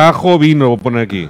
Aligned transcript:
Bajo 0.00 0.38
vino, 0.38 0.68
voy 0.70 0.78
a 0.78 0.82
poner 0.82 1.02
aquí. 1.02 1.28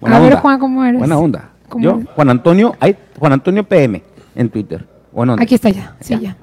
Buena 0.00 0.16
a 0.16 0.20
ver, 0.20 0.32
onda. 0.32 0.36
Juan, 0.40 0.58
¿cómo 0.58 0.82
eres? 0.84 0.98
Buena 0.98 1.18
onda. 1.18 1.50
¿Cómo 1.68 1.84
Yo, 1.84 1.90
eres? 1.96 2.06
Juan 2.14 2.30
Antonio, 2.30 2.74
hay 2.80 2.96
Juan 3.18 3.32
Antonio 3.34 3.62
PM 3.64 4.02
en 4.34 4.48
Twitter. 4.48 4.86
Buena 5.12 5.34
onda. 5.34 5.42
Aquí 5.42 5.54
está 5.54 5.68
ya, 5.68 5.94
sí, 6.00 6.18
ya. 6.18 6.34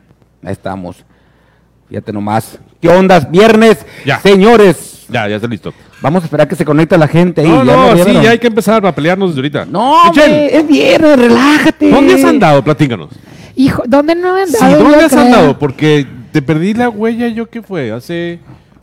Ahí 0.44 0.52
estamos. 0.52 1.04
Fíjate 1.90 2.14
nomás. 2.14 2.60
¿Qué 2.80 2.88
ondas? 2.90 3.30
Viernes. 3.32 3.84
Ya. 4.06 4.20
Señores, 4.20 5.08
Ya, 5.10 5.28
ya 5.28 5.38
está 5.38 5.48
listo. 5.48 5.74
vamos 6.00 6.22
a 6.22 6.26
esperar 6.26 6.48
que 6.48 6.56
se 6.56 6.64
conecte 6.64 6.96
la 6.96 7.08
gente 7.08 7.42
ahí. 7.42 7.48
No, 7.48 7.64
Ya 7.66 7.76
no, 7.76 7.98
sí, 7.98 8.04
vieron. 8.04 8.24
ya 8.24 8.30
hay 8.30 8.38
que 8.40 8.48
empezar 8.48 8.86
a 8.86 8.92
pelearnos 8.94 9.32
desde 9.32 9.40
ahorita. 9.40 9.66
No, 9.66 9.96
Michelle, 10.06 10.28
hombre, 10.32 10.58
es 10.58 10.68
viernes, 10.68 11.20
relájate. 11.20 11.90
¿dónde 11.90 12.14
has 12.14 12.24
andado? 12.24 12.64
Platícanos. 12.64 13.10
Hijo, 13.56 13.82
¿dónde 13.88 14.14
no 14.14 14.38
he 14.38 14.46
Sí, 14.46 14.56
andado? 14.64 14.84
¿dónde 14.84 15.00
yo 15.00 15.06
has 15.08 15.12
creo? 15.12 15.24
andado? 15.24 15.58
Porque 15.58 16.06
te 16.32 16.44
perdí 16.44 16.76
la 16.76 16.88
huella, 16.90 17.28
¿yo 17.30 17.50
qué 17.50 17.64
fue? 17.64 17.92
Hace 17.92 18.40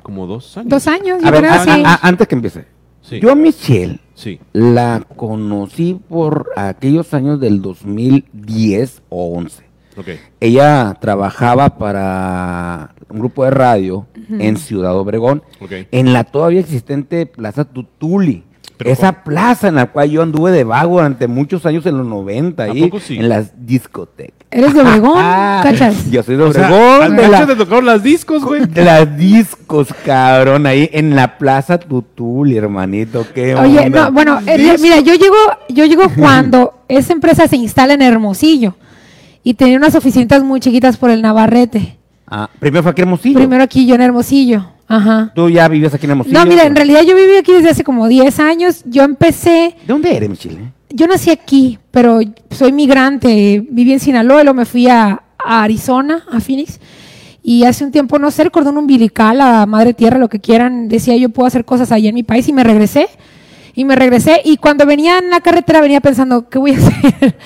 como 0.07 0.29
dos 0.29 0.57
años. 0.57 0.71
Dos 0.71 0.87
años, 0.87 1.21
yo 1.21 1.27
A 1.27 1.31
ver, 1.33 1.41
creo, 1.41 1.53
a- 1.53 1.65
sí. 1.65 1.83
a- 1.85 1.95
a- 1.95 1.99
antes 2.09 2.29
que 2.29 2.35
empiece. 2.37 2.65
Sí. 3.03 3.19
Yo 3.21 3.33
a 3.33 3.35
Michelle 3.35 3.99
Sí. 4.15 4.39
la 4.53 5.05
conocí 5.17 6.01
por 6.09 6.51
aquellos 6.57 7.13
años 7.13 7.41
del 7.41 7.61
2010 7.61 9.03
o 9.09 9.37
11. 9.37 9.65
Ok. 9.97 10.09
Ella 10.41 10.97
trabajaba 11.01 11.79
para 11.79 12.95
un 13.09 13.19
grupo 13.19 13.45
de 13.45 13.51
radio 13.51 14.07
en 14.29 14.57
Ciudad 14.59 14.97
Obregón, 14.97 15.43
en 15.91 16.13
la 16.13 16.23
todavía 16.25 16.61
existente 16.61 17.27
Plaza 17.27 17.65
Tutuli. 17.65 18.45
Pero 18.79 18.91
Esa 18.91 19.25
plaza 19.25 19.69
en 19.69 19.77
la 19.77 19.87
cual 19.87 20.11
yo 20.11 20.23
anduve 20.23 20.51
de 20.53 20.63
vago 20.65 20.97
durante 20.97 21.27
muchos 21.29 21.65
años 21.65 21.87
en 21.87 21.97
los 21.97 22.07
90, 22.07 22.63
¿A 22.63 22.67
ahí, 22.67 22.83
poco 22.83 23.01
sí? 23.01 23.17
en 23.17 23.29
las 23.31 23.53
discotecas. 23.67 24.35
¿Eres 24.51 24.75
de 24.75 24.81
Obregón? 24.83 25.15
Ah, 25.19 25.61
¿Cachas? 25.63 26.11
Yo 26.11 26.23
soy 26.23 26.37
de 26.37 26.43
O 26.43 26.53
sea, 26.53 26.67
Obregón, 26.69 27.03
al 27.03 27.17
de, 27.17 27.29
la- 27.29 27.47
te 27.47 27.57
tocaron 27.57 27.87
las 27.87 28.03
discos, 28.03 28.45
güey. 28.45 28.67
de 28.67 28.85
las 28.85 29.17
discos, 29.17 29.89
cabrón, 30.05 30.67
ahí 30.67 30.91
en 30.93 31.17
la 31.17 31.39
Plaza 31.39 31.79
Tutuli, 31.79 32.57
hermanito. 32.57 33.25
Qué 33.35 33.55
Oye, 33.55 33.81
onda. 33.87 34.05
no, 34.07 34.13
bueno, 34.13 34.41
eh, 34.47 34.77
mira, 34.81 35.01
yo 35.01 35.15
llego, 35.15 35.35
yo 35.71 35.85
llego 35.87 36.03
cuando 36.19 36.75
esa 36.89 37.13
empresa 37.15 37.49
se 37.49 37.57
instala 37.57 37.95
en 37.95 38.03
Hermosillo 38.03 38.75
y 39.43 39.55
tenía 39.55 39.79
unas 39.79 39.95
oficinas 39.95 40.43
muy 40.43 40.61
chiquitas 40.61 40.97
por 40.99 41.11
el 41.11 41.23
Navarrete. 41.23 41.97
Ah, 42.29 42.51
primero 42.59 42.83
fue 42.83 42.93
aquí 42.93 43.03
en 43.03 43.09
Hermosillo. 43.09 43.39
Primero 43.39 43.63
aquí 43.65 43.87
yo 43.87 43.95
en 43.95 44.01
Hermosillo. 44.03 44.67
Ajá. 44.89 45.33
Tú 45.35 45.49
ya 45.51 45.67
vivías 45.69 45.93
aquí 45.95 46.05
en 46.07 46.13
Hermosillo. 46.13 46.39
No, 46.39 46.47
mira, 46.47 46.65
en 46.65 46.77
realidad 46.77 47.03
yo 47.03 47.17
viví 47.17 47.37
aquí 47.37 47.53
desde 47.53 47.71
hace 47.71 47.85
como 47.85 48.07
10 48.07 48.39
años. 48.41 48.83
Yo 48.85 49.03
empecé, 49.03 49.75
¿De 49.81 49.87
dónde 49.93 50.17
eres, 50.17 50.29
Michelle? 50.31 50.73
yo 50.91 51.07
nací 51.07 51.31
aquí, 51.31 51.79
pero 51.91 52.21
soy 52.51 52.73
migrante. 52.73 53.67
Viví 53.69 53.93
en 53.93 54.01
Sinaloa 54.01 54.41
y 54.41 54.45
luego 54.45 54.57
me 54.59 54.65
fui 54.65 54.89
a, 54.89 55.23
a 55.45 55.63
Arizona, 55.63 56.25
a 56.31 56.41
Phoenix. 56.41 56.79
Y 57.43 57.65
hace 57.65 57.85
un 57.85 57.93
tiempo, 57.93 58.19
no 58.19 58.31
sé, 58.31 58.43
el 58.43 58.51
cordón 58.51 58.77
umbilical, 58.77 59.41
a 59.41 59.67
madre 59.67 59.95
tierra, 59.95 60.19
lo 60.19 60.29
que 60.29 60.41
quieran, 60.41 60.89
decía 60.89 61.17
yo 61.17 61.29
puedo 61.29 61.47
hacer 61.47 61.65
cosas 61.65 61.93
allá 61.93 62.09
en 62.09 62.15
mi 62.15 62.23
país 62.25 62.49
y 62.49 62.53
me 62.53 62.65
regresé. 62.65 63.09
Y 63.75 63.85
me 63.85 63.95
regresé 63.95 64.41
y 64.45 64.57
cuando 64.57 64.87
venía 64.87 65.19
en 65.19 65.31
la 65.31 65.41
carretera 65.41 65.81
venía 65.81 66.01
pensando, 66.01 66.49
¿qué 66.49 66.59
voy 66.59 66.73
a 66.73 66.79
hacer? 66.79 67.37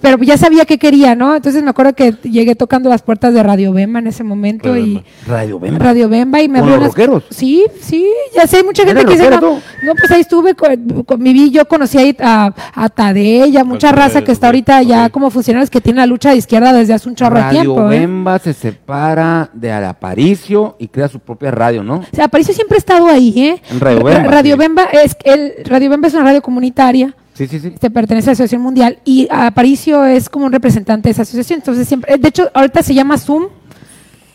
Pero 0.00 0.18
ya 0.18 0.36
sabía 0.36 0.64
qué 0.64 0.78
quería, 0.78 1.14
¿no? 1.14 1.34
Entonces 1.36 1.62
me 1.62 1.70
acuerdo 1.70 1.94
que 1.94 2.14
llegué 2.22 2.54
tocando 2.54 2.88
las 2.88 3.02
puertas 3.02 3.32
de 3.34 3.42
Radio 3.42 3.72
Bemba 3.72 3.98
en 4.00 4.06
ese 4.08 4.22
momento 4.24 4.68
Radio 4.70 4.84
y 4.86 4.94
Bemba. 4.94 5.04
Radio 5.26 5.58
Bemba. 5.58 5.78
Radio 5.78 6.08
Bemba 6.08 6.40
y 6.42 6.48
me 6.48 6.60
¿Con 6.60 6.68
abrió 6.68 6.78
los 6.80 6.88
rockeros? 6.88 7.24
Sí, 7.30 7.64
sí, 7.80 8.06
ya 8.34 8.46
sé, 8.46 8.58
hay 8.58 8.64
mucha 8.64 8.84
gente 8.84 9.00
¿Eres 9.02 9.14
que 9.16 9.18
dice, 9.22 9.30
no, 9.40 9.60
no, 9.82 9.94
pues 9.98 10.10
ahí 10.10 10.20
estuve, 10.20 10.54
con, 10.54 11.02
con 11.04 11.22
mi 11.22 11.32
vi- 11.32 11.50
yo 11.50 11.66
conocí 11.66 11.98
ahí 11.98 12.16
a, 12.20 12.52
a 12.74 12.88
Tadella, 12.88 13.64
mucha 13.64 13.92
raza 13.92 14.22
que 14.22 14.32
está 14.32 14.46
ahorita 14.48 14.82
ya 14.82 15.08
como 15.10 15.30
funcionarios 15.30 15.70
que 15.70 15.80
tienen 15.80 15.98
la 16.00 16.06
lucha 16.06 16.30
de 16.30 16.36
izquierda 16.36 16.72
desde 16.72 16.94
hace 16.94 17.08
un 17.08 17.14
chorro 17.14 17.36
de 17.36 17.42
Radio 17.42 17.60
tiempo. 17.62 17.90
¿eh? 17.92 17.98
Bemba 18.00 18.38
se 18.38 18.52
separa 18.52 19.50
de 19.52 19.72
Aparicio 19.72 20.76
y 20.78 20.88
crea 20.88 21.08
su 21.08 21.18
propia 21.18 21.50
radio, 21.50 21.82
¿no? 21.82 21.96
O 21.96 22.04
sea, 22.12 22.26
Aparicio 22.26 22.54
siempre 22.54 22.76
ha 22.76 22.78
estado 22.78 23.06
ahí, 23.08 23.32
¿eh? 23.36 23.62
En 23.70 23.80
Radio 23.80 24.00
Ra- 24.00 24.14
Bemba, 24.14 24.30
Radio 24.30 24.54
sí. 24.54 24.58
Bemba 24.58 24.84
es 24.84 25.16
el 25.24 25.52
Radio 25.64 25.90
Bemba 25.90 26.08
es 26.08 26.14
una 26.14 26.24
radio 26.24 26.42
comunitaria. 26.42 27.14
Sí, 27.36 27.46
sí, 27.46 27.60
sí. 27.60 27.68
Este 27.68 27.90
pertenece 27.90 28.28
a 28.28 28.30
la 28.30 28.32
Asociación 28.32 28.62
Mundial 28.62 28.98
y 29.04 29.28
Aparicio 29.30 30.04
es 30.06 30.28
como 30.28 30.46
un 30.46 30.52
representante 30.52 31.08
de 31.08 31.12
esa 31.12 31.22
asociación. 31.22 31.58
Entonces 31.60 31.86
siempre, 31.86 32.16
de 32.16 32.28
hecho, 32.28 32.50
ahorita 32.54 32.82
se 32.82 32.94
llama 32.94 33.18
Zoom, 33.18 33.48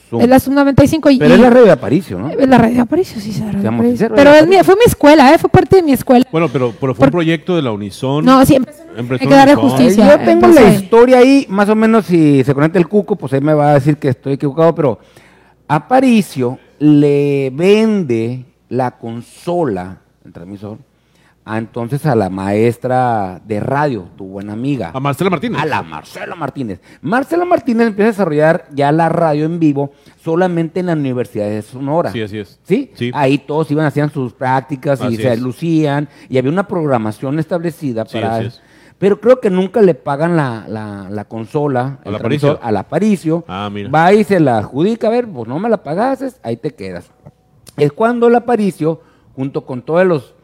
Zoom. 0.10 0.22
es 0.22 0.30
la 0.30 0.40
Zoom 0.40 0.56
95 0.56 1.10
y, 1.10 1.18
Pero 1.18 1.34
es 1.34 1.40
la 1.40 1.50
radio 1.50 1.66
de 1.66 1.72
Aparicio, 1.72 2.20
¿no? 2.20 2.30
es 2.30 2.48
la 2.48 2.58
radio 2.60 2.76
de 2.76 2.82
Aparicio, 2.82 3.20
sí, 3.20 3.32
Aparicio. 3.42 3.82
sinceros, 3.82 4.16
Pero 4.16 4.30
Radio 4.32 4.44
es 4.44 4.48
mi- 4.48 4.64
fue 4.64 4.76
mi 4.76 4.84
escuela, 4.86 5.34
¿eh? 5.34 5.38
Fue 5.40 5.50
parte 5.50 5.78
de 5.78 5.82
mi 5.84 5.94
escuela. 5.94 6.26
Bueno, 6.32 6.48
pero, 6.50 6.74
pero 6.80 6.94
fue 6.94 7.00
Por- 7.00 7.08
un 7.08 7.12
proyecto 7.12 7.56
de 7.56 7.62
la 7.64 7.72
Unison. 7.72 8.24
No, 8.24 8.46
sí, 8.46 8.56
empezó- 8.56 8.84
Empezó 8.96 9.24
hay 9.24 9.28
que 9.30 9.36
darle 9.36 9.56
justicia. 9.56 10.06
Yo 10.18 10.18
tengo 10.26 10.46
empezó 10.48 10.62
la 10.62 10.68
ahí. 10.70 10.76
historia 10.76 11.18
ahí, 11.20 11.46
más 11.50 11.70
o 11.70 11.76
menos 11.76 12.06
si 12.06 12.44
se 12.44 12.54
conecta 12.54 12.78
el 12.78 12.88
cuco, 12.88 13.16
pues 13.16 13.32
ahí 13.34 13.42
me 13.42 13.54
va 13.54 13.72
a 13.72 13.74
decir 13.76 13.98
que 13.98 14.10
estoy 14.10 14.34
equivocado, 14.34 14.76
pero 14.76 15.00
Aparicio 15.68 16.60
le 16.80 17.50
vende 17.54 18.46
la 18.70 18.92
consola, 18.92 20.00
el 20.26 20.34
transmisor, 20.34 20.78
a 21.44 21.58
entonces 21.58 22.06
a 22.06 22.14
la 22.16 22.30
maestra 22.30 23.42
de 23.46 23.60
radio, 23.60 24.08
tu 24.16 24.26
buena 24.26 24.54
amiga. 24.54 24.92
A 24.94 25.00
Marcela 25.00 25.30
Martínez. 25.30 25.60
A 25.62 25.66
la 25.66 25.82
Marcela 25.82 26.36
Martínez. 26.36 26.82
Marcela 27.02 27.46
Martínez 27.46 27.88
empieza 27.88 28.08
a 28.10 28.12
desarrollar 28.12 28.68
ya 28.74 28.92
la 28.92 29.10
radio 29.10 29.46
en 29.46 29.60
vivo 29.60 29.92
solamente 30.24 30.80
en 30.82 30.86
la 30.88 30.94
Universidad 30.94 31.50
de 31.50 31.62
Sonora. 31.64 32.12
Sí, 32.12 32.22
así 32.22 32.38
es. 32.38 32.60
¿Sí? 32.64 32.92
Sí. 32.94 33.12
Ahí 33.14 33.40
todos 33.40 33.72
iban, 33.72 33.86
hacían 33.86 34.12
sus 34.12 34.34
prácticas 34.34 35.02
y 35.10 35.16
se 35.16 35.34
es. 35.34 35.42
lucían 35.42 36.08
y 36.30 36.38
había 36.38 36.52
una 36.52 36.68
programación 36.68 37.40
establecida 37.40 38.06
Sí, 38.06 38.14
para... 38.20 38.36
así 38.36 38.46
es. 38.48 38.62
Pero 39.00 39.20
creo 39.20 39.40
que 39.40 39.50
nunca 39.50 39.82
le 39.82 39.96
pagan 39.96 40.38
la, 40.38 40.66
la, 40.68 41.08
la 41.10 41.26
consola 41.26 41.98
transmisor, 42.04 42.60
al 42.62 42.78
Aparicio. 42.78 43.44
Ah, 43.48 43.68
mira. 43.74 43.90
Va 43.90 44.14
y 44.14 44.24
se 44.24 44.40
la 44.40 44.60
adjudica, 44.60 45.08
a 45.08 45.10
ver, 45.10 45.28
pues 45.28 45.48
no 45.48 45.58
me 45.58 45.70
la 45.70 45.82
pagases, 45.82 46.40
ahí 46.44 46.56
te 46.56 46.70
quedas. 46.76 47.10
Es 47.78 47.92
cuando 47.94 48.28
el 48.28 48.36
Aparicio, 48.36 49.02
junto 49.36 49.66
con 49.66 49.82
todos 49.82 50.06
Los- 50.06 50.36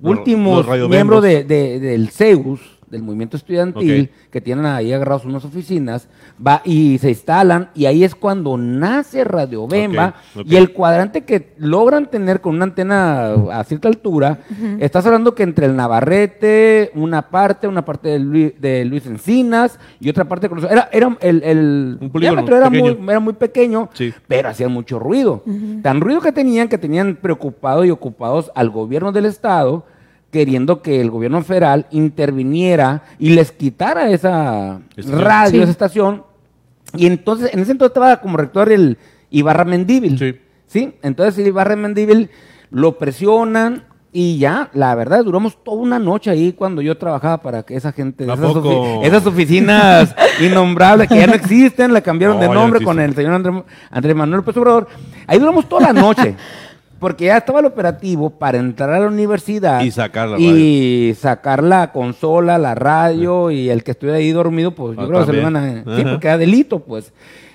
últimos 0.00 0.66
miembros 0.88 1.22
de, 1.22 1.44
de- 1.44 1.80
del 1.80 2.08
CEUS, 2.10 2.60
del 2.90 3.02
movimiento 3.02 3.36
estudiantil, 3.36 4.10
que 4.30 4.40
tienen 4.40 4.66
ahí 4.66 4.92
agarrados 4.92 5.24
unas 5.24 5.44
oficinas, 5.44 6.08
va 6.44 6.62
y 6.64 6.98
se 6.98 7.08
instalan, 7.10 7.70
y 7.74 7.86
ahí 7.86 8.04
es 8.04 8.14
cuando 8.14 8.56
nace 8.56 9.24
Radio 9.24 9.66
Bemba, 9.66 10.14
y 10.44 10.56
el 10.56 10.72
cuadrante 10.72 11.22
que 11.24 11.54
logran 11.58 12.10
tener 12.10 12.40
con 12.40 12.54
una 12.56 12.64
antena 12.64 13.32
a 13.52 13.64
cierta 13.64 13.88
altura, 13.88 14.38
estás 14.80 15.04
hablando 15.06 15.34
que 15.34 15.42
entre 15.42 15.66
el 15.66 15.76
Navarrete, 15.76 16.90
una 16.94 17.22
parte, 17.30 17.68
una 17.68 17.84
parte 17.84 18.08
de 18.08 18.18
Luis, 18.18 18.52
de 18.60 18.84
Luis 18.84 19.06
Encinas, 19.06 19.78
y 20.00 20.08
otra 20.08 20.24
parte 20.24 20.48
con 20.48 20.58
era, 20.64 20.88
era 20.92 21.16
el, 21.20 21.42
el 21.42 21.98
Un 22.00 22.10
polígono 22.10 22.42
diámetro 22.42 22.56
era 22.56 22.70
muy, 22.70 22.90
pequeño. 22.90 23.10
era 23.10 23.20
muy 23.20 23.32
pequeño, 23.34 23.88
Sí. 23.92 24.12
pero 24.26 24.48
hacían 24.48 24.72
mucho 24.72 24.98
ruido. 24.98 25.42
Tan 25.82 26.00
ruido 26.00 26.20
que 26.20 26.32
tenían 26.32 26.68
que 26.68 26.78
tenían 26.78 27.16
preocupado 27.16 27.84
y 27.84 27.90
ocupados 27.90 28.50
al 28.54 28.70
gobierno 28.70 29.12
del 29.12 29.26
estado, 29.26 29.84
queriendo 30.30 30.82
que 30.82 31.00
el 31.00 31.10
gobierno 31.10 31.42
federal 31.42 31.86
interviniera 31.90 33.02
y 33.18 33.30
les 33.30 33.52
quitara 33.52 34.10
esa 34.10 34.80
Estación. 34.96 35.20
radio, 35.22 35.50
Sí. 35.52 35.60
esa 35.62 35.70
estación. 35.70 36.22
Y 36.94 37.06
entonces, 37.06 37.50
en 37.52 37.60
ese 37.60 37.72
entonces 37.72 37.90
estaba 37.96 38.20
como 38.20 38.36
rector 38.36 38.70
el 38.70 38.98
Ibarra 39.30 39.64
Mendíbil. 39.64 40.18
Sí. 40.18 40.36
¿sí? 40.66 40.94
Entonces 41.02 41.38
el 41.38 41.46
Ibarra 41.48 41.76
Mendíbil 41.76 42.30
lo 42.70 42.98
presionan 42.98 43.84
y 44.12 44.38
ya, 44.38 44.70
la 44.72 44.94
verdad, 44.94 45.22
duramos 45.24 45.62
toda 45.62 45.78
una 45.82 45.98
noche 45.98 46.30
ahí 46.30 46.52
cuando 46.52 46.80
yo 46.82 46.96
trabajaba 46.96 47.38
para 47.42 47.62
que 47.62 47.76
esa 47.76 47.92
gente, 47.92 48.24
¿A 48.24 48.34
esas, 48.34 48.52
poco? 48.52 49.00
ofi- 49.02 49.06
esas 49.06 49.26
oficinas 49.26 50.14
innombrables 50.42 51.08
que 51.08 51.16
ya 51.18 51.26
no 51.26 51.34
existen, 51.34 51.92
la 51.92 52.00
cambiaron 52.00 52.36
No, 52.36 52.42
de 52.42 52.48
no 52.48 52.54
nombre 52.54 52.82
con 52.84 52.98
el 53.00 53.14
señor 53.14 53.34
André, 53.34 53.62
Andrés 53.90 54.16
Manuel 54.16 54.38
López 54.38 54.56
Obrador. 54.56 54.88
Ahí 55.26 55.38
duramos 55.38 55.68
toda 55.68 55.92
la 55.92 55.92
noche. 55.92 56.34
Porque 56.98 57.26
ya 57.26 57.36
estaba 57.38 57.60
el 57.60 57.66
operativo 57.66 58.30
para 58.30 58.58
entrar 58.58 58.90
a 58.92 58.98
la 58.98 59.06
universidad 59.06 59.82
Y 59.82 59.90
sacar 59.90 60.28
la 60.30 60.38
y 60.40 61.14
sacar 61.18 61.62
la 61.62 61.92
consola, 61.92 62.58
la 62.58 62.74
radio 62.74 63.50
y 63.50 63.70
el 63.70 63.84
que 63.84 63.92
estuviera 63.92 64.18
ahí 64.18 64.30
dormido, 64.32 64.72
pues 64.74 64.96
yo 64.96 65.02
Ah, 65.02 65.06
creo 65.06 65.20
que 65.20 65.26
se 65.26 65.32
lo 65.32 65.38
iban 65.40 65.56
a... 65.56 65.84
Sí, 65.96 66.02
porque 66.10 66.26
era 66.26 66.38
delito, 66.38 66.80
pues. 66.80 67.12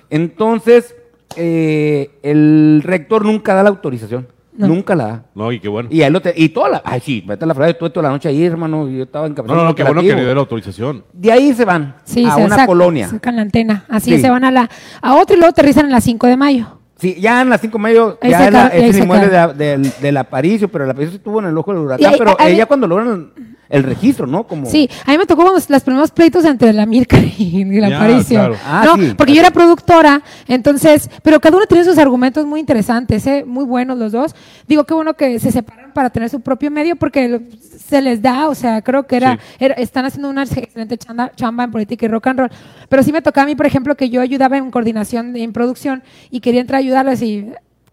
Entonces, 0.10 0.95
eh, 1.36 2.12
el 2.24 2.81
rector 2.84 3.25
nunca 3.25 3.54
da 3.54 3.63
la 3.63 3.69
autorización. 3.69 4.28
No. 4.56 4.68
Nunca 4.68 4.94
la 4.95 5.06
da. 5.07 5.24
No, 5.34 5.51
y 5.51 5.60
qué 5.60 5.68
bueno. 5.68 5.90
Y 5.92 6.04
ahí 6.04 6.12
lo 6.12 6.22
te- 6.22 6.36
y 6.38 6.50
toda 6.50 6.69
la, 6.69 6.81
ay 6.86 7.00
sí, 7.01 7.24
vete 7.25 7.44
a 7.44 7.48
la 7.48 7.56
frase, 7.56 7.74
toda 7.74 8.04
la 8.04 8.10
noche 8.10 8.30
ahí, 8.30 8.45
hermano, 8.45 8.88
y 8.88 8.98
yo 8.98 9.04
estaba 9.06 9.25
No, 9.28 9.31
encabezando 9.31 9.56
no, 9.57 9.63
no, 9.63 9.69
el 9.72 9.75
qué 9.75 9.84
bueno 9.84 10.01
que 10.01 10.13
le 10.16 10.22
dio 10.24 10.34
la 10.36 10.40
autorización. 10.42 11.04
De 11.12 11.31
ahí 11.31 11.54
se 11.54 11.66
van 11.66 11.95
Sí, 12.04 12.24
a 12.24 12.36
se 12.36 12.42
una 12.45 12.56
saca- 12.56 12.68
colonia. 12.68 13.07
Sacan 13.07 13.36
la 13.38 13.42
antena. 13.42 13.84
Así 13.90 14.12
Sí. 14.16 14.22
se 14.22 14.30
van 14.30 14.44
a 14.44 14.51
la 14.51 14.69
a 15.01 15.16
otra 15.16 15.36
y 15.36 15.40
luego 15.40 15.50
aterrizan 15.50 15.86
en 15.88 15.92
la 15.92 16.01
5 16.01 16.28
de 16.28 16.38
mayo. 16.38 16.68
Sí, 17.03 17.19
ya 17.19 17.41
en 17.41 17.50
las 17.50 17.59
cinco 17.61 17.77
medio, 17.79 18.17
Ahí 18.21 18.31
ya 18.31 18.38
se 18.39 18.45
es, 18.47 18.51
la- 18.53 18.67
el 18.69 18.97
inmueble 18.97 19.27
de, 19.27 19.53
del, 19.53 19.91
del 20.01 20.17
Aparicio, 20.17 20.69
pero 20.69 20.85
el 20.85 20.89
Aparicio 20.91 21.17
estuvo 21.17 21.39
en 21.39 21.47
el 21.47 21.57
ojo 21.57 21.73
del 21.73 21.81
huracán, 21.83 22.13
pero 22.17 22.35
ella 22.39 22.65
cuando 22.65 22.88
logran 22.88 23.31
el 23.73 23.83
registro, 23.83 24.27
¿no? 24.27 24.45
Como, 24.45 24.65
Sí, 24.65 24.89
a 25.05 25.11
mí 25.11 25.17
me 25.17 25.25
tocó 25.25 25.41
cuando 25.43 25.61
los 25.67 25.83
primeros 25.83 26.11
pleitos 26.11 26.45
entre 26.45 26.71
la 26.73 26.85
Mirka 26.85 27.17
y 27.37 27.63
la 27.79 27.87
Aparicio. 27.97 28.37
claro. 28.39 28.55
Ah, 28.65 28.83
no, 28.85 28.95
sí. 28.97 29.13
porque 29.17 29.33
yo 29.33 29.41
era 29.41 29.51
productora, 29.51 30.21
entonces, 30.47 31.09
pero 31.23 31.39
cada 31.39 31.57
uno 31.57 31.65
tiene 31.65 31.83
sus 31.83 31.97
argumentos 31.97 32.45
muy 32.45 32.59
interesantes, 32.59 33.25
¿eh? 33.27 33.43
muy 33.45 33.65
buenos 33.65 33.97
los 33.97 34.11
dos. 34.11 34.35
Digo, 34.67 34.83
qué 34.85 34.93
bueno 34.93 35.15
que 35.15 35.39
se 35.39 35.51
separan 35.51 35.91
para 35.93 36.09
tener 36.09 36.29
su 36.29 36.39
propio 36.41 36.71
medio 36.71 36.95
porque 36.95 37.41
se 37.85 38.01
les 38.01 38.21
da, 38.21 38.47
o 38.47 38.55
sea, 38.55 38.81
creo 38.81 39.05
que 39.07 39.17
era, 39.17 39.33
Sí. 39.33 39.39
era- 39.59 39.75
están 39.75 40.05
haciendo 40.05 40.29
una 40.29 40.43
excelente 40.43 40.97
chamba, 40.97 41.31
chamba 41.35 41.63
en 41.65 41.71
política 41.71 42.05
y 42.05 42.09
rock 42.09 42.27
and 42.27 42.39
roll. 42.39 42.49
Pero 42.89 43.03
sí 43.03 43.11
me 43.11 43.21
tocaba 43.21 43.43
a 43.43 43.47
mí, 43.47 43.55
por 43.55 43.65
ejemplo, 43.65 43.95
que 43.95 44.09
yo 44.09 44.21
ayudaba 44.21 44.57
en 44.57 44.69
coordinación, 44.71 45.35
en 45.35 45.51
producción 45.51 46.03
y 46.31 46.39
quería 46.39 46.61
entrar 46.61 46.77
a 46.77 46.79
ayudarles 46.79 47.21
y 47.21 47.47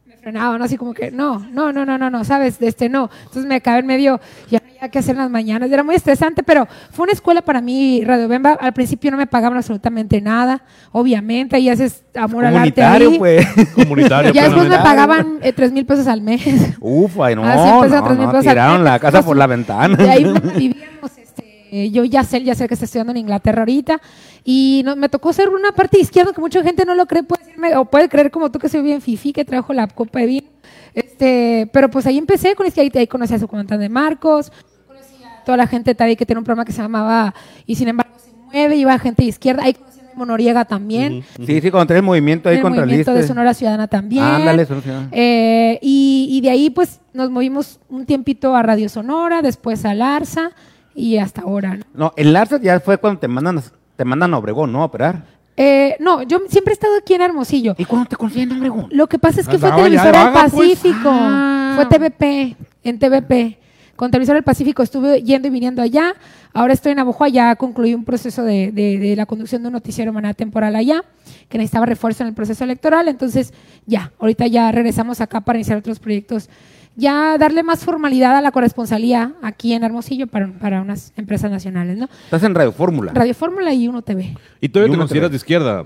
me 0.06 0.16
frenaban 0.16 0.60
así 0.62 0.76
como 0.76 0.92
que 0.94 1.10
no, 1.10 1.38
no, 1.50 1.72
no, 1.72 1.84
no, 1.86 1.96
no, 1.96 2.10
no, 2.10 2.24
sabes, 2.24 2.58
de 2.58 2.68
este 2.68 2.88
no. 2.88 3.10
Entonces 3.20 3.46
me 3.46 3.54
acabé 3.56 3.78
en 3.80 3.86
medio, 3.86 4.20
ya 4.50 4.60
que 4.88 4.98
hacer 5.00 5.14
en 5.14 5.22
las 5.22 5.30
mañanas. 5.30 5.70
Era 5.70 5.82
muy 5.82 5.94
estresante, 5.94 6.42
pero 6.42 6.66
fue 6.90 7.04
una 7.04 7.12
escuela 7.12 7.42
para 7.42 7.60
mí, 7.60 8.02
Radio 8.04 8.26
Bemba. 8.28 8.52
Al 8.52 8.72
principio 8.72 9.10
no 9.10 9.16
me 9.16 9.26
pagaban 9.26 9.56
absolutamente 9.58 10.20
nada, 10.20 10.62
obviamente, 10.92 11.56
ahí 11.56 11.68
haces 11.68 12.02
amor 12.14 12.44
al 12.44 12.56
arte 12.56 12.80
Comunitario, 12.80 13.10
ahí. 13.10 13.18
pues. 13.18 13.46
Comunitario. 13.74 14.32
Ya 14.32 14.44
después 14.44 14.68
me 14.68 14.76
plenamente. 14.76 14.82
pagaban 14.96 15.38
eh, 15.42 15.52
tres 15.52 15.72
mil 15.72 15.84
pesos 15.86 16.06
al 16.06 16.22
mes. 16.22 16.42
Uf, 16.80 17.20
ay, 17.20 17.36
no, 17.36 17.44
Ah, 17.44 17.52
sí, 17.54 17.94
a 17.94 17.98
no, 18.00 18.04
tres 18.04 18.16
mil 18.18 18.26
no, 18.26 18.32
pesos 18.32 18.46
al 18.46 18.52
tiraron 18.52 18.76
mes. 18.82 18.84
la 18.92 18.98
casa 18.98 19.22
por 19.22 19.36
la 19.36 19.46
ventana. 19.48 19.96
De 19.96 20.08
ahí 20.10 20.24
vivíamos, 20.56 21.10
este, 21.18 21.90
yo 21.90 22.04
ya 22.04 22.24
sé, 22.24 22.42
ya 22.42 22.54
sé 22.54 22.66
que 22.68 22.74
está 22.74 22.86
estudiando 22.86 23.10
en 23.12 23.18
Inglaterra 23.18 23.60
ahorita, 23.62 24.00
y 24.44 24.82
no- 24.84 24.96
me 24.96 25.08
tocó 25.08 25.32
ser 25.32 25.48
una 25.50 25.72
parte 25.72 26.00
izquierda 26.00 26.32
que 26.32 26.40
mucha 26.40 26.62
gente 26.62 26.84
no 26.84 26.94
lo 26.94 27.06
cree, 27.06 27.22
puede 27.22 27.44
decirme, 27.44 27.76
o 27.76 27.84
puede 27.84 28.08
creer 28.08 28.30
como 28.30 28.50
tú 28.50 28.58
que 28.58 28.68
soy 28.68 28.82
bien 28.82 29.00
fifi, 29.00 29.32
que 29.32 29.44
trajo 29.44 29.72
la 29.72 29.86
copa 29.86 30.20
de 30.20 30.26
vino. 30.26 30.48
Este, 30.94 31.68
pero 31.72 31.90
pues 31.90 32.06
ahí 32.06 32.18
empecé 32.18 32.54
con 32.54 32.66
este, 32.66 32.80
ahí, 32.80 32.90
ahí 32.94 33.06
conocí 33.06 33.34
a 33.34 33.38
su 33.38 33.48
comandante 33.48 33.88
Marcos, 33.88 34.52
conocí 34.86 35.22
a 35.24 35.44
toda 35.44 35.56
la 35.56 35.66
gente 35.66 35.94
de 35.94 36.16
que 36.16 36.26
tiene 36.26 36.38
un 36.38 36.44
programa 36.44 36.64
que 36.64 36.72
se 36.72 36.82
llamaba 36.82 37.34
Y 37.66 37.76
sin 37.76 37.88
embargo 37.88 38.12
se 38.18 38.32
mueve, 38.32 38.76
iba 38.76 38.98
gente 38.98 39.22
de 39.22 39.28
izquierda, 39.28 39.62
ahí 39.64 39.74
conocí 39.74 40.00
a 40.00 40.02
Memo 40.12 40.26
Noriega 40.26 40.64
también. 40.64 41.24
Sí, 41.44 41.60
sí, 41.60 41.70
contra 41.70 41.96
el 41.96 42.02
movimiento 42.02 42.48
ahí 42.48 42.56
el 42.56 42.62
contra 42.62 42.82
el 42.82 42.86
movimiento 42.88 43.14
de. 43.14 43.26
Sonora 43.26 43.54
Ciudadana 43.54 43.86
también. 43.86 44.24
Ándale, 44.24 44.64
Sonora 44.66 44.82
Ciudadana. 44.82 45.08
Eh, 45.12 45.78
y, 45.82 46.28
y 46.30 46.40
de 46.40 46.50
ahí 46.50 46.70
pues 46.70 47.00
nos 47.12 47.30
movimos 47.30 47.80
un 47.88 48.06
tiempito 48.06 48.54
a 48.56 48.62
Radio 48.62 48.88
Sonora, 48.88 49.42
después 49.42 49.84
a 49.84 49.94
Larsa 49.94 50.52
y 50.94 51.18
hasta 51.18 51.42
ahora. 51.42 51.76
¿no? 51.76 51.84
No, 51.94 52.12
el 52.16 52.32
Larsa 52.32 52.60
ya 52.60 52.80
fue 52.80 52.98
cuando 52.98 53.20
te 53.20 53.28
mandan, 53.28 53.62
te 53.96 54.04
mandan 54.04 54.34
a 54.34 54.38
Obregón, 54.38 54.72
¿no? 54.72 54.82
A 54.82 54.86
operar. 54.86 55.39
Eh, 55.62 55.96
no, 56.00 56.22
yo 56.22 56.38
siempre 56.48 56.72
he 56.72 56.74
estado 56.74 56.96
aquí 56.96 57.12
en 57.12 57.20
Hermosillo. 57.20 57.74
¿Y 57.76 57.84
cuándo 57.84 58.08
te 58.08 58.16
consiguen 58.16 58.50
en 58.52 58.58
Obregón? 58.58 58.86
Lo 58.90 59.06
que 59.08 59.18
pasa 59.18 59.42
es 59.42 59.46
que 59.48 59.58
fue 59.58 59.68
Andaba 59.68 59.88
ya 59.88 60.02
Televisora 60.02 60.18
de 60.18 60.24
del 60.24 60.50
pues. 60.50 60.68
Pacífico, 60.70 61.10
Ah. 61.12 61.72
fue 61.76 61.86
TVP, 61.86 62.56
en 62.84 62.98
TVP. 62.98 63.58
Con 63.94 64.10
Televisora 64.10 64.36
del 64.36 64.44
Pacífico 64.44 64.82
estuve 64.82 65.22
yendo 65.22 65.48
y 65.48 65.50
viniendo 65.50 65.82
allá. 65.82 66.14
Ahora 66.54 66.72
estoy 66.72 66.92
en 66.92 67.00
Abojoa, 67.00 67.28
ya 67.28 67.54
concluí 67.56 67.92
un 67.92 68.04
proceso 68.06 68.42
de, 68.42 68.72
de- 68.72 68.98
de 68.98 69.14
la 69.14 69.26
conducción 69.26 69.60
de 69.60 69.68
un 69.68 69.74
noticiero 69.74 70.10
manera 70.14 70.32
temporal 70.32 70.74
allá, 70.74 71.04
que 71.50 71.58
necesitaba 71.58 71.84
refuerzo 71.84 72.22
en 72.22 72.28
el 72.28 72.34
proceso 72.34 72.64
electoral. 72.64 73.08
Entonces, 73.08 73.52
ya, 73.84 74.12
ahorita 74.18 74.46
ya 74.46 74.72
regresamos 74.72 75.20
acá 75.20 75.42
para 75.42 75.58
iniciar 75.58 75.76
otros 75.76 75.98
proyectos. 75.98 76.48
Ya 76.96 77.38
darle 77.38 77.62
más 77.62 77.84
formalidad 77.84 78.36
a 78.36 78.40
la 78.40 78.50
corresponsalía 78.50 79.32
aquí 79.42 79.72
en 79.72 79.84
Hermosillo 79.84 80.26
para, 80.26 80.48
para 80.52 80.82
unas 80.82 81.12
empresas 81.16 81.50
nacionales, 81.50 81.96
¿no? 81.96 82.08
Estás 82.24 82.42
en 82.42 82.54
Radio 82.54 82.72
Fórmula. 82.72 83.12
Radio 83.14 83.32
Fórmula 83.34 83.72
y 83.72 83.88
Uno 83.88 84.02
TV. 84.02 84.36
¿Y 84.60 84.68
todavía 84.68 84.90
Y 84.92 84.96
te 84.96 84.98
consideras 84.98 85.30
de 85.30 85.36
izquierda? 85.36 85.84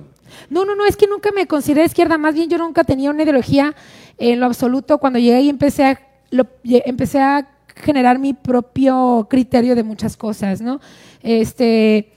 No, 0.50 0.64
no, 0.64 0.74
no, 0.74 0.84
es 0.86 0.96
que 0.96 1.06
nunca 1.06 1.30
me 1.32 1.46
consideré 1.46 1.82
de 1.82 1.86
izquierda, 1.86 2.18
más 2.18 2.34
bien 2.34 2.48
yo 2.50 2.58
nunca 2.58 2.82
tenía 2.84 3.10
una 3.10 3.22
ideología 3.22 3.74
en 4.18 4.40
lo 4.40 4.46
absoluto. 4.46 4.98
Cuando 4.98 5.18
llegué 5.18 5.42
y 5.42 5.48
empecé 5.50 5.84
a, 5.84 6.00
lo- 6.30 6.48
empecé 6.64 7.20
a 7.20 7.48
generar 7.76 8.18
mi 8.18 8.32
propio 8.34 9.26
criterio 9.30 9.74
de 9.76 9.82
muchas 9.84 10.16
cosas, 10.16 10.60
¿no? 10.60 10.80
Este, 11.22 12.12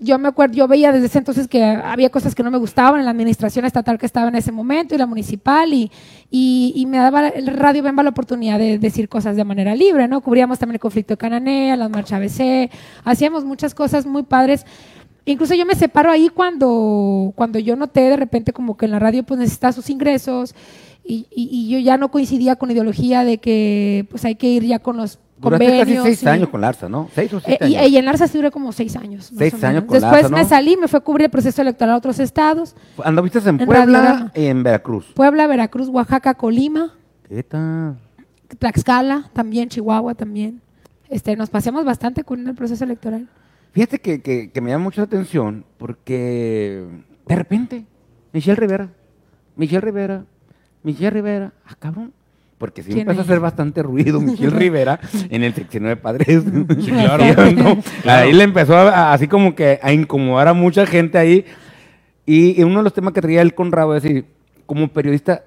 yo 0.00 0.18
me 0.18 0.28
acuerdo, 0.28 0.54
yo 0.54 0.68
veía 0.68 0.92
desde 0.92 1.06
ese 1.06 1.18
entonces 1.18 1.48
que 1.48 1.64
había 1.64 2.08
cosas 2.10 2.34
que 2.34 2.42
no 2.44 2.50
me 2.50 2.58
gustaban 2.58 3.00
en 3.00 3.04
la 3.04 3.10
administración 3.10 3.64
estatal 3.64 3.98
que 3.98 4.06
estaba 4.06 4.28
en 4.28 4.36
ese 4.36 4.52
momento 4.52 4.94
y 4.94 4.98
la 4.98 5.06
municipal 5.06 5.72
y, 5.74 5.90
y, 6.30 6.86
me 6.86 6.98
daba 6.98 7.28
el 7.28 7.46
Radio 7.48 7.82
Bemba 7.82 8.02
la 8.04 8.10
oportunidad 8.10 8.58
de 8.58 8.78
decir 8.78 9.08
cosas 9.08 9.34
de 9.36 9.44
manera 9.44 9.74
libre, 9.74 10.06
¿no? 10.06 10.20
Cubríamos 10.20 10.58
también 10.58 10.74
el 10.76 10.80
conflicto 10.80 11.14
de 11.14 11.18
Cananea, 11.18 11.76
las 11.76 11.90
marchas 11.90 12.12
ABC, 12.12 12.70
hacíamos 13.04 13.44
muchas 13.44 13.74
cosas 13.74 14.06
muy 14.06 14.22
padres. 14.22 14.64
Incluso 15.24 15.54
yo 15.54 15.66
me 15.66 15.74
separo 15.74 16.10
ahí 16.10 16.28
cuando, 16.28 17.32
cuando 17.34 17.58
yo 17.58 17.74
noté 17.76 18.02
de 18.02 18.16
repente 18.16 18.52
como 18.52 18.76
que 18.76 18.86
en 18.86 18.92
la 18.92 18.98
radio 18.98 19.24
pues 19.24 19.40
necesitaba 19.40 19.72
sus 19.72 19.90
ingresos 19.90 20.54
y- 21.04 21.26
y 21.30 21.68
yo 21.70 21.78
ya 21.78 21.96
no 21.96 22.10
coincidía 22.10 22.56
con 22.56 22.68
la 22.68 22.74
ideología 22.74 23.24
de 23.24 23.38
que 23.38 24.06
pues 24.10 24.24
hay 24.24 24.36
que 24.36 24.46
ir 24.48 24.64
ya 24.64 24.78
con 24.78 24.96
los 24.96 25.18
Duraste 25.40 25.78
casi 25.78 25.96
seis 26.02 26.22
y- 26.22 26.28
años 26.28 26.48
con 26.48 26.60
Larsa, 26.60 26.88
¿no? 26.88 27.08
Seis 27.14 27.32
o 27.32 27.38
eh, 27.38 27.42
siete 27.44 27.68
y, 27.68 27.76
años. 27.76 27.90
y 27.90 27.96
en 27.96 28.04
Larsa 28.04 28.26
sí 28.28 28.38
duré 28.38 28.50
como 28.50 28.72
seis 28.72 28.96
años. 28.96 29.30
Seis 29.36 29.54
años 29.64 29.84
con 29.84 29.94
Después 29.94 30.22
Larsa, 30.22 30.28
me 30.34 30.42
¿no? 30.42 30.48
salí, 30.48 30.76
me 30.76 30.88
fue 30.88 30.98
a 30.98 31.02
cubrir 31.02 31.26
el 31.26 31.30
proceso 31.30 31.62
electoral 31.62 31.94
a 31.94 31.98
otros 31.98 32.18
estados. 32.18 32.74
Anduviste 33.04 33.38
en 33.38 33.60
en 33.60 33.66
Puebla 33.66 34.32
y 34.34 34.46
en 34.46 34.62
Veracruz. 34.62 35.12
Puebla, 35.14 35.46
Veracruz, 35.46 35.88
Oaxaca, 35.88 36.34
Colima, 36.34 36.94
¿Qué 37.28 37.42
tal? 37.42 37.98
Tlaxcala, 38.58 39.30
también 39.34 39.68
Chihuahua, 39.68 40.14
también. 40.14 40.62
Este, 41.10 41.36
nos 41.36 41.50
paseamos 41.50 41.84
bastante 41.84 42.24
con 42.24 42.46
el 42.48 42.54
proceso 42.54 42.84
electoral. 42.84 43.28
Fíjate 43.72 44.00
que, 44.00 44.20
que, 44.22 44.50
que 44.50 44.60
me 44.60 44.70
llama 44.70 44.84
mucho 44.84 45.00
la 45.02 45.06
atención 45.06 45.64
porque 45.76 46.86
de 47.26 47.36
repente, 47.36 47.84
Michelle 48.32 48.56
Rivera, 48.56 48.88
Michelle 49.56 49.80
Rivera, 49.82 50.24
Michelle 50.82 51.10
Rivera, 51.10 51.52
ah, 51.66 51.74
cabrón. 51.78 52.12
Porque 52.58 52.82
sí 52.82 52.88
¿Quién 52.88 53.00
empezó 53.02 53.20
a 53.20 53.24
hacer 53.24 53.38
bastante 53.40 53.82
ruido 53.84 54.20
Michelle 54.20 54.50
Rivera 54.58 54.98
en 55.30 55.44
el 55.44 55.54
seccionario 55.54 55.94
de 55.96 56.02
padres. 56.02 56.42
Sí, 56.80 56.90
claro. 56.90 57.24
¿no? 57.56 57.78
Claro. 58.02 58.24
Ahí 58.26 58.32
le 58.32 58.42
empezó 58.44 58.76
a- 58.76 59.12
así 59.12 59.28
como 59.28 59.54
que 59.54 59.78
a 59.80 59.92
incomodar 59.92 60.48
a 60.48 60.52
mucha 60.54 60.84
gente 60.84 61.18
ahí. 61.18 61.44
Y, 62.26 62.60
y 62.60 62.64
uno 62.64 62.78
de 62.78 62.82
los 62.84 62.92
temas 62.92 63.14
que 63.14 63.22
traía 63.22 63.42
él 63.42 63.54
con 63.54 63.70
Rabo 63.72 63.94
es 63.94 64.02
decir, 64.02 64.26
como 64.66 64.88
periodista, 64.88 65.44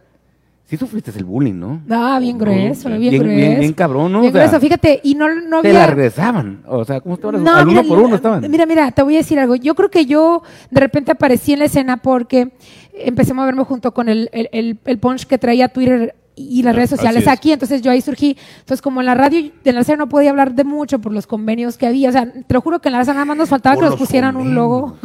sí 0.66 0.78
sufriste 0.78 1.12
el 1.18 1.26
bullying, 1.26 1.54
¿no? 1.60 1.82
Ah, 1.90 2.18
bien 2.20 2.38
grueso, 2.40 2.88
bien, 2.90 3.02
Bien- 3.02 3.18
grueso. 3.22 3.36
bien- 3.38 3.60
bien 3.60 3.74
cabrón, 3.74 4.12
¿no? 4.14 4.22
Bien 4.22 4.32
O 4.32 4.34
sea, 4.38 4.44
grueso, 4.48 4.62
fíjate, 4.62 5.02
y 5.04 5.14
no, 5.14 5.28
no 5.36 5.62
Te 5.62 5.68
había... 5.68 5.82
la 5.82 5.88
regresaban. 5.88 6.62
O 6.66 6.86
sea, 6.86 7.02
¿cómo 7.02 7.16
estaban? 7.16 7.44
No, 7.44 7.56
Al 7.56 7.68
uno 7.68 7.84
por 7.84 8.00
uno 8.00 8.16
estaban. 8.16 8.50
Mira, 8.50 8.66
mira, 8.66 8.90
te 8.92 9.04
voy 9.04 9.16
a 9.16 9.18
decir 9.18 9.38
algo. 9.38 9.56
Yo 9.56 9.76
creo 9.76 9.92
que 9.92 10.06
yo 10.06 10.42
de 10.72 10.80
repente 10.80 11.12
aparecí 11.12 11.52
en 11.54 11.60
la 11.60 11.66
escena 11.66 11.98
porque 11.98 12.54
empecé 12.94 13.32
a 13.32 13.36
moverme 13.36 13.64
junto 13.66 13.94
con 13.94 14.08
el, 14.10 14.30
el, 14.32 14.48
el- 14.54 14.80
el 14.86 14.98
punch 14.98 15.26
que 15.26 15.38
traía 15.38 15.68
Twitter 15.68 16.16
y 16.50 16.64
las 16.64 16.76
redes 16.76 16.90
sociales 16.90 17.24
es. 17.24 17.28
aquí. 17.28 17.52
Entonces 17.52 17.82
yo 17.82 17.92
ahí 17.92 18.02
surgí. 18.02 18.38
Entonces, 18.60 18.82
como 18.82 19.00
en 19.02 19.06
la 19.06 19.16
radio, 19.16 19.52
en 19.64 19.76
la 19.76 19.84
no 19.96 20.10
podía 20.10 20.30
hablar 20.30 20.54
de 20.54 20.64
mucho 20.64 21.00
por 21.00 21.12
los 21.12 21.28
convenios 21.28 21.78
que 21.78 21.88
había. 21.88 22.10
O 22.10 22.12
sea, 22.12 22.32
te 22.32 22.54
lo 22.54 22.62
juro 22.62 22.80
que 22.80 22.90
en 22.90 22.94
la 22.94 23.04
nada 23.04 23.26
más 23.26 23.38
nos 23.38 23.50
faltaba 23.50 23.76
Por 23.76 23.84
que 23.84 23.90
nos 23.92 24.00
pusieran 24.00 24.36
un 24.36 24.56
logo 24.56 24.98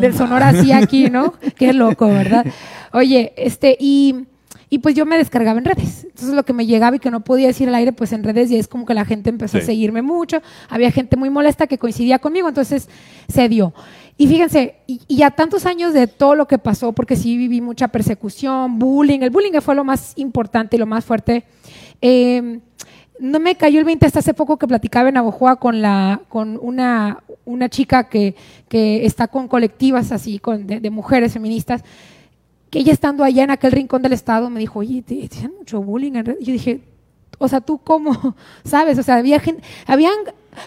del. 0.00 0.14
Sonora 0.14 0.48
así 0.48 0.72
aquí, 0.72 1.10
¿no? 1.10 1.34
Qué 1.56 1.72
loco, 1.72 2.08
¿verdad? 2.08 2.46
Oye, 2.92 3.32
este, 3.36 3.76
y. 3.78 4.26
Y 4.70 4.78
pues 4.78 4.94
yo 4.94 5.04
me 5.04 5.18
descargaba 5.18 5.58
en 5.58 5.66
redes. 5.66 6.04
Entonces 6.04 6.34
lo 6.34 6.44
que 6.44 6.54
me 6.54 6.64
llegaba 6.64 6.96
y 6.96 6.98
que 6.98 7.10
no 7.10 7.20
podía 7.20 7.46
decir 7.46 7.68
al 7.68 7.74
aire, 7.74 7.92
pues 7.92 8.10
en 8.14 8.24
redes 8.24 8.50
y 8.50 8.56
es 8.56 8.68
como 8.68 8.86
que 8.86 8.94
la 8.94 9.04
gente 9.04 9.28
empezó 9.28 9.58
a 9.58 9.60
seguirme 9.60 10.00
mucho. 10.00 10.40
Había 10.70 10.90
gente 10.90 11.18
muy 11.18 11.28
molesta 11.28 11.66
que 11.66 11.76
coincidía 11.76 12.18
conmigo, 12.18 12.48
entonces 12.48 12.88
se 13.28 13.50
dio. 13.50 13.74
Y 14.16 14.28
fíjense, 14.28 14.76
y, 14.86 15.00
y 15.08 15.22
a 15.22 15.30
tantos 15.30 15.66
años 15.66 15.94
de 15.94 16.06
todo 16.06 16.34
lo 16.34 16.46
que 16.46 16.58
pasó, 16.58 16.92
porque 16.92 17.16
sí 17.16 17.36
viví 17.36 17.60
mucha 17.60 17.88
persecución, 17.88 18.78
bullying, 18.78 19.20
el 19.20 19.30
bullying 19.30 19.60
fue 19.60 19.74
lo 19.74 19.84
más 19.84 20.12
importante 20.16 20.76
y 20.76 20.78
lo 20.78 20.86
más 20.86 21.04
fuerte. 21.04 21.44
Eh, 22.00 22.60
no 23.18 23.38
me 23.38 23.54
cayó 23.54 23.78
el 23.78 23.84
20 23.84 24.04
hasta 24.04 24.18
hace 24.18 24.34
poco 24.34 24.58
que 24.58 24.66
platicaba 24.66 25.08
en 25.08 25.16
Abojoa 25.16 25.56
con, 25.56 25.80
la, 25.80 26.20
con 26.28 26.58
una, 26.60 27.22
una 27.44 27.68
chica 27.68 28.08
que, 28.08 28.34
que 28.68 29.06
está 29.06 29.28
con 29.28 29.46
colectivas 29.46 30.10
así, 30.10 30.40
con, 30.40 30.66
de, 30.66 30.80
de 30.80 30.90
mujeres 30.90 31.32
feministas, 31.32 31.84
que 32.68 32.80
ella 32.80 32.92
estando 32.92 33.22
allá 33.22 33.44
en 33.44 33.50
aquel 33.50 33.72
rincón 33.72 34.02
del 34.02 34.14
estado 34.14 34.50
me 34.50 34.58
dijo, 34.58 34.80
oye, 34.80 35.02
te, 35.02 35.28
hacen 35.30 35.52
mucho 35.56 35.80
bullying. 35.80 36.14
en 36.14 36.24
red?". 36.24 36.36
Y 36.40 36.46
yo 36.46 36.52
dije, 36.52 36.80
o 37.38 37.46
sea, 37.46 37.60
¿tú 37.60 37.78
cómo? 37.78 38.34
¿Sabes? 38.64 38.98
O 38.98 39.02
sea, 39.02 39.16
había 39.16 39.38
gente, 39.38 39.62
habían 39.86 40.14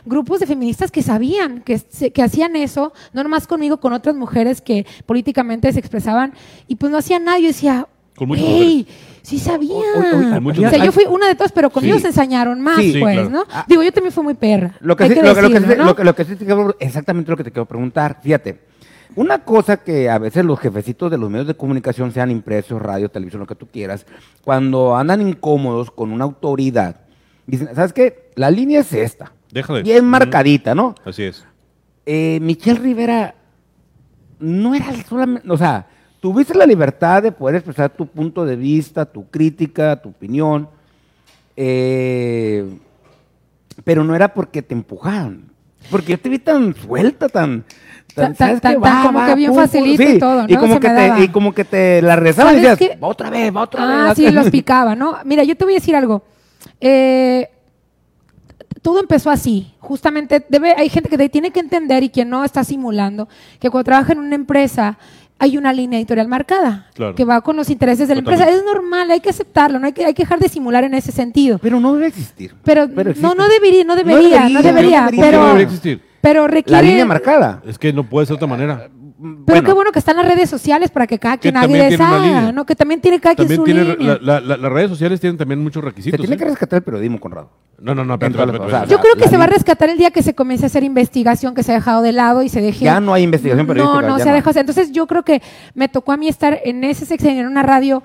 grupos 0.06 0.40
de 0.40 0.48
feministas 0.48 0.92
que 0.92 1.02
sabían 1.02 1.62
que, 1.62 1.78
se- 1.80 2.12
que 2.12 2.22
hacían 2.24 2.56
eso, 2.56 2.94
no 3.14 3.24
nomás 3.24 3.48
conmigo, 3.48 3.78
con 3.78 3.94
otras 3.94 4.16
mujeres 4.16 4.62
que 4.62 4.86
políticamente 5.06 5.72
se 5.72 5.80
expresaban, 5.80 6.34
y 6.68 6.76
pues 6.76 6.92
no 6.92 6.98
hacían 6.98 7.24
nada. 7.26 7.40
Yo 7.40 7.48
decía, 7.48 7.88
Con 8.16 8.30
muchas 8.30 8.46
"Ey, 8.46 8.88
sí 9.24 9.40
sabían. 9.40 9.72
O- 9.74 10.00
o- 10.00 10.28
o- 10.28 10.34
Con 10.34 10.44
muchas 10.44 10.66
o 10.66 10.70
sea, 10.76 10.86
yo 10.86 10.92
fui 10.92 11.06
una 11.06 11.28
de 11.28 11.36
todas, 11.36 11.52
pero 11.52 11.70
conmigo 11.70 11.98
Sí. 11.98 12.04
se 12.04 12.08
ensañaron 12.10 12.62
más, 12.62 12.78
Sí, 12.80 12.96
pues, 13.00 13.14
claro. 13.16 13.30
¿no? 13.30 13.44
Ah. 13.52 13.66
Digo, 13.68 13.84
yo 13.84 13.92
también 13.92 14.14
fui 14.14 14.24
muy 14.24 14.34
perra. 14.36 14.76
Lo 14.80 14.96
que, 14.96 15.08
sí, 15.08 15.14
que 15.14 15.22
lo, 15.22 15.36
que- 15.36 15.42
lo 15.42 15.48
que 15.50 15.54
decirlo, 15.56 15.74
sí- 15.74 15.78
¿no? 15.80 15.86
lo 15.86 15.96
que- 15.96 16.04
lo 16.04 16.16
que 16.16 16.26
sí 16.26 16.36
te 16.36 16.46
quiero- 16.46 16.76
exactamente 16.80 17.30
lo 17.32 17.38
que 17.38 17.44
te 17.44 17.52
quiero 17.52 17.66
preguntar. 17.66 18.20
Fíjate, 18.24 18.60
una 19.18 19.40
cosa 19.44 19.78
que 19.78 20.10
a 20.10 20.18
veces 20.18 20.44
los 20.46 20.60
jefecitos 20.60 21.12
de 21.12 21.18
los 21.18 21.30
medios 21.30 21.48
de 21.48 21.56
comunicación, 21.56 22.12
sean 22.12 22.32
impresos, 22.32 22.82
radio, 22.82 23.10
televisión, 23.10 23.42
lo 23.42 23.48
que 23.48 23.56
tú 23.56 23.68
quieras, 23.68 24.06
cuando 24.44 24.96
andan 24.96 25.22
incómodos 25.22 25.92
con 25.92 26.12
una 26.12 26.24
autoridad, 26.24 27.02
dicen, 27.48 27.70
¿sabes 27.76 27.92
qué? 27.94 28.32
La 28.36 28.50
línea 28.50 28.80
es 28.82 28.94
esta. 28.94 29.34
Déjale. 29.56 29.84
Bien 29.84 30.04
marcadita, 30.06 30.76
¿no? 30.76 30.94
Así 31.06 31.24
es. 31.24 31.46
Eh, 32.06 32.40
Michelle 32.42 32.78
Rivera 32.80 33.34
no 34.38 34.76
era 34.76 34.94
solamente, 35.08 35.50
o 35.50 35.58
sea, 35.58 35.88
tuviste 36.20 36.54
la 36.56 36.66
libertad 36.66 37.24
de 37.24 37.32
poder 37.32 37.56
expresar 37.56 37.90
tu 37.90 38.06
punto 38.06 38.46
de 38.46 38.58
vista, 38.58 39.06
tu 39.06 39.26
crítica, 39.30 39.96
tu 39.96 40.10
opinión, 40.10 40.68
eh, 41.56 42.66
pero 43.86 44.04
no 44.04 44.14
era 44.16 44.34
porque 44.34 44.62
te 44.62 44.74
empujaban, 44.74 45.46
porque 45.90 46.12
yo 46.12 46.20
te 46.20 46.30
vi 46.30 46.40
tan 46.40 46.76
suelta, 46.76 47.30
tan... 47.30 47.64
Tan- 48.14 48.36
¿sabes 48.36 48.62
tan- 48.62 48.76
qué? 48.76 48.82
tan 48.82 49.08
como 49.08 49.26
que 49.26 49.36
bien 49.36 49.54
facilito 49.56 50.04
y 50.04 50.20
todo, 50.20 50.46
Y 50.48 50.54
¿no? 50.54 50.60
como, 50.62 50.74
Se 50.76 50.80
que 50.80 50.90
te, 50.90 51.24
y 51.24 51.28
como 51.30 51.54
que 51.54 51.66
te 51.66 52.02
la 52.02 52.16
rezaban 52.16 52.56
y 52.58 52.62
¿Sabes 52.62 52.80
decías, 52.80 52.92
qué? 52.98 53.02
va 53.02 53.08
otra 53.08 53.30
vez, 53.30 53.54
va 53.56 53.62
otra 53.62 53.82
Ah, 53.84 54.08
vez. 54.10 54.16
sí, 54.18 54.32
los 54.32 54.50
picaba, 54.50 54.96
¿no? 54.96 55.18
Mira, 55.26 55.44
yo 55.44 55.56
te 55.58 55.66
voy 55.66 55.74
a 55.74 55.78
decir 55.78 55.96
algo. 55.96 56.24
Eh, 56.80 57.50
todo 58.86 59.00
empezó 59.00 59.32
así. 59.32 59.74
Justamente 59.80 60.46
debe, 60.48 60.76
hay 60.78 60.90
gente 60.90 61.10
que 61.10 61.28
tiene 61.28 61.50
que 61.50 61.60
entender 61.60 62.04
y 62.04 62.10
quien 62.10 62.30
no 62.30 62.46
está 62.46 62.64
simulando 62.64 63.28
que 63.60 63.72
cuando 63.72 63.86
trabaja 63.86 64.14
en 64.14 64.20
una 64.20 64.36
empresa 64.36 65.00
hay 65.40 65.58
una 65.58 65.74
línea 65.74 65.98
editorial 65.98 66.28
marcada 66.28 66.86
Claro. 66.94 67.16
que 67.16 67.26
va 67.26 67.42
con 67.42 67.56
los 67.56 67.72
intereses 67.72 68.08
de 68.08 68.14
la 68.14 68.20
empresa. 68.20 68.48
Es 68.48 68.64
normal, 68.64 69.10
hay 69.10 69.22
que 69.22 69.32
aceptarlo, 69.32 69.80
no 69.80 69.88
hay 69.88 69.94
que, 69.94 70.06
hay 70.06 70.14
que 70.14 70.22
dejar 70.22 70.38
de 70.38 70.50
simular 70.50 70.84
en 70.84 70.94
ese 70.94 71.12
sentido. 71.12 71.58
Pero 71.58 71.80
no 71.80 71.96
debe 71.96 72.06
existir. 72.06 72.54
Pero, 72.64 72.84
existe. 72.84 73.22
no, 73.22 73.34
no 73.34 73.48
debería, 73.50 73.84
no 73.84 73.96
debería, 73.96 74.50
no 74.50 74.62
debería, 74.62 74.62
debería, 74.62 75.02
no 75.02 75.06
¿Por 75.08 75.16
qué 75.16 75.22
pero, 75.22 75.40
no 75.40 75.46
debería 75.48 75.66
existir? 75.66 76.02
pero 76.22 76.48
requiere... 76.48 76.84
La 76.84 76.88
línea 76.88 77.06
marcada. 77.08 77.64
Es 77.66 77.80
que 77.80 77.92
no 77.92 78.04
puede 78.04 78.28
ser 78.28 78.34
de 78.34 78.36
otra 78.36 78.48
manera. 78.48 78.88
Pero 79.46 79.64
qué 79.64 79.72
bueno 79.72 79.92
que 79.94 80.00
están 80.00 80.18
las 80.18 80.26
redes 80.28 80.50
sociales 80.50 80.92
para 80.92 81.08
que 81.08 81.18
cada 81.18 81.38
Que 81.38 81.52
quien 81.54 81.56
haga 81.58 82.20
línea. 82.20 82.52
¿no? 82.52 82.66
Que 82.66 82.76
también 82.76 83.00
tiene 83.00 83.20
cada 83.22 83.34
quien 83.36 83.48
su 83.48 83.64
tiene, 83.64 83.84
línea. 83.96 84.18
la- 84.22 84.40
la- 84.40 84.42
la- 84.42 84.58
las 84.58 84.72
redes 84.74 84.90
sociales 84.90 85.22
tienen 85.22 85.38
también 85.38 85.64
muchos 85.64 85.82
Se 85.82 85.86
requisitos. 85.86 86.20
tiene 86.20 86.36
¿eh? 86.36 86.38
que 86.38 86.44
rescatar 86.46 86.78
el 86.78 86.84
periodismo, 86.84 87.20
Conrado. 87.20 87.50
No, 87.80 87.96
no, 87.96 88.04
no, 88.04 88.20
cosas. 88.20 88.32
espérate. 88.36 88.90
Yo 88.92 89.00
creo 89.00 89.16
que 89.16 89.28
se 89.30 89.38
va 89.38 89.46
a 89.46 89.48
rescatar 89.48 89.90
el 89.90 89.98
día 89.98 90.12
que 90.12 90.22
se 90.22 90.34
comience 90.36 90.66
a 90.66 90.68
hacer 90.68 90.84
investigación 90.84 91.56
que 91.56 91.64
se 91.64 91.72
ha 91.72 91.76
dejado 91.76 92.02
de 92.02 92.12
lado 92.12 92.44
y 92.44 92.50
se 92.50 92.60
deje. 92.62 92.84
Ya 92.84 93.00
no 93.00 93.14
hay 93.14 93.24
investigación 93.24 93.66
periodística. 93.68 94.02
No, 94.02 94.08
no 94.18 94.20
se 94.22 94.30
ha 94.30 94.34
dejado. 94.34 94.60
Entonces 94.60 94.92
yo 94.92 95.08
creo 95.08 95.24
que 95.24 95.42
me 95.76 95.88
tocó 95.88 96.12
a 96.12 96.18
mí 96.18 96.28
estar 96.28 96.60
en 96.66 96.84
ese 96.84 97.06
sexenio 97.06 97.42
en 97.42 97.48
una 97.48 97.64
radio. 97.64 98.04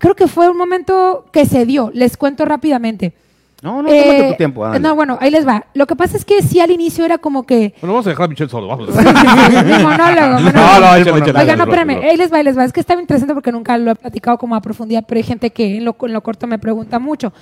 Creo 0.00 0.16
que 0.16 0.26
fue 0.26 0.48
un 0.48 0.56
momento 0.56 1.26
que 1.32 1.46
se 1.46 1.66
dio. 1.66 1.90
Les 1.94 2.16
cuento 2.16 2.44
rápidamente. 2.44 3.14
No, 3.62 3.82
no, 3.82 3.88
Eh, 3.90 4.02
tómate 4.02 4.30
tu 4.30 4.36
tiempo. 4.38 4.64
ándale. 4.64 4.82
no, 4.82 4.94
bueno, 4.94 5.18
ahí 5.20 5.30
les 5.30 5.46
va. 5.46 5.66
Lo 5.74 5.86
que 5.86 5.94
pasa 5.96 6.16
es 6.16 6.24
que 6.24 6.40
sí 6.42 6.60
al 6.60 6.70
inicio 6.70 7.04
era 7.04 7.18
como 7.18 7.44
que 7.44 7.74
Bueno, 7.80 7.92
vamos 7.94 8.06
a 8.06 8.10
dejar 8.10 8.24
a 8.24 8.28
Michelle 8.28 8.48
solo. 8.50 8.68
Vamos. 8.68 8.88
mi 8.94 8.94
monólogo. 8.94 9.82
monólogo. 9.82 10.38
No, 10.40 10.80
no, 10.80 10.96
échale, 10.96 11.00
échale, 11.00 11.12
Oigan, 11.12 11.36
échale, 11.36 11.56
no, 11.56 11.64
espérame, 11.64 11.90
ahí 12.04 12.16
les 12.16 12.32
va, 12.32 12.36
ahí 12.38 12.44
les 12.44 12.56
va. 12.58 12.64
Es 12.64 12.72
que 12.72 12.80
estaba 12.80 13.00
interesante 13.00 13.34
porque 13.34 13.52
nunca 13.52 13.76
lo 13.76 13.90
he 13.90 13.94
platicado 13.96 14.38
como 14.38 14.54
a 14.54 14.60
profundidad, 14.62 15.04
pero 15.06 15.18
hay 15.18 15.24
gente 15.24 15.50
que 15.50 15.76
en 15.76 15.84
lo, 15.84 15.94
en 16.00 16.12
lo 16.12 16.22
corto 16.22 16.46
me 16.46 16.58
pregunta 16.58 16.98
mucho. 16.98 17.32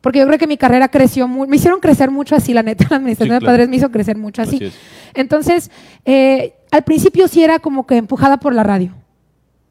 Porque 0.00 0.18
yo 0.18 0.26
creo 0.26 0.38
que 0.38 0.46
mi 0.46 0.56
carrera 0.58 0.88
creció 0.88 1.26
muy, 1.26 1.48
me 1.48 1.56
hicieron 1.56 1.80
crecer 1.80 2.10
mucho 2.10 2.36
así, 2.36 2.52
la 2.52 2.62
neta, 2.62 2.86
la 2.90 2.96
administración 2.98 3.30
Sí, 3.30 3.34
de 3.34 3.38
claro. 3.40 3.52
padres 3.52 3.68
me 3.68 3.76
hizo 3.76 3.90
crecer 3.90 4.16
mucho 4.18 4.42
así. 4.42 4.56
Así 4.56 4.64
es. 4.66 4.74
Entonces, 5.14 5.70
eh, 6.04 6.54
al 6.70 6.82
principio 6.82 7.26
sí 7.26 7.42
era 7.42 7.58
como 7.58 7.86
que 7.86 7.96
empujada 7.96 8.36
por 8.36 8.54
la 8.54 8.62
radio, 8.62 8.92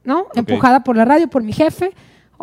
¿no? 0.04 0.26
Empujada 0.36 0.84
por 0.84 0.98
la 0.98 1.06
radio, 1.06 1.28
por 1.28 1.44
mi 1.44 1.54
jefe. 1.54 1.92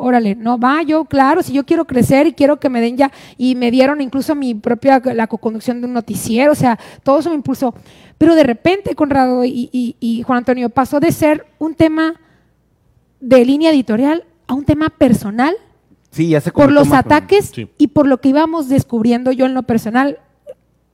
Órale, 0.00 0.34
no 0.34 0.58
va, 0.58 0.82
yo, 0.82 1.04
claro, 1.04 1.42
si 1.42 1.52
yo 1.52 1.64
quiero 1.64 1.84
crecer 1.86 2.26
y 2.26 2.32
quiero 2.32 2.58
que 2.58 2.68
me 2.68 2.80
den 2.80 2.96
ya, 2.96 3.10
y 3.36 3.54
me 3.54 3.70
dieron 3.70 4.00
incluso 4.00 4.34
mi 4.34 4.54
propia, 4.54 5.00
la 5.14 5.26
coconducción 5.26 5.80
de 5.80 5.86
un 5.86 5.92
noticiero, 5.92 6.52
o 6.52 6.54
sea, 6.56 6.78
todo 7.02 7.18
eso 7.20 7.28
me 7.30 7.36
impulsó. 7.36 7.74
Pero 8.18 8.34
de 8.34 8.42
repente, 8.42 8.94
Conrado 8.94 9.44
y, 9.44 9.68
y- 9.72 9.96
y 10.00 10.22
Juan 10.22 10.38
Antonio, 10.38 10.68
pasó 10.70 11.00
de 11.00 11.12
ser 11.12 11.46
un 11.58 11.74
tema 11.74 12.14
de 13.20 13.44
línea 13.44 13.70
editorial 13.70 14.24
a 14.46 14.54
un 14.54 14.64
tema 14.64 14.88
personal 14.90 15.54
Sí, 16.10 16.28
ya 16.28 16.40
se 16.40 16.50
por 16.50 16.72
los 16.72 16.90
ataques 16.92 17.52
Sí. 17.54 17.68
y 17.78 17.86
por 17.88 18.06
lo 18.08 18.20
que 18.20 18.30
íbamos 18.30 18.68
descubriendo 18.68 19.30
yo 19.30 19.46
en 19.46 19.54
lo 19.54 19.62
personal 19.62 20.18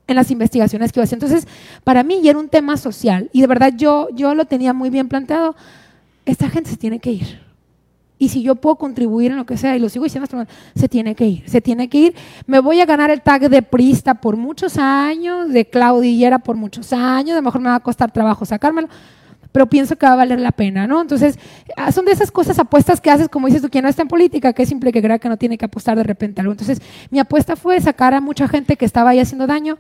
en 0.09 0.15
las 0.15 0.31
investigaciones 0.31 0.93
que 0.93 1.01
iba 1.01 1.05
haciendo. 1.05 1.27
Entonces, 1.27 1.49
para 1.83 2.03
mí 2.05 2.21
ya 2.23 2.31
era 2.31 2.39
un 2.39 2.49
tema 2.49 2.77
social 2.77 3.29
y 3.33 3.41
de 3.41 3.47
verdad 3.47 3.73
yo, 3.77 4.09
yo 4.15 4.35
lo 4.35 4.45
tenía 4.45 4.73
muy 4.73 4.91
bien 4.91 5.09
planteado. 5.09 5.57
Esta 6.27 6.49
gente 6.51 6.71
se 6.71 6.77
tiene 6.77 6.99
que 7.01 7.11
ir. 7.13 7.41
Y 8.19 8.31
si 8.31 8.43
yo 8.43 8.55
puedo 8.55 8.77
contribuir 8.77 9.33
en 9.33 9.37
lo 9.37 9.45
que 9.45 9.59
sea, 9.59 9.77
y 9.77 9.79
lo 9.79 9.89
sigo 9.89 10.05
diciendo, 10.05 10.29
momento, 10.33 10.53
se 10.75 10.89
tiene 10.89 11.15
que 11.15 11.27
ir, 11.27 11.51
se 11.51 11.61
tiene 11.61 11.89
que 11.89 11.99
ir. 11.99 12.15
Me 12.47 12.61
voy 12.61 12.81
a 12.81 12.87
ganar 12.87 13.11
el 13.11 13.21
tag 13.21 13.51
de 13.51 13.61
Prista 13.61 14.15
por 14.15 14.37
muchos 14.37 14.79
años, 14.79 15.51
de 15.51 15.67
Claudillera 15.67 16.39
por 16.39 16.57
muchos 16.57 16.93
años, 16.93 17.33
a 17.33 17.37
lo 17.37 17.43
mejor 17.43 17.61
me 17.61 17.69
va 17.69 17.77
a 17.77 17.81
costar 17.81 18.11
trabajo 18.11 18.47
sacármelo, 18.47 18.89
pero 19.53 19.67
pienso 19.67 19.97
que 19.97 20.07
va 20.07 20.13
a 20.13 20.17
valer 20.17 20.41
la 20.41 20.53
pena, 20.53 20.87
¿no? 20.87 21.01
Entonces, 21.01 21.39
ah, 21.77 21.93
son 21.93 22.05
de 22.05 22.13
esas 22.13 22.31
cosas, 22.31 22.59
apuestas 22.59 23.01
que 23.01 23.11
haces, 23.11 23.29
como 23.29 23.47
dices 23.47 23.63
tú, 23.63 23.71
quien 23.71 23.85
no 23.85 23.89
está 23.89 24.03
en 24.03 24.09
política, 24.09 24.53
que 24.53 24.63
es 24.63 24.69
simple 24.69 24.93
que 24.93 25.03
crea 25.03 25.19
que 25.19 25.29
no 25.29 25.37
tiene 25.37 25.59
que 25.59 25.65
apostar 25.65 25.97
de 25.97 26.03
repente 26.03 26.41
algo. 26.41 26.53
Entonces, 26.53 26.81
mi 27.11 27.19
apuesta 27.19 27.57
fue 27.57 27.81
sacar 27.81 28.15
a 28.15 28.21
mucha 28.21 28.49
gente 28.49 28.77
que 28.77 28.85
estaba 28.85 29.11
ahí 29.11 29.19
haciendo 29.19 29.47
daño. 29.47 29.79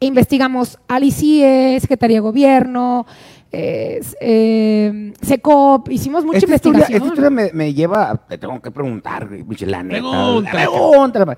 E 0.00 0.06
investigamos 0.06 0.78
al 0.86 1.02
ICIE, 1.02 1.78
Secretaría 1.80 2.18
de 2.18 2.20
Gobierno, 2.20 3.06
eh, 3.50 4.00
eh, 4.20 5.12
SECOP, 5.22 5.90
hicimos 5.90 6.24
mucha 6.24 6.38
Esta 6.38 6.54
historia, 6.54 6.78
investigación. 6.80 7.08
esta 7.12 7.22
historia 7.26 7.30
me, 7.30 7.52
me 7.64 7.74
lleva, 7.74 8.10
a- 8.10 8.16
te 8.16 8.38
tengo 8.38 8.60
que 8.60 8.70
preguntar, 8.70 9.28
la 9.30 9.82
neta, 9.82 10.00
Pregúntale. 10.00 10.66
pregúntale. 10.66 11.36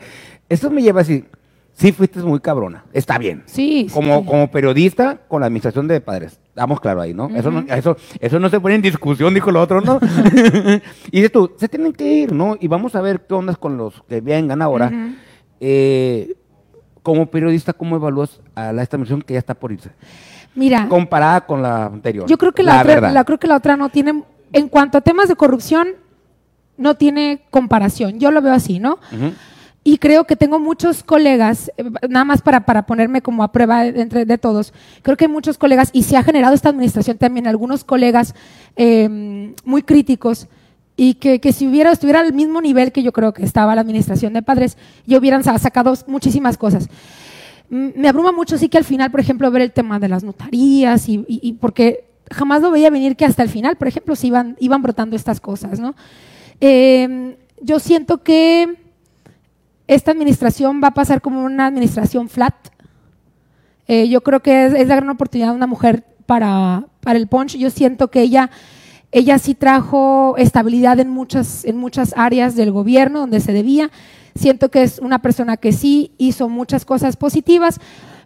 Esto 0.48 0.70
me 0.70 0.82
lleva 0.82 1.00
a 1.00 1.04
decir, 1.04 1.28
sí 1.72 1.92
fuiste 1.92 2.18
muy 2.20 2.40
cabrona, 2.40 2.84
está 2.92 3.16
bien. 3.18 3.42
Sí, 3.46 3.86
sí. 3.88 3.94
Como, 3.94 4.50
periodista 4.50 5.18
con 5.28 5.40
la 5.40 5.46
administración 5.46 5.86
de 5.86 6.00
padres, 6.00 6.40
estamos 6.48 6.80
claro 6.80 7.00
ahí, 7.00 7.14
¿no? 7.14 7.28
eso, 7.36 7.50
no 7.50 7.60
eso, 7.72 7.96
eso 8.18 8.40
no 8.40 8.48
se 8.48 8.58
pone 8.60 8.74
en 8.74 8.82
discusión, 8.82 9.32
dijo 9.32 9.50
lo 9.52 9.60
otro, 9.62 9.80
¿no? 9.80 10.00
y 11.12 11.16
dices 11.16 11.30
tú, 11.32 11.52
se 11.58 11.68
tienen 11.68 11.92
que 11.92 12.12
ir, 12.12 12.32
¿no? 12.32 12.56
Y 12.60 12.66
vamos 12.66 12.96
a 12.96 13.00
ver 13.00 13.24
qué 13.26 13.34
ondas 13.34 13.56
con 13.56 13.76
los 13.76 14.02
que 14.08 14.20
vengan 14.20 14.62
ahora. 14.62 14.90
Eh, 15.60 16.34
como 17.02 17.30
periodista, 17.30 17.72
¿cómo 17.72 17.96
evalúas 17.96 18.40
a 18.54 18.72
la, 18.72 18.82
esta 18.82 18.96
administración 18.96 19.22
que 19.22 19.34
ya 19.34 19.38
está 19.38 19.54
por 19.54 19.72
irse? 19.72 19.90
Mira, 20.54 20.86
Comparada 20.88 21.42
con 21.46 21.62
la 21.62 21.86
anterior. 21.86 22.26
yo 22.26 22.36
creo 22.38 22.52
que 22.52 22.62
la, 22.62 22.80
otra, 22.80 22.94
verdad. 22.94 23.12
la- 23.12 23.24
creo 23.24 23.38
que 23.38 23.46
la 23.46 23.56
otra 23.56 23.76
no 23.76 23.88
tiene, 23.88 24.24
en 24.52 24.68
cuanto 24.68 24.98
a 24.98 25.00
temas 25.00 25.28
de 25.28 25.36
corrupción, 25.36 25.88
no 26.76 26.94
tiene 26.96 27.42
comparación. 27.50 28.18
Yo 28.18 28.30
lo 28.30 28.40
veo 28.42 28.52
así, 28.54 28.78
¿no? 28.78 28.98
Y 29.82 29.96
creo 29.98 30.24
que 30.24 30.36
tengo 30.36 30.58
muchos 30.58 31.02
colegas, 31.02 31.70
eh, 31.78 31.84
nada 32.08 32.24
más 32.24 32.42
para, 32.42 32.60
para 32.66 32.84
ponerme 32.84 33.22
como 33.22 33.42
a 33.42 33.50
prueba 33.52 33.82
de- 33.84 34.00
entre 34.02 34.24
de 34.26 34.38
todos, 34.38 34.74
creo 35.02 35.16
que 35.16 35.24
hay 35.26 35.30
muchos 35.30 35.56
colegas, 35.56 35.88
y 35.94 36.02
se 36.02 36.16
ha 36.18 36.22
generado 36.22 36.54
esta 36.54 36.68
administración 36.68 37.16
también, 37.16 37.46
algunos 37.46 37.82
colegas 37.84 38.34
eh, 38.76 39.54
muy 39.64 39.82
críticos, 39.82 40.48
y 40.96 41.14
que, 41.14 41.40
que 41.40 41.52
si 41.54 41.66
hubiera, 41.66 41.92
estuviera 41.92 42.20
al 42.20 42.34
mismo 42.34 42.60
nivel 42.60 42.92
que 42.92 43.02
yo 43.02 43.12
creo 43.12 43.32
que 43.32 43.42
estaba 43.42 43.74
la 43.74 43.80
administración 43.80 44.34
de 44.34 44.42
padres, 44.42 44.76
ya 45.06 45.16
hubieran 45.16 45.42
sa- 45.44 45.58
sacado 45.58 45.94
muchísimas 46.06 46.58
cosas. 46.58 46.88
Me 47.70 48.08
abruma 48.08 48.32
mucho 48.32 48.58
sí 48.58 48.68
que 48.68 48.78
al 48.78 48.84
final, 48.84 49.12
por 49.12 49.20
ejemplo, 49.20 49.48
ver 49.50 49.62
el 49.62 49.70
tema 49.70 50.00
de 50.00 50.08
las 50.08 50.24
notarías, 50.24 51.08
y, 51.08 51.56
porque 51.60 52.04
jamás 52.28 52.62
lo 52.62 52.72
veía 52.72 52.90
venir 52.90 53.14
que 53.14 53.24
hasta 53.24 53.44
el 53.44 53.48
final, 53.48 53.76
por 53.76 53.86
ejemplo, 53.86 54.16
se 54.16 54.26
iban, 54.26 54.56
brotando 54.82 55.14
estas 55.14 55.40
cosas, 55.40 55.78
¿no? 55.78 55.94
Eh, 56.60 57.36
yo 57.62 57.78
siento 57.78 58.24
que 58.24 58.76
esta 59.86 60.10
administración 60.10 60.80
va 60.82 60.88
a 60.88 60.94
pasar 60.94 61.20
como 61.20 61.44
una 61.44 61.66
administración 61.66 62.28
flat. 62.28 62.54
Eh, 63.86 64.08
yo 64.08 64.20
creo 64.22 64.40
que 64.40 64.66
es, 64.66 64.74
es 64.74 64.88
la 64.88 64.96
gran 64.96 65.10
oportunidad 65.10 65.50
de 65.50 65.56
una 65.56 65.66
mujer 65.68 66.04
para, 66.26 66.86
para 67.00 67.18
el 67.18 67.28
punch. 67.28 67.56
Yo 67.56 67.70
siento 67.70 68.08
que 68.08 68.20
ella, 68.20 68.50
ella 69.12 69.38
sí 69.38 69.54
trajo 69.54 70.34
estabilidad 70.38 70.98
en 70.98 71.10
muchas, 71.10 71.64
en 71.64 71.76
muchas 71.76 72.14
áreas 72.16 72.56
del 72.56 72.72
gobierno 72.72 73.20
donde 73.20 73.40
se 73.40 73.52
debía. 73.52 73.90
Siento 74.40 74.70
que 74.70 74.82
es 74.82 74.98
una 75.00 75.20
persona 75.20 75.58
que 75.58 75.70
sí 75.70 76.12
hizo 76.16 76.48
muchas 76.48 76.86
cosas 76.86 77.14
positivas, 77.18 77.78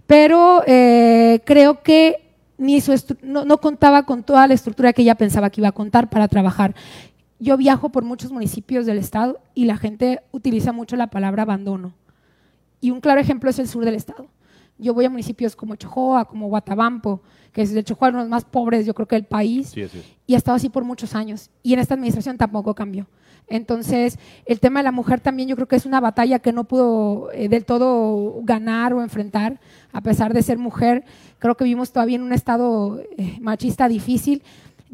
pero 0.06 0.62
eh, 0.64 1.40
creo 1.44 1.82
que 1.82 2.30
ni 2.56 2.80
su 2.80 2.94
no, 3.22 3.44
no 3.44 3.58
contaba 3.58 4.04
con 4.06 4.22
toda 4.22 4.46
la 4.46 4.54
estructura 4.54 4.92
que 4.92 5.02
ella 5.02 5.16
pensaba 5.16 5.50
que 5.50 5.60
iba 5.60 5.66
a 5.70 5.72
contar 5.72 6.08
para 6.10 6.28
trabajar. 6.28 6.72
Yo 7.40 7.56
viajo 7.56 7.88
por 7.88 8.04
muchos 8.04 8.30
municipios 8.30 8.86
del 8.86 8.98
estado 8.98 9.40
y 9.56 9.64
la 9.64 9.76
gente 9.76 10.20
utiliza 10.30 10.72
mucho 10.72 10.94
la 10.94 11.08
palabra 11.08 11.42
abandono. 11.42 11.94
Y 12.80 12.92
un 12.92 13.00
claro 13.00 13.20
ejemplo 13.20 13.50
es 13.50 13.58
el 13.58 13.66
sur 13.66 13.84
del 13.84 13.96
estado. 13.96 14.28
Yo 14.78 14.94
voy 14.94 15.06
a 15.06 15.10
municipios 15.10 15.56
como 15.56 15.74
Chojoa, 15.74 16.26
como 16.26 16.46
Guatabampo, 16.46 17.22
que 17.52 17.62
es 17.62 17.72
de 17.74 17.82
Chojoa 17.82 18.10
uno 18.10 18.18
de 18.18 18.24
los 18.24 18.30
más 18.30 18.44
pobres, 18.44 18.86
yo 18.86 18.94
creo 18.94 19.08
que 19.08 19.16
del 19.16 19.24
país, 19.24 19.70
Sí, 19.70 19.80
es. 19.80 19.90
y 20.28 20.34
ha 20.34 20.36
estado 20.36 20.54
así 20.54 20.68
por 20.68 20.84
muchos 20.84 21.16
años. 21.16 21.50
Y 21.64 21.72
en 21.72 21.80
esta 21.80 21.94
administración 21.94 22.38
tampoco 22.38 22.72
cambió. 22.72 23.08
Entonces, 23.48 24.18
el 24.46 24.60
tema 24.60 24.80
de 24.80 24.84
la 24.84 24.92
mujer 24.92 25.20
también 25.20 25.48
yo 25.48 25.56
creo 25.56 25.68
que 25.68 25.76
es 25.76 25.86
una 25.86 26.00
batalla 26.00 26.38
que 26.38 26.52
no 26.52 26.64
pudo 26.64 27.30
eh, 27.32 27.48
del 27.48 27.64
todo 27.64 28.40
ganar 28.42 28.94
o 28.94 29.02
enfrentar, 29.02 29.60
a 29.92 30.00
pesar 30.00 30.32
de 30.32 30.42
ser 30.42 30.58
mujer. 30.58 31.04
Creo 31.38 31.56
que 31.56 31.64
vivimos 31.64 31.92
todavía 31.92 32.16
en 32.16 32.22
un 32.22 32.32
estado 32.32 33.00
eh, 33.18 33.36
machista 33.40 33.88
difícil. 33.88 34.42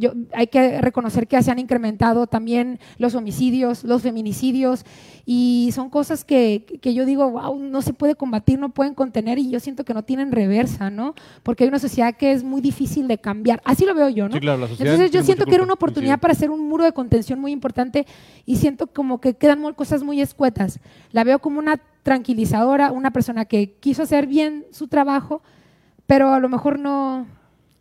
Yo, 0.00 0.12
hay 0.32 0.46
que 0.46 0.80
reconocer 0.80 1.28
que 1.28 1.40
se 1.42 1.50
han 1.50 1.58
incrementado 1.58 2.26
también 2.26 2.80
los 2.96 3.14
homicidios, 3.14 3.84
los 3.84 4.00
feminicidios, 4.00 4.84
y 5.26 5.70
son 5.74 5.90
cosas 5.90 6.24
que, 6.24 6.64
que 6.80 6.94
yo 6.94 7.04
digo, 7.04 7.30
wow, 7.30 7.58
no 7.58 7.82
se 7.82 7.92
puede 7.92 8.14
combatir, 8.14 8.58
no 8.58 8.70
pueden 8.70 8.94
contener, 8.94 9.38
y 9.38 9.50
yo 9.50 9.60
siento 9.60 9.84
que 9.84 9.92
no 9.92 10.02
tienen 10.02 10.32
reversa, 10.32 10.88
¿no? 10.88 11.14
Porque 11.42 11.64
hay 11.64 11.68
una 11.68 11.78
sociedad 11.78 12.16
que 12.16 12.32
es 12.32 12.42
muy 12.42 12.62
difícil 12.62 13.06
de 13.08 13.18
cambiar. 13.18 13.60
Así 13.64 13.84
lo 13.84 13.94
veo 13.94 14.08
yo, 14.08 14.26
¿no? 14.28 14.34
Sí, 14.34 14.40
claro, 14.40 14.58
la 14.58 14.68
sociedad 14.68 14.94
Entonces 14.94 15.12
yo 15.14 15.22
siento 15.22 15.44
que 15.44 15.54
era 15.54 15.64
una 15.64 15.74
oportunidad 15.74 16.18
para 16.18 16.32
hacer 16.32 16.50
un 16.50 16.66
muro 16.66 16.84
de 16.84 16.92
contención 16.92 17.38
muy 17.38 17.52
importante 17.52 18.06
y 18.46 18.56
siento 18.56 18.86
como 18.86 19.20
que 19.20 19.34
quedan 19.34 19.60
muy- 19.60 19.74
cosas 19.74 20.02
muy 20.02 20.20
escuetas. 20.22 20.80
La 21.12 21.22
veo 21.24 21.38
como 21.40 21.58
una 21.58 21.78
tranquilizadora, 22.02 22.90
una 22.90 23.10
persona 23.12 23.44
que 23.44 23.74
quiso 23.80 24.02
hacer 24.02 24.26
bien 24.26 24.64
su 24.70 24.88
trabajo, 24.88 25.42
pero 26.06 26.32
a 26.32 26.40
lo 26.40 26.48
mejor 26.48 26.78
no, 26.78 27.26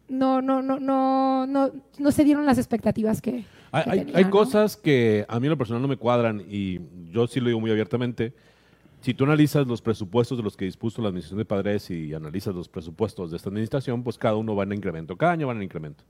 no, 0.09 0.41
no, 0.41 0.61
no, 0.61 0.79
no, 0.79 1.45
no, 1.47 1.71
no 1.97 2.11
se 2.11 2.23
dieron 2.23 2.45
las 2.45 2.57
expectativas 2.57 3.21
que, 3.21 3.45
Hay, 3.71 3.83
que 3.83 3.89
hay- 3.91 3.99
tenía, 3.99 4.17
hay 4.17 4.23
¿no? 4.25 4.29
cosas 4.31 4.75
que 4.77 5.25
a 5.27 5.39
mí 5.39 5.47
en 5.47 5.51
lo 5.51 5.57
personal 5.57 5.81
no 5.81 5.87
me 5.87 5.97
cuadran 5.97 6.43
y 6.49 6.79
yo 7.11 7.27
sí 7.27 7.39
lo 7.39 7.47
digo 7.47 7.59
muy 7.59 7.71
abiertamente. 7.71 8.33
Si 9.01 9.13
tú 9.13 9.23
analizas 9.23 9.65
los 9.65 9.81
presupuestos 9.81 10.37
de 10.37 10.43
los 10.43 10.57
que 10.57 10.65
dispuso 10.65 11.01
la 11.01 11.07
Administración 11.07 11.37
de 11.37 11.45
Padres 11.45 11.89
y 11.89 12.13
analizas 12.13 12.53
los 12.53 12.67
presupuestos 12.67 13.31
de 13.31 13.37
esta 13.37 13.47
administración, 13.49 14.03
pues 14.03 14.17
cada 14.17 14.35
uno 14.35 14.55
va 14.55 14.63
en 14.63 14.73
incremento, 14.73 15.15
cada 15.15 15.31
año 15.31 15.47
van 15.47 15.57
en 15.57 15.63
incremento. 15.63 16.03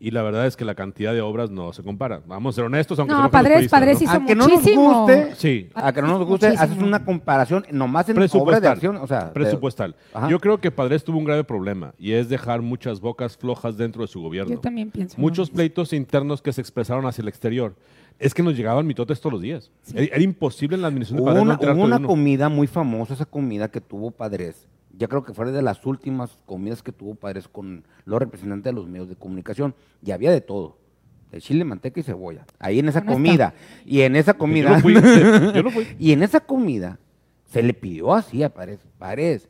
Y 0.00 0.10
la 0.10 0.22
verdad 0.22 0.46
es 0.46 0.56
que 0.56 0.64
la 0.64 0.74
cantidad 0.74 1.14
de 1.14 1.20
obras 1.22 1.50
no 1.50 1.72
se 1.72 1.82
compara. 1.82 2.20
Vamos 2.26 2.54
a 2.54 2.56
ser 2.56 2.64
honestos, 2.64 2.98
aunque 2.98 3.14
No, 3.14 3.30
Padres- 3.30 3.68
Padres 3.70 3.98
¿no? 4.00 4.04
hizo 4.04 4.12
a 4.12 4.26
que 4.26 4.34
no 4.34 4.46
nos 4.48 4.58
muchísimo. 4.58 5.00
guste, 5.00 5.34
Sí. 5.36 5.68
a 5.72 5.92
que 5.92 6.02
no 6.02 6.08
nos 6.08 6.26
guste, 6.26 6.48
Muchísimo. 6.48 6.72
haces 6.72 6.82
una 6.82 7.04
comparación 7.04 7.64
nomás 7.70 8.08
en 8.08 8.16
obras 8.16 8.30
de 8.32 8.36
Presupuestal. 8.38 8.72
acción, 8.72 8.96
o 8.96 9.06
sea, 9.06 9.24
de- 9.26 9.30
presupuestal. 9.32 9.94
Yo 10.28 10.40
creo 10.40 10.58
que 10.60 10.70
Padres 10.70 11.04
tuvo 11.04 11.18
un 11.18 11.24
grave 11.24 11.44
problema 11.44 11.94
y 11.98 12.12
es 12.12 12.28
dejar 12.28 12.60
muchas 12.60 13.00
bocas 13.00 13.36
flojas 13.36 13.76
dentro 13.78 14.02
de 14.02 14.08
su 14.08 14.20
gobierno. 14.20 14.52
Yo 14.52 14.60
también 14.60 14.90
pienso. 14.90 15.18
Muchos 15.18 15.48
pleitos 15.48 15.92
internos 15.92 16.42
que 16.42 16.52
se 16.52 16.60
expresaron 16.60 17.06
hacia 17.06 17.22
el 17.22 17.28
exterior. 17.28 17.74
Es 18.18 18.34
que 18.34 18.42
nos 18.42 18.56
llegaban 18.56 18.86
mitotes 18.86 19.20
todos 19.20 19.32
los 19.34 19.42
días. 19.42 19.70
Era, 19.94 20.04
era 20.04 20.22
imposible 20.22 20.74
en 20.76 20.82
la 20.82 20.88
administración 20.88 21.24
de 21.24 21.30
Padres 21.30 21.38
no 21.38 21.42
una, 21.44 21.54
enterarte 21.54 21.78
hubo 21.78 21.86
una 21.86 21.96
uno. 21.96 22.08
comida 22.08 22.48
muy 22.48 22.66
famosa, 22.66 23.14
esa 23.14 23.24
comida 23.24 23.68
que 23.70 23.80
tuvo 23.80 24.10
Padres. 24.10 24.66
Ya 24.96 25.08
creo 25.08 25.24
que 25.24 25.34
fue 25.34 25.50
de 25.50 25.62
las 25.62 25.84
últimas 25.86 26.38
comidas 26.46 26.82
que 26.82 26.92
tuvo 26.92 27.14
Padres 27.14 27.48
con 27.48 27.84
los 28.04 28.18
representantes 28.18 28.64
de 28.72 28.72
los 28.72 28.88
medios 28.88 29.08
de 29.08 29.16
comunicación. 29.16 29.74
Y 30.04 30.12
había 30.12 30.30
de 30.30 30.40
todo. 30.40 30.78
De 31.32 31.40
chile, 31.40 31.64
manteca 31.64 31.98
y 31.98 32.02
cebolla. 32.04 32.46
Ahí 32.60 32.78
en 32.78 32.88
esa 32.88 33.00
Honesta. 33.00 33.12
comida. 33.14 33.54
Y 33.84 34.02
en 34.02 34.14
esa 34.16 34.34
comida. 34.34 34.68
Yo 34.68 34.74
no 34.76 34.80
fui. 34.80 34.94
Yo 35.54 35.62
no 35.64 35.70
fui. 35.70 35.86
y 35.98 36.12
en 36.12 36.22
esa 36.22 36.40
comida 36.40 36.98
se 37.46 37.62
le 37.62 37.74
pidió 37.74 38.14
así 38.14 38.42
a 38.44 38.50
Paredes. 38.54 38.80
Paredes, 38.98 39.48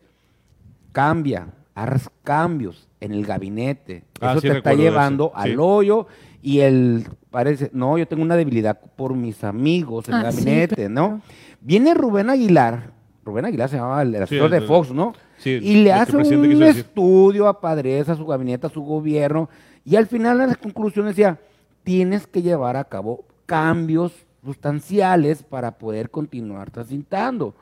cambia, 0.93 1.49
haz 1.75 2.11
cambios 2.23 2.89
en 3.01 3.13
el 3.13 3.27
gabinete. 3.27 4.05
Ah, 4.21 4.33
eso 4.33 4.41
sí 4.41 4.49
te 4.49 4.57
está 4.59 4.73
eso, 4.73 4.81
llevando 4.83 5.33
sí. 5.35 5.41
al 5.51 5.61
hoyo. 5.61 6.07
Y 6.41 6.61
él 6.61 7.07
parece, 7.31 7.71
no, 7.73 7.97
yo 7.99 8.07
tengo 8.07 8.23
una 8.23 8.37
debilidad 8.37 8.79
por 8.97 9.15
mis 9.15 9.45
amigos 9.45 10.09
en 10.09 10.15
el 10.17 10.27
Ah, 10.27 10.33
sí, 10.33 10.39
gabinete, 10.39 10.89
¿no? 10.89 11.21
Viene 11.61 11.95
Rubén 11.95 12.29
Aguilar, 12.29 12.93
Rubén 13.25 13.47
Aguilar 13.47 13.71
se 13.71 13.77
llamaba 13.77 14.03
el, 14.03 14.15
el 14.15 14.23
asesor 14.25 14.51
de 14.51 14.59
el- 14.59 14.67
Fox, 14.67 14.91
¿no? 14.93 15.15
Sí, 15.45 15.59
y 15.63 15.83
le 15.83 15.93
hace 15.93 16.17
un 16.17 16.63
estudio 16.63 17.47
a 17.47 17.61
Padres, 17.61 18.09
a 18.09 18.17
su 18.17 18.27
gabinete, 18.27 18.67
a 18.67 18.71
su 18.71 18.83
gobierno, 18.83 19.49
y 19.85 19.97
al 19.97 20.07
final 20.07 20.41
en 20.41 20.49
la 20.49 20.55
conclusión 20.57 21.07
decía, 21.07 21.39
tienes 21.83 22.27
que 22.27 22.43
llevar 22.43 22.77
a 22.77 22.85
cabo 22.85 23.25
cambios 23.47 24.13
sustanciales 24.45 25.43
para 25.43 25.79
poder 25.79 26.11
continuar 26.11 26.71
transitando. 26.71 27.55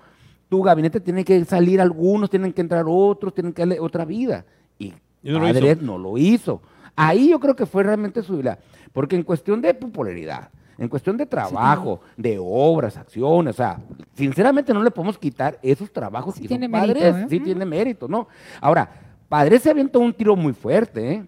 Tu 0.49 0.63
gabinete 0.63 1.01
tiene 1.01 1.25
que 1.25 1.45
salir 1.45 1.81
algunos, 1.81 2.31
tienen 2.31 2.53
que 2.53 2.61
entrar 2.61 2.85
otros, 2.87 3.35
tienen 3.35 3.53
que 3.53 3.63
darle 3.63 3.81
otra 3.81 4.05
vida. 4.05 4.45
Y 4.79 4.93
no 5.23 5.41
Padres 5.41 5.81
no 5.81 5.99
lo 5.99 6.19
hizo. 6.19 6.61
Ahí 6.95 7.31
yo 7.31 7.41
creo 7.41 7.57
que 7.57 7.67
fue 7.67 7.83
realmente 7.83 8.23
su 8.23 8.35
habilidad. 8.35 8.59
Porque 8.93 9.17
en 9.17 9.23
cuestión 9.23 9.63
de 9.63 9.73
popularidad, 9.75 10.51
en 10.83 10.89
cuestión 10.89 11.17
de 11.17 11.27
trabajo, 11.27 12.01
de 12.17 12.39
obras, 12.41 12.97
acciones, 12.97 13.55
o 13.55 13.57
sea, 13.57 13.79
sinceramente 14.15 14.75
no 14.75 14.83
le 14.83 14.91
podemos 14.91 15.17
quitar 15.17 15.57
esos 15.63 15.93
trabajos 15.93 16.35
Sí 16.35 16.43
que 16.43 16.49
tiene 16.49 16.67
mérito, 16.69 16.99
Padres. 16.99 17.15
¿eh? 17.17 17.27
Sí 17.31 17.39
tiene 17.39 17.65
mérito, 17.65 18.09
¿no? 18.09 18.27
Ahora, 18.61 18.91
Padres 19.29 19.63
se 19.63 19.71
avientó 19.71 20.01
un 20.01 20.13
tiro 20.13 20.35
muy 20.35 20.53
fuerte, 20.53 21.13
¿eh? 21.13 21.25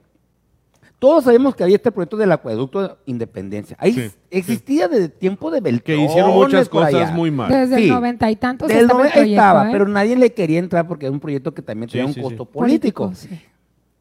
Todos 0.99 1.25
sabemos 1.25 1.55
que 1.55 1.63
había 1.63 1.77
este 1.77 1.93
proyecto 1.93 2.17
del 2.17 2.33
acueducto 2.33 2.83
de 2.83 2.95
Independencia. 3.07 3.77
Ahí 3.79 3.93
Sí, 3.93 4.11
existía 4.31 4.89
desde 4.89 5.09
tiempo 5.09 5.51
de 5.51 5.61
Beltrán. 5.61 5.99
Que 5.99 6.05
hicieron 6.05 6.33
muchas 6.33 6.69
cosas 6.69 7.13
muy 7.13 7.31
mal. 7.31 7.51
Desde 7.51 7.77
Sí. 7.77 7.83
el 7.85 7.91
noventa 7.91 8.31
y 8.31 8.37
tantos 8.37 8.69
Del 8.69 8.79
estaba 8.79 8.93
el 8.93 8.99
90 9.05 9.13
proyecto, 9.15 9.33
estaba, 9.43 9.69
¿eh? 9.69 9.73
pero 9.73 9.87
nadie 9.89 10.17
le 10.17 10.33
quería 10.33 10.59
entrar 10.59 10.89
porque 10.89 11.07
era 11.07 11.13
un 11.13 11.21
proyecto 11.21 11.53
que 11.55 11.63
también 11.63 11.91
tenía 11.91 12.05
sí, 12.07 12.09
un 12.09 12.15
sí. 12.15 12.21
costo 12.23 12.45
político. 12.45 13.13
sí. 13.15 13.29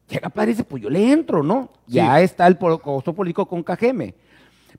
Llega 0.08 0.28
Padre 0.28 0.50
y 0.50 0.54
dice, 0.54 0.64
pues 0.64 0.82
yo 0.82 0.90
le 0.90 1.12
entro, 1.12 1.42
¿no? 1.42 1.70
Sí. 1.86 1.94
Ya 1.94 2.20
está 2.20 2.46
el 2.46 2.58
costo 2.58 3.12
político 3.14 3.46
con 3.46 3.62
KGM. 3.62 4.12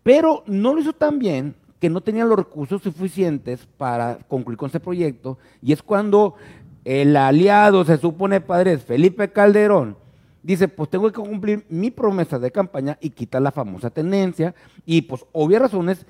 Pero 0.05 0.43
no 0.45 0.75
lo 0.75 0.81
hizo 0.81 0.93
tan 0.93 1.17
bien 1.17 1.55
que 1.79 1.89
no 1.89 1.99
tenía 1.99 2.25
los 2.25 2.37
recursos 2.37 2.83
suficientes 2.83 3.67
para 3.75 4.19
concluir 4.27 4.55
con 4.55 4.69
ese 4.69 4.79
proyecto. 4.79 5.39
Y 5.63 5.73
es 5.73 5.81
cuando 5.81 6.35
el 6.83 7.17
aliado, 7.17 7.83
se 7.83 7.97
supone 7.97 8.39
padre, 8.39 8.77
Felipe 8.77 9.31
Calderón, 9.31 9.97
dice, 10.43 10.67
pues 10.67 10.91
tengo 10.91 11.11
que 11.11 11.19
cumplir 11.19 11.65
mi 11.69 11.89
promesa 11.89 12.37
de 12.37 12.51
campaña 12.51 12.99
y 13.01 13.09
quitar 13.09 13.41
la 13.41 13.51
famosa 13.51 13.89
tenencia. 13.89 14.53
Y 14.85 15.01
pues, 15.01 15.25
obvias 15.31 15.63
razones, 15.63 16.05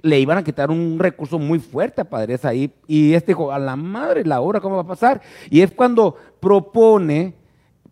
le 0.00 0.18
iban 0.18 0.38
a 0.38 0.42
quitar 0.42 0.70
un 0.70 0.98
recurso 0.98 1.38
muy 1.38 1.58
fuerte 1.58 2.00
a 2.00 2.08
Padres 2.08 2.46
ahí. 2.46 2.72
Y 2.86 3.12
este 3.12 3.32
dijo, 3.32 3.52
a 3.52 3.58
la 3.58 3.76
madre, 3.76 4.24
la 4.24 4.40
hora, 4.40 4.58
¿cómo 4.58 4.76
va 4.76 4.82
a 4.82 4.86
pasar? 4.86 5.20
Y 5.50 5.60
es 5.60 5.70
cuando 5.70 6.16
propone, 6.40 7.34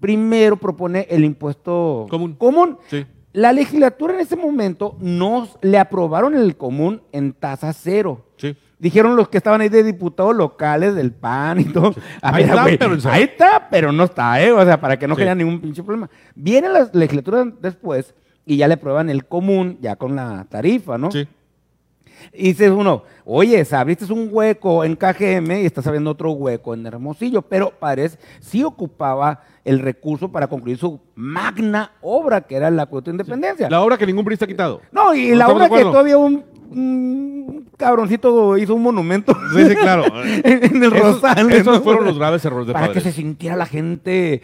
primero 0.00 0.56
propone 0.56 1.06
el 1.10 1.26
impuesto 1.26 2.06
Común. 2.08 2.36
común. 2.36 2.78
Sí. 2.88 3.04
La 3.32 3.52
legislatura 3.52 4.14
en 4.14 4.20
ese 4.20 4.36
momento 4.36 4.96
nos 5.00 5.58
le 5.62 5.78
aprobaron 5.78 6.34
el 6.36 6.56
común 6.56 7.02
en 7.12 7.32
tasa 7.32 7.72
cero. 7.72 8.26
Sí. 8.36 8.56
Dijeron 8.78 9.16
los 9.16 9.28
que 9.28 9.38
estaban 9.38 9.60
ahí 9.60 9.68
de 9.68 9.82
diputados 9.84 10.34
locales 10.34 10.94
del 10.94 11.12
PAN 11.12 11.60
y 11.60 11.64
todo. 11.64 11.94
A 12.20 12.34
Ahí 12.34 12.44
ver, 12.44 12.50
está, 12.52 12.64
pero 12.78 13.10
ahí 13.10 13.22
está, 13.22 13.68
pero 13.70 13.92
no 13.92 14.04
está, 14.04 14.42
¿eh? 14.42 14.52
O 14.52 14.62
sea, 14.64 14.80
para 14.80 14.98
que 14.98 15.06
no 15.06 15.14
Sí. 15.14 15.22
haya 15.22 15.34
ningún 15.34 15.60
pinche 15.60 15.82
problema. 15.82 16.10
Viene 16.34 16.68
la 16.68 16.90
legislatura 16.92 17.44
después 17.60 18.12
y 18.44 18.56
ya 18.56 18.66
le 18.68 18.74
aprueban 18.74 19.08
el 19.08 19.24
común, 19.24 19.78
ya 19.80 19.96
con 19.96 20.16
la 20.16 20.44
tarifa, 20.50 20.98
¿no? 20.98 21.10
Sí. 21.10 21.26
Y 22.32 22.48
dice 22.48 22.70
uno, 22.70 23.04
oye, 23.24 23.66
abriste 23.72 24.12
un 24.12 24.28
hueco 24.30 24.84
en 24.84 24.96
KGM 24.96 25.62
y 25.62 25.66
estás 25.66 25.86
abriendo 25.86 26.10
otro 26.10 26.32
hueco 26.32 26.74
en 26.74 26.86
Hermosillo, 26.86 27.42
pero 27.42 27.70
Paredes 27.70 28.18
sí 28.40 28.62
ocupaba 28.62 29.40
el 29.64 29.78
recurso 29.78 30.30
para 30.32 30.46
concluir 30.48 30.76
su 30.78 31.00
magna 31.14 31.92
obra, 32.00 32.40
que 32.40 32.56
era 32.56 32.70
la 32.70 32.82
Acueducto 32.82 33.10
de 33.10 33.14
Independencia. 33.16 33.70
La 33.70 33.80
obra 33.82 33.96
que 33.96 34.06
ningún 34.06 34.24
priista 34.24 34.44
ha 34.44 34.48
quitado. 34.48 34.80
No, 34.90 35.14
y 35.14 35.28
¿No 35.30 35.36
la 35.36 35.48
obra 35.48 35.68
que 35.68 35.82
todavía 35.82 36.16
un, 36.18 36.44
un 36.70 37.68
cabroncito 37.76 38.56
hizo 38.58 38.74
un 38.74 38.82
monumento 38.82 39.34
Sí, 39.54 39.64
sí, 39.68 39.74
claro. 39.76 40.04
en 40.24 40.82
el 40.82 40.92
Esos- 40.92 41.00
Rosal. 41.14 41.52
esos 41.52 41.76
¿no? 41.78 41.82
fueron 41.82 42.04
los 42.04 42.18
graves 42.18 42.44
errores 42.44 42.66
de 42.66 42.72
Para 42.72 42.86
que 42.88 42.94
Padres. 42.94 43.04
se 43.04 43.12
sintiera 43.12 43.56
la 43.56 43.66
gente. 43.66 44.40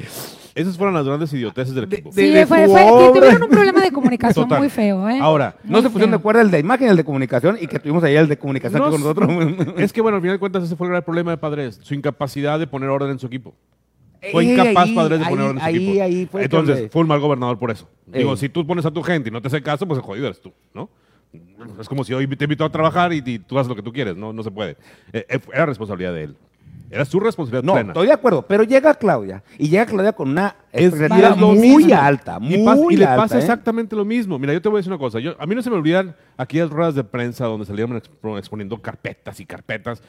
Esas 0.55 0.77
fueron 0.77 0.95
las 0.95 1.07
grandes 1.07 1.33
idioteces 1.33 1.73
del 1.75 1.89
De- 1.89 1.97
equipo. 1.97 2.11
de- 2.15 2.41
Sí, 2.41 2.47
fue, 2.47 2.67
fue- 2.69 3.13
tuvieron 3.15 3.43
un 3.45 3.49
problema 3.49 3.81
de 3.81 3.93
comunicación 3.93 4.45
Total. 4.47 4.59
muy 4.61 4.69
feo, 4.71 5.09
¿eh? 5.09 5.19
Ahora, 5.21 5.57
No 5.65 5.81
se 5.83 5.89
pusieron 5.89 6.11
de 6.11 6.17
acuerdo 6.17 6.41
el 6.41 6.51
de 6.51 6.59
imagen 6.59 6.89
y 6.89 6.91
el 6.91 6.97
de 6.97 7.05
comunicación 7.05 7.57
y 7.61 7.67
que 7.69 7.79
tuvimos 7.79 8.03
ahí 8.05 8.17
el 8.17 8.27
de 8.29 8.39
comunicación 8.39 8.83
No 8.83 8.91
con 8.91 9.01
nosotros. 9.01 9.31
Es 9.77 9.93
que, 9.93 10.01
bueno, 10.01 10.17
al 10.17 10.23
final 10.23 10.37
de 10.37 10.41
cuentas, 10.41 10.65
ese 10.65 10.75
fue 10.77 10.87
el 10.89 10.93
gran 10.93 11.03
problema 11.05 11.31
de 11.33 11.37
Padres. 11.39 11.79
Su 11.83 11.95
incapacidad 11.95 12.59
de 12.59 12.67
poner 12.67 12.89
orden 12.89 13.11
en 13.11 13.19
su 13.21 13.27
equipo. 13.27 13.55
Fue 14.33 14.45
Eh, 14.45 14.53
incapaz 14.53 14.85
ahí- 14.89 14.95
Padres 14.95 15.19
de 15.21 15.25
ahí- 15.25 15.31
poner 15.31 15.45
orden 15.47 15.57
en 15.59 15.61
su 15.63 15.67
ahí- 15.69 15.77
equipo. 15.89 16.03
ahí 16.05 16.27
fue 16.27 16.43
Entonces, 16.45 16.91
fue 16.91 17.03
un 17.03 17.09
mal 17.09 17.21
gobernador 17.21 17.59
por 17.59 17.71
eso. 17.71 17.89
Digo, 18.07 18.37
si 18.37 18.49
tú 18.49 18.67
pones 18.67 18.85
a 18.87 18.91
tu 18.91 19.03
gente 19.03 19.29
y 19.29 19.33
no 19.33 19.41
te 19.41 19.49
hace 19.49 19.63
caso, 19.63 19.87
pues 19.87 19.99
el 19.99 20.05
jodido 20.05 20.27
eres 20.27 20.41
tú, 20.41 20.53
¿no? 20.75 20.89
Es 21.81 21.89
como 21.89 22.05
si 22.05 22.15
hoy 22.15 22.27
te 22.27 22.45
invito 22.45 22.65
a 22.65 22.71
trabajar 22.71 23.13
y, 23.13 23.23
y 23.25 23.39
tú 23.39 23.59
haces 23.59 23.69
lo 23.69 23.77
que 23.77 23.83
tú 23.83 23.93
quieres, 23.93 24.17
¿no? 24.17 24.33
No 24.33 24.43
se 24.43 24.51
puede. 24.51 24.77
Eh, 25.13 25.25
eh, 25.29 25.39
era 25.53 25.67
responsabilidad 25.67 26.15
de 26.15 26.25
él. 26.25 26.37
Era 26.91 27.05
su 27.05 27.21
responsabilidad 27.21 27.65
No, 27.65 27.75
plena. 27.75 27.91
estoy 27.91 28.07
de 28.07 28.15
acuerdo, 28.15 28.43
pero 28.47 28.63
llega 28.65 28.95
Claudia 28.95 29.43
y 29.59 29.69
llega 29.69 29.85
Claudia 29.85 30.13
con 30.15 30.31
una 30.31 30.57
expectativa 30.73 31.35
muy 31.35 31.59
mismo. 31.59 31.95
alta, 31.95 32.39
muy 32.39 32.55
y, 32.55 32.65
pas- 32.65 32.93
y 32.93 32.97
le 32.97 33.05
alta, 33.05 33.17
pasa 33.23 33.37
¿eh? 33.37 33.41
exactamente 33.41 33.95
lo 33.95 34.07
mismo. 34.07 34.39
Mira, 34.39 34.55
yo 34.55 34.63
te 34.63 34.71
voy 34.71 34.79
a 34.79 34.81
decir 34.81 34.91
una 34.91 34.99
cosa. 34.99 35.21
Yo, 35.21 35.35
a 35.39 35.47
mí 35.47 35.55
no 35.55 35.61
se 35.61 35.69
me 35.69 35.77
olvidan 35.77 36.17
aquellas 36.39 36.71
ruedas 36.71 36.95
de 36.95 37.05
prensa 37.05 37.45
donde 37.45 37.67
expo- 37.67 38.39
exponiendo 38.39 38.81
carpetas 38.81 39.39
y 39.39 39.45
carpetas. 39.45 40.03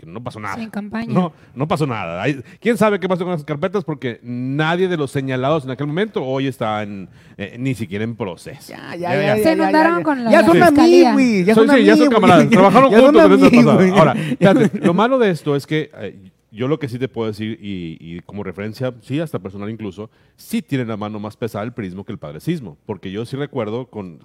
Que 0.00 0.06
no 0.06 0.22
pasó 0.24 0.40
nada. 0.40 0.54
Sí, 0.56 0.62
en 0.62 0.70
campaña. 0.70 1.12
No, 1.12 1.32
no 1.54 1.68
pasó 1.68 1.86
nada. 1.86 2.22
Hay- 2.22 2.42
¿Quién 2.58 2.78
sabe 2.78 2.98
qué 2.98 3.06
pasó 3.08 3.24
con 3.24 3.34
esas 3.34 3.44
carpetas? 3.44 3.84
Porque 3.84 4.18
nadie 4.22 4.88
de 4.88 4.96
los 4.96 5.10
señalados 5.10 5.64
en 5.64 5.70
aquel 5.72 5.86
momento 5.86 6.24
hoy 6.24 6.46
está 6.46 6.82
en, 6.82 7.08
eh, 7.36 7.56
ni 7.58 7.74
siquiera 7.74 8.02
en 8.04 8.16
proceso. 8.16 8.72
Ya, 8.72 8.96
ya, 8.96 9.14
ya, 9.20 9.36
Se 9.36 9.42
ya, 9.44 9.52
inundaron 9.52 10.02
con 10.02 10.24
la- 10.24 10.30
Ya 10.30 10.44
son 10.46 10.62
amigos, 10.62 11.46
ya 11.46 11.54
son 11.54 11.68
sí, 11.68 11.84
ya 11.84 11.96
son 11.96 12.08
camaradas. 12.08 12.48
Trabajaron 12.50 12.90
juntos 12.90 13.24
en 13.24 13.32
esta 13.32 13.46
amigos, 13.46 13.64
pasada. 13.64 13.74
güey. 13.74 13.90
Ahora, 13.98 14.14
fíjate, 14.14 14.78
lo 14.80 14.94
malo 14.94 15.18
de 15.18 15.30
esto 15.30 15.54
es 15.54 15.66
que 15.66 15.90
eh, 15.98 16.18
yo 16.50 16.66
lo 16.66 16.78
que 16.78 16.88
sí 16.88 16.98
te 16.98 17.08
puedo 17.08 17.28
decir, 17.28 17.58
y, 17.62 17.96
y 18.00 18.20
como 18.20 18.42
referencia, 18.42 18.94
sí, 19.02 19.20
hasta 19.20 19.38
personal 19.38 19.68
incluso, 19.70 20.10
sí 20.36 20.62
tienen 20.62 20.88
la 20.88 20.96
mano 20.96 21.20
más 21.20 21.36
pesada 21.36 21.62
el 21.64 21.72
prismo 21.72 22.04
que 22.04 22.12
el 22.12 22.18
padrecismo. 22.18 22.76
Porque 22.86 23.12
yo 23.12 23.24
sí 23.26 23.36
recuerdo 23.36 23.86
con. 23.86 24.18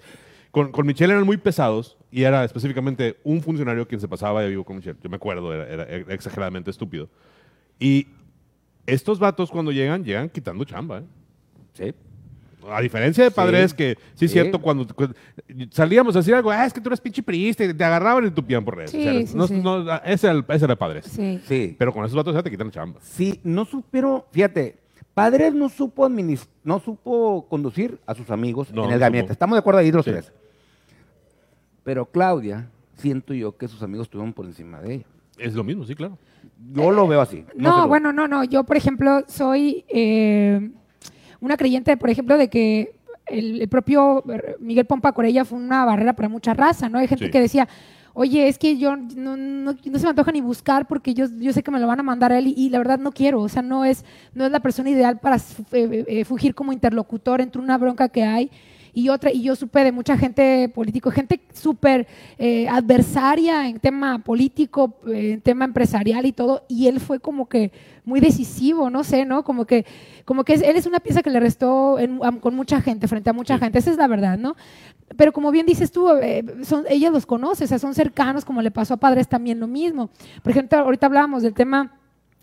Con, 0.55 0.71
con 0.71 0.85
Michelle 0.87 1.11
eran 1.11 1.25
muy 1.25 1.35
pesados 1.35 1.97
y 2.09 2.23
era 2.23 2.45
específicamente 2.45 3.17
un 3.25 3.41
funcionario 3.41 3.85
quien 3.85 3.99
se 3.99 4.07
pasaba 4.07 4.41
de 4.41 4.47
vivo 4.51 4.63
con 4.63 4.77
Michelle. 4.77 4.97
Yo 5.03 5.09
me 5.09 5.17
acuerdo, 5.17 5.53
era, 5.53 5.83
era 5.83 6.13
exageradamente 6.13 6.71
estúpido. 6.71 7.09
Y 7.77 8.07
estos 8.85 9.19
vatos 9.19 9.51
cuando 9.51 9.73
llegan, 9.73 10.05
llegan 10.05 10.29
quitando 10.29 10.63
chamba. 10.63 10.99
¿eh? 10.99 11.03
Sí. 11.73 11.93
A 12.71 12.79
diferencia 12.79 13.25
de 13.25 13.31
Sí, 13.31 13.35
padres 13.35 13.73
que, 13.73 13.97
sí, 14.13 14.25
es 14.25 14.31
sí. 14.31 14.33
cierto, 14.39 14.61
cuando, 14.61 14.87
cu- 14.87 15.09
salíamos 15.71 16.15
a 16.15 16.19
decir 16.19 16.33
algo, 16.33 16.49
ah, 16.51 16.65
es 16.65 16.71
que 16.71 16.79
tú 16.79 16.87
eres 16.87 17.01
pinche 17.01 17.21
priista 17.21 17.65
y 17.65 17.73
te 17.73 17.83
agarraban 17.83 18.25
y 18.25 18.31
tupían 18.31 18.63
por 18.63 18.77
redes 18.77 18.91
Sí, 18.91 18.97
sociales. 18.97 19.29
sí, 19.31 19.35
No, 19.37 19.47
sí. 19.47 19.61
no, 19.61 19.93
ese, 20.05 20.27
era, 20.27 20.37
el- 20.37 20.45
ese 20.47 20.63
era 20.65 20.75
padres. 20.77 21.03
Sí. 21.05 21.41
Sí. 21.45 21.75
Pero 21.77 21.91
con 21.91 22.05
esos 22.05 22.15
vatos 22.15 22.33
ya 22.33 22.41
te 22.41 22.49
quitan 22.49 22.71
chamba. 22.71 23.01
Sí, 23.03 23.41
no 23.43 23.65
supieron, 23.65 24.23
fíjate, 24.31 24.77
Padres 25.13 25.53
no 25.53 25.69
supo 25.69 26.05
administ- 26.05 26.47
no 26.63 26.79
supo 26.81 27.45
conducir 27.49 27.99
a 28.05 28.13
sus 28.15 28.29
amigos 28.31 28.69
No, 28.73 28.83
en 28.83 28.87
no 28.89 28.93
el 28.95 28.99
gabinete. 28.99 29.25
supo. 29.27 29.31
Estamos 29.33 29.55
de 29.55 29.59
acuerdo 29.59 29.79
ahí 29.79 29.89
los 29.91 30.03
Sí. 30.03 30.11
tres. 30.11 30.31
Pero 31.85 32.05
Claudia, 32.07 32.67
siento 32.97 33.33
yo 33.33 33.55
que 33.55 33.69
sus 33.69 33.81
amigos 33.81 34.07
estuvieron 34.07 34.33
por 34.33 34.45
encima 34.45 34.81
de 34.81 34.95
ella. 34.95 35.05
Es 35.37 35.53
lo 35.53 35.63
mismo, 35.63 35.85
sí, 35.85 35.95
claro. 35.95 36.17
Yo 36.73 36.91
lo 36.91 37.07
veo 37.07 37.21
así. 37.21 37.45
No, 37.55 37.87
bueno, 37.87 38.11
no, 38.11 38.27
no. 38.27 38.43
Yo, 38.43 38.63
por 38.65 38.75
ejemplo, 38.75 39.23
soy 39.27 39.85
eh, 39.87 40.71
una 41.39 41.55
creyente, 41.57 41.95
por 41.95 42.09
ejemplo, 42.09 42.37
de 42.37 42.49
que 42.49 42.95
el, 43.27 43.61
el 43.61 43.67
propio 43.69 44.23
eh, 44.31 44.55
Miguel 44.59 44.85
Pompa 44.85 45.11
Corella 45.13 45.45
fue 45.45 45.57
una 45.59 45.85
barrera 45.85 46.13
para 46.13 46.27
mucha 46.27 46.53
raza, 46.53 46.89
¿no? 46.89 46.97
Hay 46.99 47.07
gente 47.07 47.25
Sí. 47.25 47.31
que 47.31 47.39
decía, 47.41 47.67
oye, 48.13 48.47
es 48.47 48.57
que 48.57 48.77
yo 48.77 48.95
no, 48.95 49.35
no, 49.37 49.73
no 49.73 49.99
se 49.99 50.03
me 50.05 50.09
antoja 50.09 50.31
ni 50.31 50.41
buscar 50.41 50.87
porque 50.87 51.13
yo, 51.13 51.25
yo 51.39 51.51
sé 51.53 51.61
que 51.61 51.71
me 51.71 51.79
lo 51.79 51.87
van 51.87 51.99
a 51.99 52.03
mandar 52.03 52.31
a 52.31 52.39
él 52.39 52.47
y, 52.47 52.53
y 52.55 52.69
la 52.69 52.77
verdad 52.79 52.97
no 52.97 53.11
quiero, 53.11 53.41
o 53.41 53.49
sea, 53.49 53.61
no 53.61 53.83
es, 53.85 54.05
no 54.33 54.45
es 54.45 54.51
la 54.51 54.61
persona 54.61 54.89
ideal 54.89 55.19
para 55.19 55.37
fu- 55.37 55.65
eh, 55.73 56.05
eh, 56.07 56.25
fugir 56.25 56.55
como 56.55 56.71
interlocutor 56.71 57.41
entre 57.41 57.61
una 57.61 57.77
bronca 57.77 58.07
que 58.09 58.23
hay 58.23 58.49
y 58.95 59.09
otra, 59.09 59.29
y 59.31 59.43
yo 59.43 59.55
supe 59.55 59.83
de 59.83 59.91
mucha 59.91 60.17
gente 60.17 60.69
político, 60.73 61.11
gente 61.11 61.39
súper 61.53 62.07
eh, 62.39 62.67
adversaria 62.69 63.67
en 63.67 63.77
tema 63.79 64.19
político, 64.19 64.95
eh, 65.07 65.33
en 65.33 65.41
tema 65.41 65.65
empresarial 65.65 66.25
y 66.25 66.31
todo, 66.31 66.63
y 66.69 66.87
él 66.87 66.99
fue 67.01 67.19
como 67.19 67.47
que 67.47 67.71
muy 68.05 68.19
decisivo, 68.21 68.89
no 68.89 69.03
sé, 69.03 69.25
¿no? 69.25 69.43
Como 69.43 69.65
que, 69.65 69.85
como 70.23 70.43
que 70.45 70.53
es- 70.53 70.61
él 70.61 70.75
es 70.77 70.85
una 70.85 70.99
pieza 71.01 71.21
que 71.21 71.29
le 71.29 71.39
restó 71.39 71.99
en- 71.99 72.19
a- 72.23 72.39
con 72.39 72.55
mucha 72.55 72.79
gente, 72.81 73.07
frente 73.07 73.29
a 73.29 73.33
mucha 73.33 73.55
Sí. 73.55 73.63
gente, 73.63 73.79
esa 73.79 73.91
es 73.91 73.97
la 73.97 74.07
verdad, 74.07 74.37
¿no? 74.37 74.55
Pero 75.17 75.33
como 75.33 75.51
bien 75.51 75.65
dices 75.65 75.91
tú, 75.91 76.09
eh, 76.11 76.43
son, 76.63 76.85
ella 76.89 77.09
los 77.11 77.25
conoce, 77.25 77.65
o 77.65 77.67
sea, 77.67 77.77
son 77.79 77.93
cercanos, 77.93 78.45
como 78.45 78.61
le 78.61 78.71
pasó 78.71 78.93
a 78.95 78.97
Padres 78.97 79.27
también 79.27 79.59
lo 79.59 79.67
mismo. 79.67 80.09
Por 80.41 80.51
ejemplo, 80.51 80.79
ahorita 80.79 81.05
hablábamos 81.07 81.43
del 81.43 81.53
tema 81.53 81.91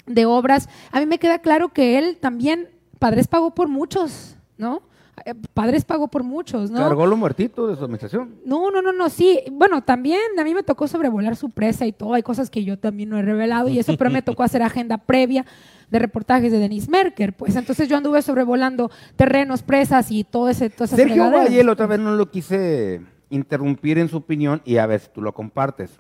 de 0.06 0.26
obras, 0.26 0.68
a 0.90 1.00
mí 1.00 1.06
me 1.06 1.18
queda 1.18 1.38
claro 1.38 1.70
que 1.70 1.96
él 1.98 2.18
también, 2.20 2.68
Padres 2.98 3.26
pagó 3.26 3.54
por 3.54 3.68
muchos, 3.68 4.36
¿no? 4.58 4.82
Eh, 5.24 5.34
Padres 5.54 5.84
pagó 5.84 6.08
por 6.08 6.22
muchos, 6.22 6.70
¿no? 6.70 6.78
Cargó 6.78 7.06
los 7.06 7.18
muertitos 7.18 7.68
de 7.68 7.76
su 7.76 7.84
administración. 7.84 8.36
No, 8.44 8.70
no, 8.70 8.80
no, 8.82 8.92
no, 8.92 9.10
sí. 9.10 9.40
Bueno, 9.52 9.82
también 9.82 10.20
a 10.38 10.44
mí 10.44 10.54
me 10.54 10.62
tocó 10.62 10.88
sobrevolar 10.88 11.36
su 11.36 11.50
presa 11.50 11.86
y 11.86 11.92
todo. 11.92 12.14
Hay 12.14 12.22
cosas 12.22 12.50
que 12.50 12.64
yo 12.64 12.78
también 12.78 13.10
no 13.10 13.18
he 13.18 13.22
revelado 13.22 13.68
y 13.68 13.78
eso, 13.78 13.96
pero 13.96 14.10
me 14.10 14.22
tocó 14.22 14.42
hacer 14.42 14.62
agenda 14.62 14.98
previa 14.98 15.44
de 15.90 15.98
reportajes 15.98 16.50
de 16.50 16.58
Denise 16.58 16.90
Merker. 16.90 17.34
Pues 17.34 17.54
entonces 17.56 17.88
yo 17.88 17.96
anduve 17.96 18.22
sobrevolando 18.22 18.90
terrenos, 19.16 19.62
presas 19.62 20.10
y 20.10 20.24
todo 20.24 20.48
ese, 20.48 20.70
todas 20.70 20.92
esas 20.92 21.06
Sergio. 21.06 21.30
Valle, 21.30 21.62
la 21.62 21.72
otra 21.72 21.86
vez 21.86 22.00
no 22.00 22.14
lo 22.14 22.30
quise 22.30 23.02
interrumpir 23.28 23.98
en 23.98 24.08
su 24.08 24.16
opinión 24.18 24.62
y 24.64 24.78
a 24.78 24.86
ver 24.86 25.00
si 25.00 25.08
tú 25.10 25.20
lo 25.20 25.34
compartes. 25.34 25.90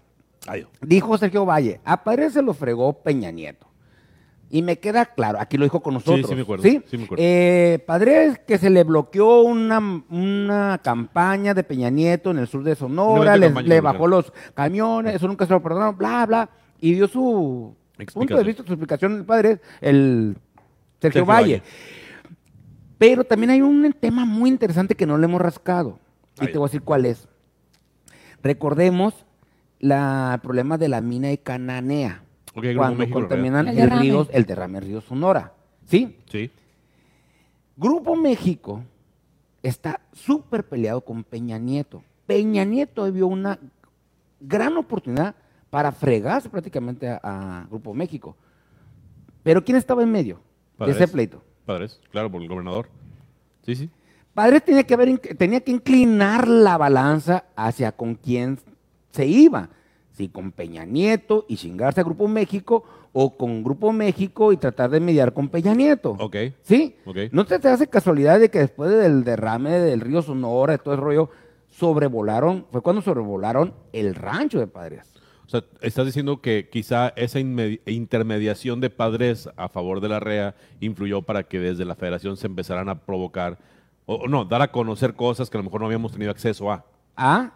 Ay, 0.46 0.66
Dijo 0.80 1.16
Sergio 1.18 1.44
Valle, 1.44 1.80
a 1.84 2.02
Padre 2.02 2.30
se 2.30 2.42
lo 2.42 2.54
fregó 2.54 2.94
Peña 2.94 3.30
Nieto. 3.30 3.71
Y 4.54 4.60
me 4.60 4.78
queda 4.78 5.06
claro, 5.06 5.40
aquí 5.40 5.56
lo 5.56 5.64
dijo 5.64 5.80
con 5.80 5.94
nosotros. 5.94 6.28
sí 6.28 6.34
me 6.34 6.42
acuerdo, 6.42 6.62
¿sí? 6.62 6.82
sí 6.90 6.98
me 6.98 7.04
acuerdo. 7.04 7.24
Eh, 7.26 7.82
Padre 7.86 8.42
que 8.46 8.58
se 8.58 8.68
le 8.68 8.84
bloqueó 8.84 9.40
una, 9.44 9.78
una 10.10 10.78
campaña 10.84 11.54
de 11.54 11.64
Peña 11.64 11.88
Nieto 11.88 12.30
en 12.32 12.38
el 12.38 12.46
sur 12.46 12.62
de 12.62 12.74
Sonora, 12.74 13.36
les- 13.38 13.48
campaña 13.48 13.68
le 13.68 13.80
bajó 13.80 14.06
los 14.06 14.30
camiones, 14.52 15.14
eso 15.14 15.26
nunca 15.26 15.46
se 15.46 15.52
lo 15.54 15.62
perdonaron, 15.62 15.96
bla, 15.96 16.26
bla. 16.26 16.50
Y 16.80 16.92
dio 16.92 17.08
su 17.08 17.74
punto 18.12 18.36
de 18.36 18.44
vista, 18.44 18.62
su 18.62 18.72
explicación 18.74 19.14
el 19.16 19.24
Padre, 19.24 19.60
el 19.80 20.36
Sergio, 21.00 21.20
Sergio 21.20 21.24
Valle. 21.26 21.54
Valle. 21.60 21.62
Pero 22.98 23.24
también 23.24 23.50
hay 23.52 23.62
un 23.62 23.90
tema 23.98 24.26
muy 24.26 24.50
interesante 24.50 24.94
que 24.94 25.06
no 25.06 25.16
le 25.16 25.24
hemos 25.24 25.40
rascado. 25.40 25.98
Y 26.40 26.46
te 26.46 26.58
voy 26.58 26.66
a 26.66 26.68
decir 26.68 26.82
cuál 26.82 27.06
es. 27.06 27.26
Recordemos 28.42 29.24
la, 29.80 30.32
el 30.34 30.40
problema 30.40 30.76
de 30.78 30.88
la 30.88 31.00
mina 31.00 31.28
de 31.28 31.38
Cananea. 31.38 32.22
Cuando 32.54 32.98
México, 32.98 33.20
contaminan 33.20 33.68
El 33.68 33.74
el, 33.74 33.80
derrame. 33.82 34.02
río, 34.02 34.28
el 34.30 34.44
derrame 34.44 34.80
río 34.80 35.00
Sonora. 35.00 35.52
¿Sí? 35.86 36.16
Sí. 36.30 36.50
Grupo 37.76 38.14
México 38.16 38.82
está 39.62 40.00
súper 40.12 40.64
peleado 40.68 41.00
con 41.00 41.24
Peña 41.24 41.58
Nieto. 41.58 42.02
Peña 42.26 42.64
Nieto 42.64 43.10
vio 43.10 43.26
una 43.26 43.58
gran 44.40 44.76
oportunidad 44.76 45.34
para 45.70 45.90
fregarse 45.92 46.48
prácticamente 46.50 47.08
a, 47.08 47.20
a 47.22 47.66
Grupo 47.70 47.94
México. 47.94 48.36
Pero 49.42 49.64
¿quién 49.64 49.76
estaba 49.76 50.02
en 50.02 50.12
medio 50.12 50.40
Padres. 50.76 50.98
de 50.98 51.04
ese 51.04 51.12
pleito? 51.12 51.42
Padres, 51.64 52.00
claro, 52.10 52.30
por 52.30 52.42
el 52.42 52.48
gobernador. 52.48 52.88
Sí, 53.64 53.74
sí. 53.74 53.90
Padres 54.34 54.64
tenía 54.64 54.84
que, 54.84 54.94
haber, 54.94 55.18
tenía 55.18 55.60
que 55.60 55.70
inclinar 55.70 56.48
la 56.48 56.76
balanza 56.78 57.44
hacia 57.56 57.92
con 57.92 58.14
quién 58.14 58.58
se 59.10 59.26
iba. 59.26 59.68
Si 60.12 60.28
con 60.28 60.52
Peña 60.52 60.84
Nieto 60.84 61.46
y 61.48 61.56
chingarse 61.56 62.00
a 62.00 62.04
Grupo 62.04 62.28
México 62.28 62.84
o 63.12 63.36
con 63.36 63.62
Grupo 63.62 63.92
México 63.92 64.52
y 64.52 64.56
tratar 64.56 64.90
de 64.90 65.00
mediar 65.00 65.32
con 65.32 65.48
Peña 65.48 65.74
Nieto. 65.74 66.16
Ok. 66.18 66.36
¿Sí? 66.62 66.96
Ok. 67.04 67.16
¿No 67.30 67.44
te, 67.44 67.58
te 67.58 67.68
hace 67.68 67.86
casualidad 67.86 68.40
de 68.40 68.50
que 68.50 68.58
después 68.58 68.90
del 68.90 69.24
derrame 69.24 69.70
del 69.70 70.00
río 70.00 70.22
Sonora 70.22 70.74
y 70.74 70.78
todo 70.78 70.94
el 70.94 71.00
rollo, 71.00 71.30
sobrevolaron, 71.70 72.66
fue 72.70 72.82
cuando 72.82 73.02
sobrevolaron 73.02 73.74
el 73.92 74.14
rancho 74.14 74.58
de 74.58 74.66
Padres? 74.66 75.12
O 75.46 75.48
sea, 75.48 75.64
estás 75.80 76.06
diciendo 76.06 76.40
que 76.40 76.68
quizá 76.70 77.12
esa 77.16 77.38
intermediación 77.38 78.80
de 78.80 78.88
padres 78.88 79.50
a 79.56 79.68
favor 79.68 80.00
de 80.00 80.08
la 80.08 80.20
REA 80.20 80.54
influyó 80.80 81.22
para 81.22 81.42
que 81.42 81.58
desde 81.58 81.84
la 81.84 81.94
federación 81.94 82.36
se 82.36 82.46
empezaran 82.46 82.88
a 82.88 83.00
provocar, 83.00 83.58
o, 84.06 84.14
o 84.14 84.28
no, 84.28 84.44
dar 84.44 84.62
a 84.62 84.72
conocer 84.72 85.14
cosas 85.14 85.50
que 85.50 85.58
a 85.58 85.60
lo 85.60 85.64
mejor 85.64 85.80
no 85.80 85.86
habíamos 85.86 86.12
tenido 86.12 86.30
acceso 86.30 86.70
a. 86.70 86.86
Ah, 87.16 87.52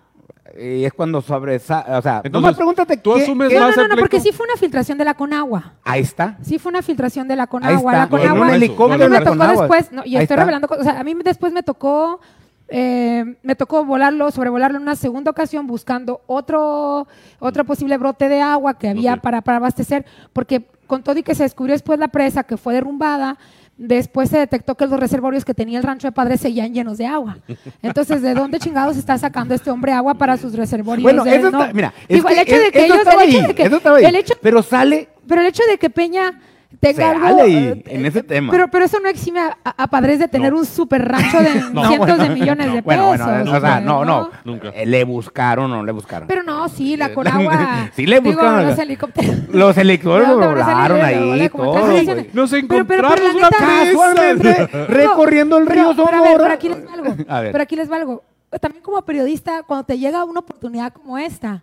y 0.58 0.84
es 0.84 0.92
cuando 0.92 1.20
sobresa, 1.20 1.84
o 1.98 2.02
sea, 2.02 2.16
Entonces, 2.24 2.32
nomás 2.32 2.54
pregúntate 2.56 2.96
¿tú 2.96 3.14
qué- 3.14 3.22
asumes 3.24 3.48
qué- 3.48 3.54
No, 3.56 3.60
no, 3.62 3.66
más 3.68 3.76
no, 3.76 3.88
no, 3.88 3.96
porque 3.96 4.20
sí 4.20 4.32
fue 4.32 4.46
una 4.46 4.56
filtración 4.56 4.96
de 4.96 5.04
la 5.04 5.14
Conagua. 5.14 5.74
Ahí 5.84 6.00
está. 6.02 6.38
Sí 6.42 6.58
fue 6.58 6.70
una 6.70 6.82
filtración 6.82 7.28
de 7.28 7.36
la 7.36 7.42
Ahí 7.42 7.48
Conagua. 7.48 7.76
está, 7.78 7.92
La 7.98 8.02
en 8.04 8.08
Conagua 8.08 8.40
un 8.40 8.46
eso, 8.48 8.56
helicóptero 8.56 9.04
a 9.04 9.08
mí 9.08 9.12
me 9.12 9.18
tocó 9.20 9.30
Conagua. 9.36 9.62
después, 9.62 9.92
no, 9.92 10.02
y 10.04 10.16
Ahí 10.16 10.22
estoy 10.22 10.34
está. 10.34 10.36
revelando 10.36 10.68
cosas. 10.68 10.86
O 10.86 10.90
sea, 10.90 11.00
a 11.00 11.04
mí 11.04 11.14
después 11.24 11.52
me 11.52 11.62
tocó, 11.62 12.20
eh, 12.68 13.36
me 13.42 13.54
tocó 13.54 13.84
volarlo, 13.84 14.30
sobrevolarlo 14.30 14.76
en 14.78 14.82
una 14.82 14.96
segunda 14.96 15.30
ocasión 15.30 15.66
buscando 15.66 16.22
otro, 16.26 17.06
otro 17.38 17.64
posible 17.64 17.98
brote 17.98 18.28
de 18.28 18.40
agua 18.40 18.78
que 18.78 18.88
había 18.88 19.14
Ok. 19.14 19.20
para, 19.20 19.42
para 19.42 19.58
abastecer, 19.58 20.06
porque 20.32 20.66
con 20.86 21.02
todo 21.02 21.18
y 21.18 21.22
que 21.22 21.34
se 21.34 21.42
descubrió 21.42 21.74
después 21.74 21.98
la 21.98 22.08
presa 22.08 22.44
que 22.44 22.56
fue 22.56 22.72
derrumbada, 22.74 23.36
después 23.78 24.30
se 24.30 24.38
detectó 24.38 24.74
que 24.74 24.86
los 24.86 24.98
reservorios 24.98 25.44
que 25.44 25.52
tenía 25.54 25.78
el 25.78 25.84
rancho 25.84 26.08
de 26.08 26.12
padres 26.12 26.40
seguían 26.40 26.72
llenos 26.72 26.96
de 26.98 27.06
agua. 27.06 27.38
Entonces, 27.82 28.22
¿de 28.22 28.34
dónde 28.34 28.58
chingados 28.58 28.96
está 28.96 29.18
sacando 29.18 29.54
este 29.54 29.70
hombre 29.70 29.92
agua 29.92 30.14
para 30.14 30.36
sus 30.36 30.54
reservorios? 30.54 31.02
Bueno, 31.02 31.24
de- 31.24 31.36
eso 31.36 31.50
no? 31.50 31.60
está, 31.62 31.72
mira, 31.74 31.92
Digo, 32.08 32.28
el 32.28 32.34
que 32.36 32.40
hecho 32.42 32.56
de 32.56 32.66
es- 32.66 32.72
que 32.72 32.78
eso 32.78 32.86
ellos, 32.94 32.98
estaba 32.98 33.22
el 33.24 33.28
hecho 33.28 33.38
ahí, 33.40 33.46
de 33.46 33.54
que, 33.54 33.62
eso 33.64 33.76
estaba 33.76 33.96
ahí. 33.98 34.04
el 34.06 34.16
hecho, 34.16 34.34
pero 34.40 34.62
sale 34.62 35.08
pero 35.28 35.40
el 35.40 35.46
hecho 35.48 35.62
de 35.68 35.76
que 35.78 35.90
Peña 35.90 36.40
tenga 36.80 36.96
Se 36.96 37.04
algo. 37.26 37.42
ahí, 37.42 37.54
eh, 37.56 37.82
en 37.86 38.06
ese 38.06 38.22
tema. 38.22 38.50
Pero, 38.52 38.68
pero 38.68 38.84
eso 38.84 38.98
no 39.00 39.08
exime 39.08 39.40
a, 39.40 39.56
a 39.64 39.86
padres 39.88 40.18
de 40.18 40.28
tener 40.28 40.52
No. 40.52 40.58
un 40.60 40.66
super 40.66 41.06
rancho 41.06 41.40
de 41.40 41.54
No, 41.72 41.86
cientos 41.88 41.98
bueno, 42.16 42.22
de 42.22 42.28
millones 42.30 42.66
no. 42.68 42.74
de 42.74 42.80
Bueno, 42.82 43.10
pesos. 43.12 43.26
bueno, 43.26 43.52
o 43.56 43.60
sea, 43.60 43.80
no, 43.80 44.04
no. 44.04 44.30
Nunca. 44.44 44.68
Eh, 44.74 44.86
Le 44.86 45.04
buscaron 45.04 45.72
o 45.72 45.76
no 45.76 45.84
le 45.84 45.92
buscaron. 45.92 46.28
Pero 46.28 46.42
no, 46.42 46.68
sí, 46.68 46.96
la 46.96 47.12
Conagua. 47.14 47.90
Sí 47.96 48.06
le 48.06 48.20
digo, 48.20 48.32
buscaron. 48.36 48.66
los 48.66 48.78
helicópteros. 48.78 49.36
Los 49.48 49.76
helicópteros 49.78 50.28
lo 50.28 50.48
volaron 50.50 51.00
ahí, 51.00 51.48
todo. 51.48 51.88
Nos 52.32 52.50
Pero- 52.50 52.86
pero- 52.86 52.86
pero 52.86 53.08
encontramos 53.08 53.34
una. 53.34 53.48
Casualmente, 53.50 54.66
recorriendo 54.88 55.58
el 55.58 55.66
río 55.66 55.94
Sonora. 55.94 56.22
pero 56.36 56.52
aquí 56.52 56.68
les 56.68 56.86
va 56.86 56.92
algo. 56.92 57.14
A 57.28 57.40
ver. 57.40 57.52
Pero 57.52 57.62
aquí 57.62 57.76
les 57.76 57.90
va 57.90 57.96
algo. 57.96 58.22
También 58.60 58.82
como 58.82 59.02
periodista, 59.02 59.62
cuando 59.64 59.84
te 59.84 59.98
llega 59.98 60.24
una 60.24 60.40
oportunidad 60.40 60.92
como 60.92 61.18
esta, 61.18 61.62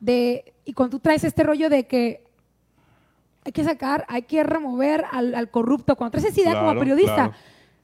de, 0.00 0.52
y 0.64 0.72
cuando 0.72 0.96
tú 0.96 1.00
traes 1.00 1.24
este 1.24 1.42
rollo 1.42 1.68
de 1.70 1.86
que 1.86 2.22
hay 3.44 3.52
que 3.52 3.64
sacar, 3.64 4.04
hay 4.08 4.22
que 4.22 4.42
remover 4.44 5.04
al, 5.10 5.34
al 5.34 5.50
corrupto, 5.50 5.96
cuando 5.96 6.12
traes 6.12 6.26
esa 6.26 6.40
idea 6.40 6.60
como 6.60 6.78
periodista, 6.78 7.14
claro. 7.14 7.34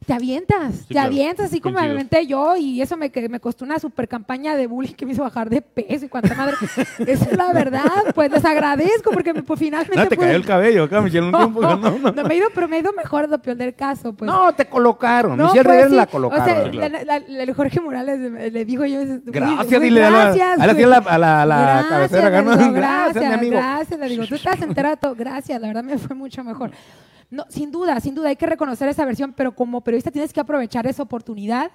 Te 0.06 0.12
avientas, 0.14 0.86
te 0.86 0.94
claro. 0.94 1.08
avientas, 1.08 1.46
así 1.46 1.60
como 1.60 1.80
me 1.80 1.86
aventé 1.90 2.26
yo, 2.26 2.56
y 2.56 2.80
eso 2.80 2.96
me, 2.96 3.10
me 3.28 3.40
costó 3.40 3.64
una 3.64 3.78
super 3.80 4.06
campaña 4.06 4.54
de 4.56 4.68
bullying 4.68 4.94
que 4.94 5.04
me 5.04 5.12
hizo 5.12 5.22
bajar 5.22 5.50
de 5.50 5.60
peso 5.62 6.04
y 6.04 6.08
cuánta 6.08 6.34
madre. 6.36 6.54
Esa 7.06 7.24
es 7.24 7.36
la 7.36 7.52
verdad, 7.52 7.82
pues 8.14 8.30
les 8.30 8.44
agradezco 8.44 9.10
porque 9.10 9.34
pues, 9.34 9.58
finalmente. 9.58 9.96
No, 9.96 10.06
te 10.08 10.16
pude- 10.16 10.26
cayó 10.26 10.36
el 10.36 10.44
cabello 10.46 10.84
acá, 10.84 11.00
Michelle, 11.00 11.26
un 11.26 11.32
tiempo. 11.36 11.60
no, 11.60 11.76
No, 11.76 11.98
no, 11.98 12.12
no 12.12 12.24
me 12.24 12.34
he 12.34 12.36
ido, 12.38 12.48
pero 12.54 12.68
me 12.68 12.76
he 12.76 12.80
ido 12.80 12.92
mejor 12.92 13.28
lo 13.28 13.38
peor 13.42 13.56
del 13.56 13.74
caso. 13.74 14.12
Pues. 14.12 14.30
No, 14.30 14.54
te 14.54 14.66
colocaron. 14.66 15.36
No, 15.36 15.44
Michelle 15.46 15.64
pues, 15.64 15.74
Rivera 15.76 15.88
sí. 15.90 15.96
la 15.96 16.06
colocaron. 16.06 16.42
O 16.42 16.46
sea, 16.46 16.70
claro. 16.70 16.98
la- 17.04 17.18
la- 17.18 17.44
la- 17.44 17.54
Jorge 17.54 17.80
Morales 17.80 18.52
le, 18.52 18.64
dijo 18.64 18.84
yo. 18.84 19.00
Gracias, 19.24 19.80
dile 19.82 20.04
a 20.04 20.10
la- 20.10 20.18
gracias, 20.34 20.60
a 20.60 20.66
la- 20.66 20.72
a 20.72 20.86
la- 20.86 20.98
a 20.98 21.18
la- 21.18 21.42
a 21.42 21.46
la 21.46 21.56
Gracias, 21.56 21.88
cabecera, 21.90 22.30
Gracias, 22.30 22.72
Gracias, 22.74 23.24
mi 23.28 23.34
amigo. 23.34 23.52
gracias, 23.56 23.98
le 24.00 24.08
digo, 24.08 24.26
tú 24.26 24.34
estás 24.36 24.62
enterado. 24.62 25.14
Gracias, 25.16 25.60
la 25.60 25.66
verdad 25.66 25.82
me 25.82 25.98
fue 25.98 26.14
mucho 26.14 26.44
mejor. 26.44 26.70
No, 27.30 27.44
sin 27.48 27.70
duda, 27.70 27.98
sin 28.00 28.14
duda, 28.14 28.28
hay 28.28 28.36
que 28.36 28.46
reconocer 28.46 28.88
esa 28.88 29.04
versión, 29.04 29.32
pero 29.32 29.54
como 29.54 29.80
periodista 29.82 30.10
tienes 30.10 30.32
que 30.32 30.40
aprovechar 30.40 30.86
esa 30.86 31.02
oportunidad 31.02 31.70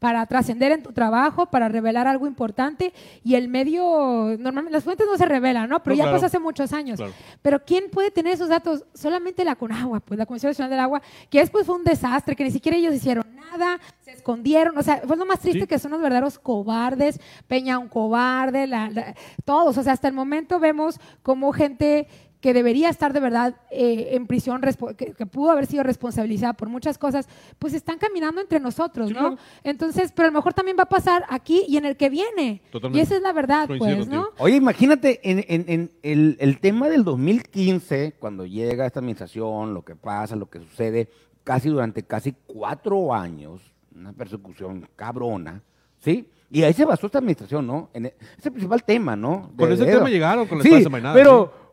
para 0.00 0.26
trascender 0.26 0.72
en 0.72 0.82
tu 0.82 0.92
trabajo, 0.92 1.46
para 1.46 1.68
revelar 1.68 2.06
algo 2.06 2.26
importante 2.26 2.92
y 3.22 3.36
el 3.36 3.48
medio, 3.48 4.36
normalmente 4.38 4.72
las 4.72 4.84
fuentes 4.84 5.06
no 5.06 5.16
se 5.16 5.24
revelan, 5.24 5.68
¿no? 5.70 5.82
Pero 5.82 5.94
No, 5.94 5.98
ya 5.98 6.02
claro. 6.04 6.16
pasó 6.16 6.26
hace 6.26 6.38
muchos 6.40 6.72
años. 6.72 6.96
Claro. 6.98 7.12
Pero 7.40 7.64
¿quién 7.64 7.88
puede 7.90 8.10
tener 8.10 8.34
esos 8.34 8.48
datos? 8.48 8.84
Solamente 8.92 9.44
la 9.44 9.54
CONAGUA, 9.56 10.00
pues 10.00 10.18
la 10.18 10.26
Comisión 10.26 10.50
Nacional 10.50 10.70
del 10.70 10.80
Agua, 10.80 11.00
que 11.30 11.38
después 11.38 11.64
fue 11.64 11.76
un 11.76 11.84
desastre, 11.84 12.34
que 12.36 12.44
ni 12.44 12.50
siquiera 12.50 12.76
ellos 12.76 12.92
hicieron 12.94 13.24
nada, 13.34 13.78
se 14.02 14.10
escondieron, 14.10 14.76
o 14.76 14.82
sea, 14.82 15.00
fue 15.06 15.16
lo 15.16 15.24
más 15.26 15.38
triste 15.40 15.60
Sí. 15.60 15.66
que 15.66 15.78
son 15.78 15.92
los 15.92 16.00
verdaderos 16.02 16.38
cobardes, 16.38 17.18
Peña 17.46 17.78
un 17.78 17.88
cobarde, 17.88 18.66
la- 18.66 18.90
la- 18.90 19.14
todos, 19.44 19.78
o 19.78 19.82
sea, 19.82 19.92
hasta 19.94 20.08
el 20.08 20.14
momento 20.14 20.58
vemos 20.58 20.98
como 21.22 21.52
gente 21.52 22.08
que 22.44 22.52
debería 22.52 22.90
estar 22.90 23.14
de 23.14 23.20
verdad 23.20 23.54
eh, 23.70 24.08
en 24.10 24.26
prisión, 24.26 24.60
que, 24.98 25.14
que 25.14 25.24
pudo 25.24 25.50
haber 25.50 25.64
sido 25.64 25.82
responsabilizada 25.82 26.52
por 26.52 26.68
muchas 26.68 26.98
cosas, 26.98 27.26
pues 27.58 27.72
están 27.72 27.96
caminando 27.96 28.38
entre 28.42 28.60
nosotros, 28.60 29.10
¿no? 29.12 29.18
claro. 29.18 29.38
Entonces, 29.62 30.12
pero 30.14 30.28
a 30.28 30.30
lo 30.30 30.36
mejor 30.36 30.52
también 30.52 30.76
va 30.78 30.82
a 30.82 30.88
pasar 30.90 31.24
aquí 31.30 31.62
y 31.66 31.78
en 31.78 31.86
el 31.86 31.96
que 31.96 32.10
viene. 32.10 32.60
Totalmente. 32.70 32.98
Y 32.98 33.00
esa 33.00 33.16
es 33.16 33.22
la 33.22 33.32
verdad, 33.32 33.66
Coincido 33.66 33.96
pues, 33.96 34.08
¿no? 34.08 34.28
Oye, 34.36 34.56
imagínate 34.56 35.20
en, 35.22 35.38
en- 35.48 35.64
en 35.68 35.90
el, 36.02 36.36
el 36.38 36.60
tema 36.60 36.90
del 36.90 37.02
2015, 37.04 38.16
cuando 38.18 38.44
llega 38.44 38.84
esta 38.84 39.00
administración, 39.00 39.72
lo 39.72 39.82
que 39.82 39.96
pasa, 39.96 40.36
lo 40.36 40.50
que 40.50 40.58
sucede, 40.58 41.08
casi 41.44 41.70
durante 41.70 42.02
casi 42.02 42.34
cuatro 42.46 43.14
años, 43.14 43.62
una 43.94 44.12
persecución 44.12 44.86
cabrona, 44.96 45.62
¿sí? 45.98 46.28
Y 46.50 46.62
ahí 46.62 46.74
se 46.74 46.84
basó 46.84 47.06
esta 47.06 47.20
administración, 47.20 47.66
¿no? 47.66 47.88
En 47.94 48.04
es 48.04 48.12
el 48.44 48.52
principal 48.52 48.84
tema, 48.84 49.16
¿no? 49.16 49.50
Con 49.56 49.72
ese 49.72 49.86
de- 49.86 49.92
tema 49.94 50.10
llegaron, 50.10 50.46
con 50.46 50.58
la 50.58 50.64
Sí, 50.64 50.84
pero 51.14 51.63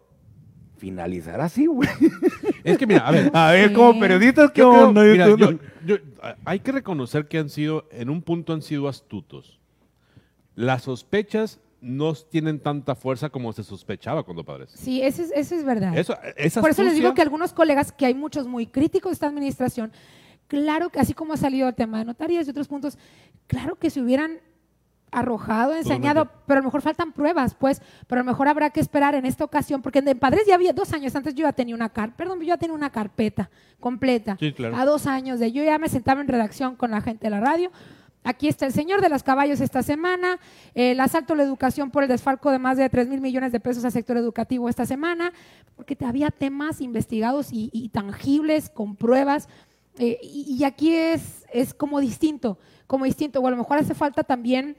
finalizar 0.81 1.39
así, 1.39 1.67
güey. 1.67 1.87
Es 2.63 2.75
que 2.79 2.87
mira, 2.87 3.07
a 3.07 3.11
ver. 3.11 3.29
A 3.35 3.51
ver, 3.51 3.69
Sí. 3.69 3.75
como 3.75 3.99
periodistas, 3.99 4.49
¿qué 4.51 4.61
yo 4.61 4.71
creo- 4.71 4.87
onda? 4.89 5.03
mira, 5.03 5.25
Esto 5.27 5.37
yo- 5.37 5.51
no- 5.51 5.59
yo- 5.85 5.97
a- 6.23 6.35
hay 6.43 6.59
que 6.59 6.71
reconocer 6.71 7.27
que 7.27 7.37
han 7.37 7.49
sido, 7.49 7.85
en 7.91 8.09
un 8.09 8.23
punto 8.23 8.51
han 8.51 8.63
sido 8.63 8.87
astutos. 8.87 9.59
Las 10.55 10.81
sospechas 10.83 11.59
no 11.81 12.13
tienen 12.15 12.59
tanta 12.59 12.95
fuerza 12.95 13.29
como 13.29 13.53
se 13.53 13.63
sospechaba 13.63 14.23
cuando 14.23 14.43
padres. 14.43 14.71
Sí, 14.75 15.01
eso 15.03 15.21
es, 15.21 15.31
eso 15.35 15.55
es 15.55 15.63
verdad. 15.63 15.95
Eso, 15.95 16.15
esa 16.35 16.61
Por 16.61 16.71
eso 16.71 16.83
les 16.83 16.95
digo 16.95 17.13
que 17.13 17.21
algunos 17.21 17.53
colegas, 17.53 17.91
que 17.91 18.07
hay 18.07 18.13
muchos 18.15 18.47
muy 18.47 18.65
críticos 18.65 19.11
de 19.11 19.13
esta 19.13 19.27
administración, 19.27 19.91
claro 20.47 20.89
que 20.89 20.99
así 20.99 21.13
como 21.13 21.33
ha 21.33 21.37
salido 21.37 21.67
el 21.69 21.75
tema 21.75 21.99
de 21.99 22.05
notarías 22.05 22.47
y 22.47 22.49
otros 22.51 22.67
puntos, 22.67 22.97
claro 23.47 23.75
que 23.77 23.89
se 23.91 24.01
hubieran 24.01 24.39
arrojado, 25.11 25.75
enseñado, 25.75 26.21
Totalmente. 26.23 26.43
pero 26.47 26.57
a 26.57 26.61
lo 26.61 26.67
mejor 26.67 26.81
faltan 26.81 27.11
pruebas, 27.11 27.53
pues, 27.55 27.81
pero 28.07 28.21
a 28.21 28.23
lo 28.23 28.31
mejor 28.31 28.47
habrá 28.47 28.69
que 28.69 28.79
esperar 28.79 29.13
en 29.15 29.25
esta 29.25 29.43
ocasión, 29.43 29.81
porque 29.81 29.99
en 29.99 30.17
Padres 30.17 30.43
ya 30.47 30.55
había 30.55 30.73
dos 30.73 30.93
años 30.93 31.15
antes 31.15 31.35
yo 31.35 31.43
ya 31.45 31.53
tenía 31.53 31.75
una 31.75 31.89
carpeta, 31.89 32.17
perdón, 32.17 32.39
yo 32.39 32.45
ya 32.47 32.57
tenía 32.57 32.75
una 32.75 32.91
carpeta 32.91 33.49
completa, 33.79 34.37
Sí, 34.39 34.53
claro. 34.53 34.75
a 34.77 34.85
dos 34.85 35.07
años 35.07 35.39
de 35.39 35.51
yo 35.51 35.63
ya 35.63 35.77
me 35.77 35.89
sentaba 35.89 36.21
en 36.21 36.27
redacción 36.27 36.75
con 36.75 36.91
la 36.91 37.01
gente 37.01 37.25
de 37.27 37.31
la 37.31 37.39
radio, 37.39 37.71
Aquí 38.23 38.47
está 38.47 38.67
el 38.67 38.71
señor 38.71 39.01
de 39.01 39.09
los 39.09 39.23
caballos 39.23 39.61
esta 39.61 39.81
semana, 39.81 40.37
el 40.75 40.99
asalto 40.99 41.33
a 41.33 41.37
la 41.37 41.41
educación 41.41 41.89
por 41.89 42.03
el 42.03 42.09
desfalco 42.09 42.51
de 42.51 42.59
más 42.59 42.77
de 42.77 42.87
3 42.87 43.07
mil 43.07 43.19
millones 43.19 43.51
de 43.51 43.59
pesos 43.59 43.83
al 43.83 43.91
sector 43.91 44.15
educativo 44.15 44.69
esta 44.69 44.85
semana, 44.85 45.33
porque 45.75 45.97
había 46.05 46.29
temas 46.29 46.81
investigados 46.81 47.51
y, 47.51 47.71
y 47.73 47.89
tangibles, 47.89 48.69
con 48.69 48.95
pruebas, 48.95 49.49
eh, 49.97 50.19
y, 50.21 50.55
y 50.55 50.63
aquí 50.65 50.93
es, 50.93 51.47
es 51.51 51.73
como 51.73 51.99
distinto, 51.99 52.59
como 52.85 53.05
distinto, 53.05 53.39
o 53.39 53.47
a 53.47 53.49
lo 53.49 53.57
mejor 53.57 53.79
hace 53.79 53.95
falta 53.95 54.23
también 54.23 54.77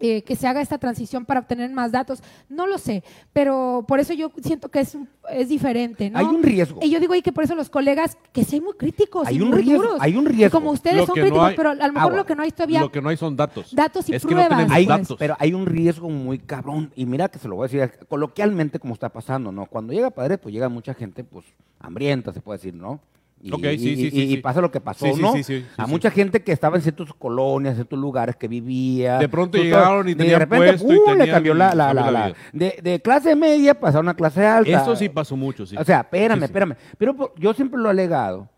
eh, 0.00 0.22
que 0.22 0.36
se 0.36 0.46
haga 0.46 0.60
esta 0.60 0.78
transición 0.78 1.24
para 1.24 1.40
obtener 1.40 1.70
más 1.72 1.90
datos, 1.90 2.22
no 2.48 2.66
lo 2.68 2.78
sé, 2.78 3.02
pero 3.32 3.84
por 3.88 3.98
eso 3.98 4.12
yo 4.14 4.30
siento 4.42 4.68
que 4.68 4.80
es, 4.80 4.94
un- 4.94 5.08
es 5.30 5.48
diferente, 5.48 6.08
¿no? 6.08 6.18
Hay 6.20 6.24
un 6.26 6.42
riesgo. 6.42 6.78
Y 6.82 6.90
yo 6.90 7.00
digo 7.00 7.14
ahí 7.14 7.22
que 7.22 7.32
por 7.32 7.42
eso 7.44 7.54
los 7.56 7.68
colegas, 7.68 8.16
que 8.32 8.44
sean 8.44 8.62
muy 8.62 8.74
críticos 8.74 9.26
Hay 9.26 9.36
y 9.38 9.40
un 9.42 9.48
muy 9.50 9.62
riesgo, 9.62 9.82
duros. 9.82 9.98
hay 10.00 10.16
un 10.16 10.24
Y 10.26 10.28
riesgo. 10.28 10.58
Como 10.58 10.70
ustedes 10.70 10.98
Lo 10.98 11.06
son 11.06 11.16
no 11.16 11.22
críticos, 11.22 11.44
hay- 11.48 11.56
pero 11.56 11.70
a 11.70 11.74
lo 11.74 11.92
mejor 11.92 12.02
Agua. 12.12 12.16
lo 12.16 12.26
que 12.26 12.34
no 12.36 12.42
hay 12.44 12.50
todavía 12.52 12.80
Lo 12.80 12.92
que 12.92 13.02
no 13.02 13.08
hay 13.08 13.16
son 13.16 13.34
datos. 13.36 13.74
datos 13.74 14.08
y 14.08 14.14
es 14.14 14.22
pruebas. 14.22 14.44
que 14.44 14.50
no 14.50 14.56
tenemos 14.56 14.76
Hay, 14.76 14.86
datos. 14.86 15.16
pero 15.18 15.36
hay 15.38 15.52
un 15.52 15.66
riesgo 15.66 16.08
muy 16.08 16.38
cabrón. 16.38 16.92
Y 16.94 17.04
mira 17.04 17.28
que 17.28 17.38
se 17.40 17.48
lo 17.48 17.56
voy 17.56 17.66
a 17.66 17.68
decir 17.68 18.06
coloquialmente 18.08 18.78
como 18.78 18.94
está 18.94 19.08
pasando, 19.08 19.50
¿no? 19.50 19.66
Cuando 19.66 19.92
llega 19.92 20.10
padre, 20.10 20.38
pues 20.38 20.54
llega 20.54 20.68
mucha 20.68 20.94
gente, 20.94 21.24
pues, 21.24 21.44
hambrienta, 21.80 22.32
se 22.32 22.40
puede 22.40 22.58
decir, 22.58 22.74
¿no? 22.74 23.00
Y, 23.40 23.52
Ok, 23.52 23.60
sí, 23.62 23.68
y- 23.68 23.78
sí, 23.78 24.06
y- 24.06 24.10
sí, 24.10 24.32
y 24.32 24.36
pasa 24.38 24.60
lo 24.60 24.70
que 24.70 24.80
pasó, 24.80 25.06
¿no? 25.16 25.32
sí, 25.32 25.44
sí, 25.44 25.60
sí, 25.60 25.66
a 25.76 25.84
sí. 25.84 25.90
mucha 25.90 26.10
gente 26.10 26.42
que 26.42 26.50
estaba 26.50 26.76
en 26.76 26.82
ciertas 26.82 27.12
colonias, 27.14 27.72
en 27.72 27.76
ciertos 27.76 27.98
lugares 27.98 28.34
que 28.34 28.48
vivía. 28.48 29.18
De 29.18 29.28
pronto 29.28 29.58
llegaron 29.58 30.08
y 30.08 30.14
de 30.14 30.16
tenían 30.24 30.40
repente, 30.40 30.66
puesto 30.78 30.92
y 30.92 30.96
¡pum! 30.96 31.16
le 31.18 31.30
cambió 31.30 31.54
la, 31.54 31.72
la, 31.74 31.94
la- 31.94 32.02
la 32.02 32.10
la- 32.10 32.26
vida. 32.26 32.36
de, 32.52 32.78
de 32.82 33.00
clase 33.00 33.36
media 33.36 33.78
pasaron 33.78 34.08
a 34.08 34.14
clase 34.14 34.44
alta. 34.44 34.82
Eso 34.82 34.96
sí 34.96 35.08
pasó 35.08 35.36
mucho, 35.36 35.64
sí. 35.66 35.76
O 35.76 35.84
sea, 35.84 36.00
espérame, 36.00 36.34
Sí, 36.38 36.40
sí. 36.40 36.44
espérame. 36.46 36.74
Pero 36.98 37.14
por- 37.14 37.34
yo 37.38 37.54
siempre 37.54 37.80
lo 37.80 37.86
he 37.88 37.92
alegado. 37.92 38.48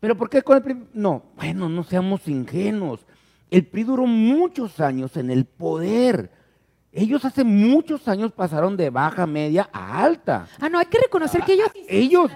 ¿Pero 0.00 0.14
por 0.16 0.28
qué 0.28 0.42
con 0.42 0.58
el 0.58 0.62
PRI? 0.62 0.76
No, 0.92 1.22
bueno, 1.36 1.70
no 1.70 1.82
seamos 1.82 2.28
ingenuos. 2.28 3.06
El 3.50 3.64
PRI 3.64 3.84
duró 3.84 4.06
muchos 4.06 4.80
años 4.80 5.16
en 5.16 5.30
el 5.30 5.46
poder. 5.46 6.30
Ellos 6.92 7.24
hace 7.24 7.44
muchos 7.44 8.08
años 8.08 8.32
pasaron 8.32 8.76
de 8.76 8.88
baja 8.90 9.26
media 9.26 9.68
a 9.72 10.02
alta. 10.02 10.46
Ah, 10.60 10.68
no, 10.70 10.78
hay 10.78 10.86
que 10.86 10.98
reconocer 10.98 11.42
que 11.42 11.52
ellos... 11.54 11.68
Ellos, 11.88 12.30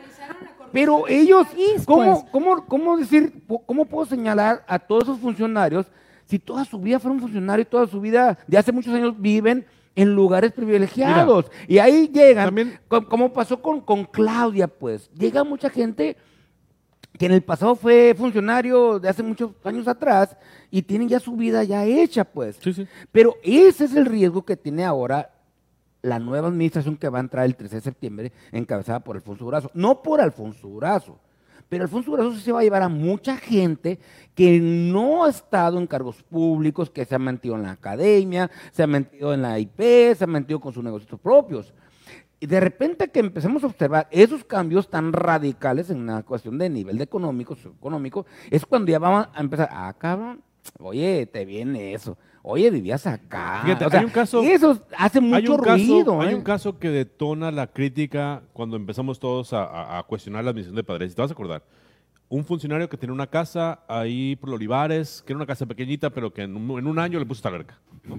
pero 0.72 1.06
ellos, 1.08 1.46
país, 1.48 1.84
¿cómo, 1.86 2.20
pues. 2.20 2.24
cómo, 2.32 2.66
cómo 2.66 2.96
decir, 2.96 3.42
cómo 3.66 3.84
puedo 3.84 4.06
señalar 4.06 4.64
a 4.66 4.78
todos 4.78 5.04
esos 5.04 5.18
funcionarios 5.18 5.86
si 6.24 6.38
toda 6.38 6.64
su 6.64 6.78
vida 6.78 6.98
fueron 7.00 7.18
funcionarios, 7.20 7.68
toda 7.68 7.86
su 7.86 8.00
vida 8.00 8.38
de 8.46 8.56
hace 8.58 8.70
muchos 8.72 8.94
años 8.94 9.14
viven 9.20 9.66
en 9.96 10.14
lugares 10.14 10.52
privilegiados? 10.52 11.46
y 11.66 11.78
ahí 11.78 12.08
llegan, 12.08 12.46
también- 12.46 12.78
co- 12.88 13.06
como 13.08 13.32
pasó 13.32 13.60
con, 13.60 13.80
con 13.80 14.04
Claudia, 14.04 14.68
pues, 14.68 15.10
llega 15.14 15.42
mucha 15.44 15.68
gente 15.70 16.16
que 17.18 17.26
en 17.26 17.32
el 17.32 17.42
pasado 17.42 17.74
fue 17.74 18.14
funcionario 18.16 18.98
de 19.00 19.08
hace 19.08 19.22
muchos 19.22 19.50
años 19.64 19.86
atrás 19.88 20.36
y 20.70 20.80
tienen 20.82 21.08
ya 21.08 21.18
su 21.20 21.32
vida 21.36 21.64
ya 21.64 21.84
hecha, 21.84 22.24
pues. 22.24 22.56
Sí, 22.62 22.72
sí. 22.72 22.86
Pero 23.12 23.34
ese 23.42 23.84
es 23.86 23.94
el 23.96 24.06
riesgo 24.06 24.42
que 24.44 24.56
tiene 24.56 24.84
ahora 24.84 25.28
la 26.02 26.18
nueva 26.18 26.48
administración 26.48 26.96
que 26.96 27.08
va 27.08 27.18
a 27.18 27.22
entrar 27.22 27.44
el 27.44 27.56
13 27.56 27.76
de 27.76 27.80
septiembre, 27.80 28.32
encabezada 28.52 29.00
por 29.00 29.16
Alfonso 29.16 29.44
Durazo. 29.44 29.70
No 29.74 30.02
por 30.02 30.20
Alfonso 30.20 30.68
Durazo, 30.68 31.18
pero 31.70 31.84
Alfonso 31.84 32.10
Durazo 32.10 32.32
sí 32.32 32.40
se 32.40 32.52
va 32.52 32.60
a 32.60 32.64
llevar 32.64 32.82
a 32.82 32.88
mucha 32.88 33.36
gente 33.36 34.00
que 34.34 34.58
no 34.58 35.24
ha 35.24 35.30
estado 35.30 35.78
en 35.78 35.86
cargos 35.86 36.22
públicos, 36.24 36.90
que 36.90 37.04
se 37.04 37.14
ha 37.14 37.18
metido 37.18 37.54
en 37.54 37.62
la 37.62 37.72
academia, 37.72 38.50
se 38.72 38.82
ha 38.82 38.86
metido 38.88 39.32
en 39.32 39.42
la 39.42 39.58
IP, 39.58 39.80
se 40.16 40.24
ha 40.24 40.26
metido 40.26 40.60
con 40.60 40.72
sus 40.72 40.82
negocios 40.82 41.18
propios. 41.20 41.72
Y 42.40 42.46
de 42.46 42.58
repente 42.58 43.08
que 43.10 43.20
empecemos 43.20 43.62
a 43.62 43.68
observar 43.68 44.08
esos 44.10 44.44
cambios 44.44 44.88
tan 44.88 45.12
radicales 45.12 45.90
en 45.90 45.98
una 45.98 46.24
cuestión 46.24 46.58
de 46.58 46.68
nivel 46.68 47.00
económico, 47.00 47.54
socioeconómico, 47.54 48.26
es 48.50 48.66
cuando 48.66 48.90
ya 48.90 48.98
vamos 48.98 49.28
a 49.32 49.40
empezar, 49.40 49.68
ah, 49.70 49.94
cabrón, 49.96 50.42
oye, 50.80 51.26
te 51.26 51.44
viene 51.44 51.94
eso, 51.94 52.16
oye, 52.42 52.70
vivías 52.70 53.06
acá. 53.06 53.60
Fíjate, 53.64 53.84
O 53.86 53.90
sea, 53.90 54.00
hay 54.00 54.06
un 54.06 54.12
caso- 54.12 54.42
Eso 54.42 54.78
hace 54.96 55.20
mucho 55.20 55.36
hay 55.36 55.48
un 55.48 55.58
ruido. 55.58 56.04
caso, 56.04 56.20
hay 56.22 56.32
¿eh? 56.32 56.36
un 56.36 56.42
caso 56.42 56.78
que 56.78 56.88
detona 56.90 57.50
la 57.50 57.66
crítica 57.66 58.42
cuando 58.52 58.76
empezamos 58.76 59.18
todos 59.20 59.52
a, 59.52 59.64
a- 59.64 59.98
a 59.98 60.02
cuestionar 60.04 60.44
la 60.44 60.50
admisión 60.50 60.74
de 60.74 60.82
padres. 60.84 61.14
¿Te 61.14 61.20
vas 61.22 61.30
a 61.30 61.34
acordar? 61.34 61.62
Un 62.28 62.44
funcionario 62.44 62.88
que 62.88 62.96
tenía 62.96 63.12
una 63.12 63.26
casa 63.26 63.80
ahí 63.88 64.36
por 64.36 64.50
los 64.50 64.56
Olivares, 64.58 65.20
que 65.26 65.32
era 65.32 65.38
una 65.38 65.46
casa 65.46 65.66
pequeñita, 65.66 66.10
pero 66.10 66.32
que 66.32 66.42
en 66.42 66.54
un, 66.56 66.78
en 66.78 66.86
un 66.86 66.98
año 67.00 67.18
le 67.18 67.26
puso 67.26 67.38
esta 67.40 67.48
alberca. 67.48 67.76
¿no? 68.04 68.16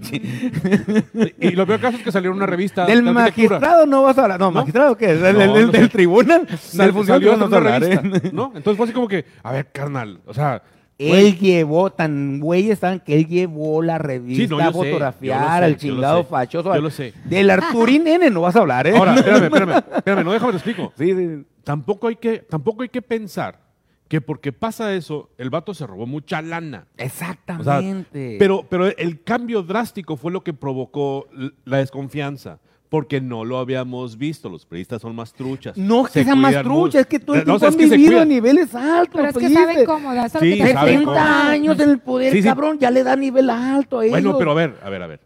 y 1.40 1.50
lo 1.52 1.66
peor 1.66 1.80
caso 1.80 1.96
es 1.96 2.04
que 2.04 2.12
salió 2.12 2.30
en 2.30 2.36
una 2.36 2.46
revista 2.46 2.84
Del 2.86 3.04
de 3.04 3.10
magistrado 3.10 3.84
no 3.86 4.02
vas 4.02 4.16
a 4.18 4.22
hablar. 4.24 4.38
No, 4.38 4.50
magistrado 4.52 4.96
qué 4.96 5.12
es? 5.12 5.20
¿Del, 5.20 5.36
No, 5.38 5.54
del- 5.54 5.72
no 5.82 5.88
tribunal? 5.88 6.46
Sal- 6.58 6.86
del 6.86 6.92
funcionario 6.94 7.30
salió 7.32 7.36
no 7.36 7.44
vas 7.48 7.52
a 7.52 7.56
hablar, 7.56 7.82
¿eh? 7.84 7.96
revista, 7.96 8.30
¿no? 8.32 8.52
Entonces 8.54 8.76
fue 8.76 8.84
así 8.84 8.92
como 8.92 9.08
que, 9.08 9.24
a 9.42 9.52
ver, 9.52 9.72
carnal, 9.72 10.20
o 10.26 10.34
sea, 10.34 10.62
Él 11.10 11.38
llevó, 11.38 11.90
tan 11.90 12.38
güey 12.40 12.70
estaban 12.70 13.00
que 13.00 13.16
él 13.16 13.26
llevó 13.26 13.82
la 13.82 13.98
revista 13.98 14.42
Sí, 14.44 14.48
no, 14.48 14.58
a 14.58 14.72
fotografiar 14.72 15.64
al 15.64 15.76
chingado 15.76 16.24
fachoso. 16.24 16.74
yo 16.74 16.80
lo 16.80 16.90
sé. 16.90 17.12
Del 17.24 17.50
Arturín 17.50 18.06
N 18.06 18.30
no 18.30 18.42
vas 18.42 18.56
a 18.56 18.60
hablar, 18.60 18.86
¿eh? 18.86 18.96
ahora, 18.96 19.14
espérame, 19.14 19.44
espérame, 19.44 19.82
espérame, 19.96 20.24
no 20.24 20.32
déjame 20.32 20.52
te 20.52 20.56
explico. 20.58 20.92
Sí, 20.96 21.14
sí. 21.14 21.44
Tampoco 21.64 22.08
hay 22.08 22.16
que, 22.16 22.38
tampoco 22.38 22.82
hay 22.82 22.88
que 22.88 23.02
pensar 23.02 23.60
que 24.08 24.20
porque 24.20 24.52
pasa 24.52 24.94
eso, 24.94 25.30
el 25.38 25.48
vato 25.48 25.72
se 25.72 25.86
robó 25.86 26.04
mucha 26.06 26.42
lana. 26.42 26.86
O 26.92 26.96
sea, 26.98 27.06
Exactamente. 27.06 28.36
pero, 28.38 28.66
pero 28.68 28.86
el 28.86 29.22
cambio 29.22 29.62
drástico 29.62 30.16
fue 30.18 30.30
lo 30.30 30.42
que 30.44 30.52
provocó 30.52 31.28
la 31.64 31.78
desconfianza. 31.78 32.60
Porque 32.92 33.22
no 33.22 33.42
lo 33.46 33.56
habíamos 33.56 34.18
visto. 34.18 34.50
Los 34.50 34.66
periodistas 34.66 35.00
son 35.00 35.16
más 35.16 35.32
truchas. 35.32 35.76
no 35.78 36.04
es 36.06 36.12
que 36.12 36.18
se 36.20 36.24
sea 36.26 36.34
más 36.36 36.50
cuidan 36.50 36.64
trucha, 36.64 36.78
mucho. 36.78 36.98
es 36.98 37.06
que 37.06 37.18
todo 37.18 37.36
el 37.36 37.46
no, 37.46 37.58
tiempo 37.58 37.66
es 37.66 37.72
han 37.72 37.90
vivido 37.90 38.20
a 38.20 38.24
niveles 38.26 38.74
altos. 38.74 39.08
Pero 39.14 39.28
es 39.30 39.36
que 39.38 39.48
saben 39.48 39.78
eso 39.78 40.22
es 40.22 40.32
Sí, 40.32 40.50
lo 40.50 40.56
que 40.56 40.62
te 40.64 40.72
saben 40.72 40.72
70 40.72 40.74
cómo. 40.74 40.84
preguntaba. 40.84 41.50
años 41.50 41.80
en 41.80 41.88
el 41.90 41.98
poder, 42.00 42.32
Sí, 42.32 42.42
sí. 42.42 42.48
cabrón, 42.48 42.78
ya 42.78 42.90
le 42.90 43.02
da 43.02 43.16
nivel 43.16 43.48
alto 43.48 44.00
a 44.00 44.04
ellos. 44.04 44.12
Bueno, 44.20 44.36
pero 44.38 44.50
a 44.50 44.54
ver, 44.54 44.74
a 44.82 44.90
ver, 44.90 45.02
a 45.02 45.06
ver. 45.06 45.20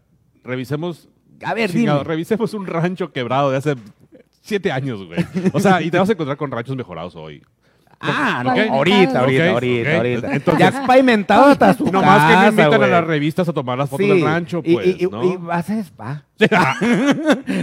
Revisemos. 0.45 1.09
A 1.43 1.53
ver, 1.53 1.69
chingado, 1.69 1.99
dime. 1.99 2.07
revisemos 2.09 2.53
un 2.53 2.65
rancho 2.67 3.11
quebrado 3.11 3.51
de 3.51 3.57
hace 3.57 3.75
siete 4.41 4.71
años, 4.71 5.05
güey. 5.05 5.19
O 5.51 5.59
sea, 5.59 5.81
y 5.81 5.91
te 5.91 5.99
vas 5.99 6.07
a 6.07 6.13
encontrar 6.13 6.37
con 6.37 6.49
ranchos 6.49 6.75
mejorados 6.77 7.15
hoy. 7.17 7.43
Ah, 7.99 8.41
no, 8.45 8.51
Ok. 8.51 8.57
ahorita, 8.69 9.19
ahorita, 9.19 9.43
Ok, 9.45 9.53
ahorita, 9.53 9.89
ok. 9.89 9.95
ahorita. 9.97 10.33
Entonces- 10.35 10.59
ya 10.59 10.67
has 10.67 10.87
pavimentado 10.87 11.45
hasta 11.45 11.73
su 11.73 11.85
No 11.91 12.01
más 12.03 12.21
que 12.23 12.27
me 12.27 12.33
casa, 12.35 12.49
invitan 12.49 12.73
a 12.73 12.77
güey. 12.77 12.89
las 12.91 13.03
revistas 13.07 13.49
a 13.49 13.53
tomar 13.53 13.77
las 13.77 13.89
fotos 13.89 14.05
Sí, 14.05 14.11
del 14.11 14.23
rancho, 14.23 14.61
pues, 14.61 14.85
y, 14.87 15.03
y- 15.03 15.07
¿no? 15.07 15.23
y 15.23 15.37
va 15.37 15.55
a 15.57 15.59
spa. 15.63 16.23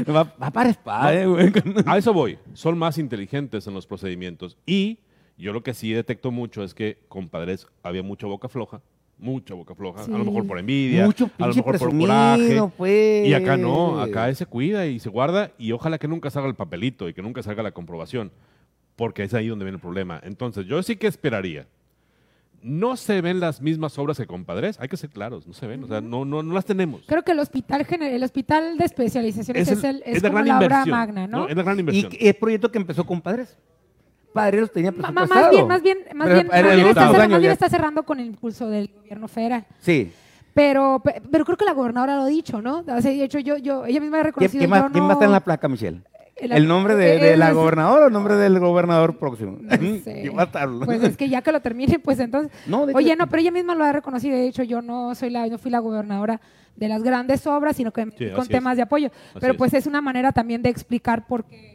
va, 0.09 0.35
va 0.43 0.51
para 0.51 0.71
spa, 0.71 1.15
eh, 1.15 1.27
güey. 1.27 1.53
A 1.87 1.99
eso 1.99 2.13
voy. 2.13 2.39
Son 2.55 2.77
más 2.79 2.99
inteligentes 2.99 3.67
en 3.67 3.75
los 3.75 3.87
procedimientos. 3.87 4.57
Y 4.67 4.99
yo 5.39 5.53
lo 5.53 5.63
que 5.63 5.75
sí 5.75 5.93
detecto 5.93 6.31
mucho 6.31 6.63
es 6.65 6.75
que, 6.75 6.99
compadres, 7.09 7.67
había 7.83 8.03
mucha 8.03 8.27
boca 8.27 8.49
floja. 8.49 8.81
Mucha 9.17 9.55
boca 9.55 9.75
floja. 9.77 10.03
A 10.03 10.09
lo 10.09 10.19
Sí. 10.19 10.25
mejor 10.25 10.47
por 10.47 10.59
envidia. 10.59 11.07
Mucho 11.07 11.31
a 11.39 11.47
lo 11.47 11.55
mejor 11.55 11.79
por 11.79 11.97
coraje. 11.97 12.61
pues. 12.77 13.29
Y 13.29 13.35
acá 13.35 13.57
no. 13.57 14.01
Acá 14.01 14.35
se 14.35 14.45
cuida 14.47 14.87
y 14.87 14.99
se 14.99 15.09
guarda. 15.09 15.53
Y 15.59 15.71
ojalá 15.71 15.99
que 15.99 16.09
nunca 16.09 16.31
salga 16.31 16.49
el 16.49 16.57
papelito 16.57 17.09
y 17.09 17.15
que 17.15 17.23
nunca 17.23 17.41
salga 17.43 17.63
la 17.63 17.71
comprobación. 17.71 18.33
Porque 18.97 19.25
es 19.25 19.35
ahí 19.35 19.49
donde 19.49 19.65
viene 19.65 19.77
el 19.77 19.81
problema. 19.83 20.21
Entonces, 20.23 20.67
yo 20.67 20.83
sí 20.83 20.97
que 20.97 21.07
esperaría. 21.07 21.67
No 22.63 22.97
se 22.97 23.21
ven 23.21 23.41
las 23.41 23.61
mismas 23.61 23.99
obras 23.99 24.17
que 24.17 24.27
compadres. 24.27 24.79
Hay 24.81 24.89
que 24.89 24.97
ser 24.97 25.11
claros. 25.11 25.47
No 25.47 25.53
se 25.53 25.67
ven. 25.67 25.85
O 25.85 25.87
sea, 25.87 26.01
no, 26.01 26.25
no, 26.25 26.43
no 26.43 26.55
las 26.55 26.65
tenemos. 26.65 27.03
Creo 27.07 27.23
que 27.23 27.33
el 27.33 27.39
hospital, 27.41 27.85
el 27.91 28.23
hospital 28.23 28.79
de 28.79 28.85
especializaciones 28.87 29.69
es, 29.71 29.85
el, 29.85 30.03
es, 30.07 30.23
la 30.23 30.31
como 30.31 30.43
gran 30.43 30.49
la 30.59 30.59
obra 30.67 30.85
magna, 30.87 31.27
¿no? 31.27 31.47
Es 31.47 31.55
la 31.57 31.63
gran 31.63 31.77
Y 31.77 31.81
inversión. 31.81 32.11
que- 32.11 32.29
el 32.29 32.35
proyecto 32.35 32.71
que 32.73 32.79
empezó 32.79 33.05
con 33.05 33.21
padres. 33.21 33.57
Padres 34.33 34.63
los 34.63 34.73
tenía 34.73 34.91
presupuestado. 34.93 35.29
más 35.43 35.51
bien, 35.51 35.69
más 35.69 35.83
bien, 35.83 35.99
más 36.15 36.27
Pero 36.27 36.35
bien, 36.35 36.47
más 36.49 36.63
bien 36.75 36.87
está, 36.89 37.01
cerrando, 37.03 37.19
años 37.23 37.31
más 37.33 37.41
bien 37.41 37.53
está 37.53 37.69
cerrando 37.69 38.03
con 38.05 38.19
el 38.21 38.27
impulso 38.27 38.69
del 38.69 38.89
gobierno 38.89 39.29
federal. 39.29 39.67
Sí. 39.81 40.13
Pero, 40.55 41.01
pe- 41.05 41.21
pero 41.31 41.45
creo 41.45 41.57
que 41.57 41.65
la 41.65 41.73
gobernadora 41.75 42.17
lo 42.17 42.23
ha 42.23 42.27
dicho, 42.27 42.63
¿no? 42.63 42.79
O 42.79 42.85
sea, 42.85 43.11
de 43.11 43.23
hecho, 43.25 43.39
yo, 43.41 43.59
yo, 43.59 43.85
ella 43.87 44.01
misma 44.01 44.19
ha 44.19 44.23
¿Quién, 44.23 44.33
reconocido. 44.35 44.59
quién 44.61 44.71
más, 44.71 44.91
quién 44.91 45.03
no- 45.03 45.09
va 45.09 45.11
a 45.11 45.15
estar 45.15 45.27
en 45.29 45.33
la 45.33 45.41
placa, 45.41 45.69
Michelle? 45.69 46.01
¿El 46.37 46.67
nombre 46.67 46.97
de, 46.97 47.19
de 47.19 47.37
la 47.37 47.49
es- 47.51 47.55
gobernadora 47.55 48.05
o 48.05 48.07
el 48.09 48.13
nombre 48.13 48.35
del 48.37 48.59
gobernador 48.59 49.19
próximo? 49.19 49.59
No 49.61 49.77
sé. 50.03 50.31
Pues 50.85 51.03
es 51.03 51.17
que 51.17 51.29
ya 51.29 51.43
que 51.43 51.53
lo 51.53 51.61
termine, 51.61 51.99
pues 51.99 52.19
entonces. 52.19 52.51
No, 52.67 52.87
de 52.87 52.93
hecho- 52.93 52.99
Oye, 52.99 53.15
no, 53.17 53.29
pero 53.29 53.41
ella 53.41 53.51
misma 53.53 53.75
lo 53.75 53.85
ha 53.85 53.93
reconocido. 53.93 54.37
De 54.37 54.49
hecho, 54.49 54.63
yo 54.65 54.83
no 54.83 55.15
soy 55.15 55.31
la, 55.31 55.47
no 55.47 55.59
fui 55.59 55.71
la 55.71 55.79
gobernadora 55.79 56.41
de 56.77 56.89
las 56.89 57.03
grandes 57.05 57.47
obras, 57.47 57.77
sino 57.77 57.93
que 57.93 58.05
Sí, 58.19 58.31
con 58.35 58.49
temas 58.49 58.73
es. 58.73 58.77
de 58.79 58.83
apoyo. 58.83 59.09
Así 59.31 59.39
pero 59.41 59.53
es. 59.53 59.59
pues 59.59 59.75
es 59.75 59.87
una 59.87 60.01
manera 60.01 60.33
también 60.33 60.61
de 60.61 60.71
explicar 60.71 61.27
por 61.27 61.45
qué. 61.45 61.74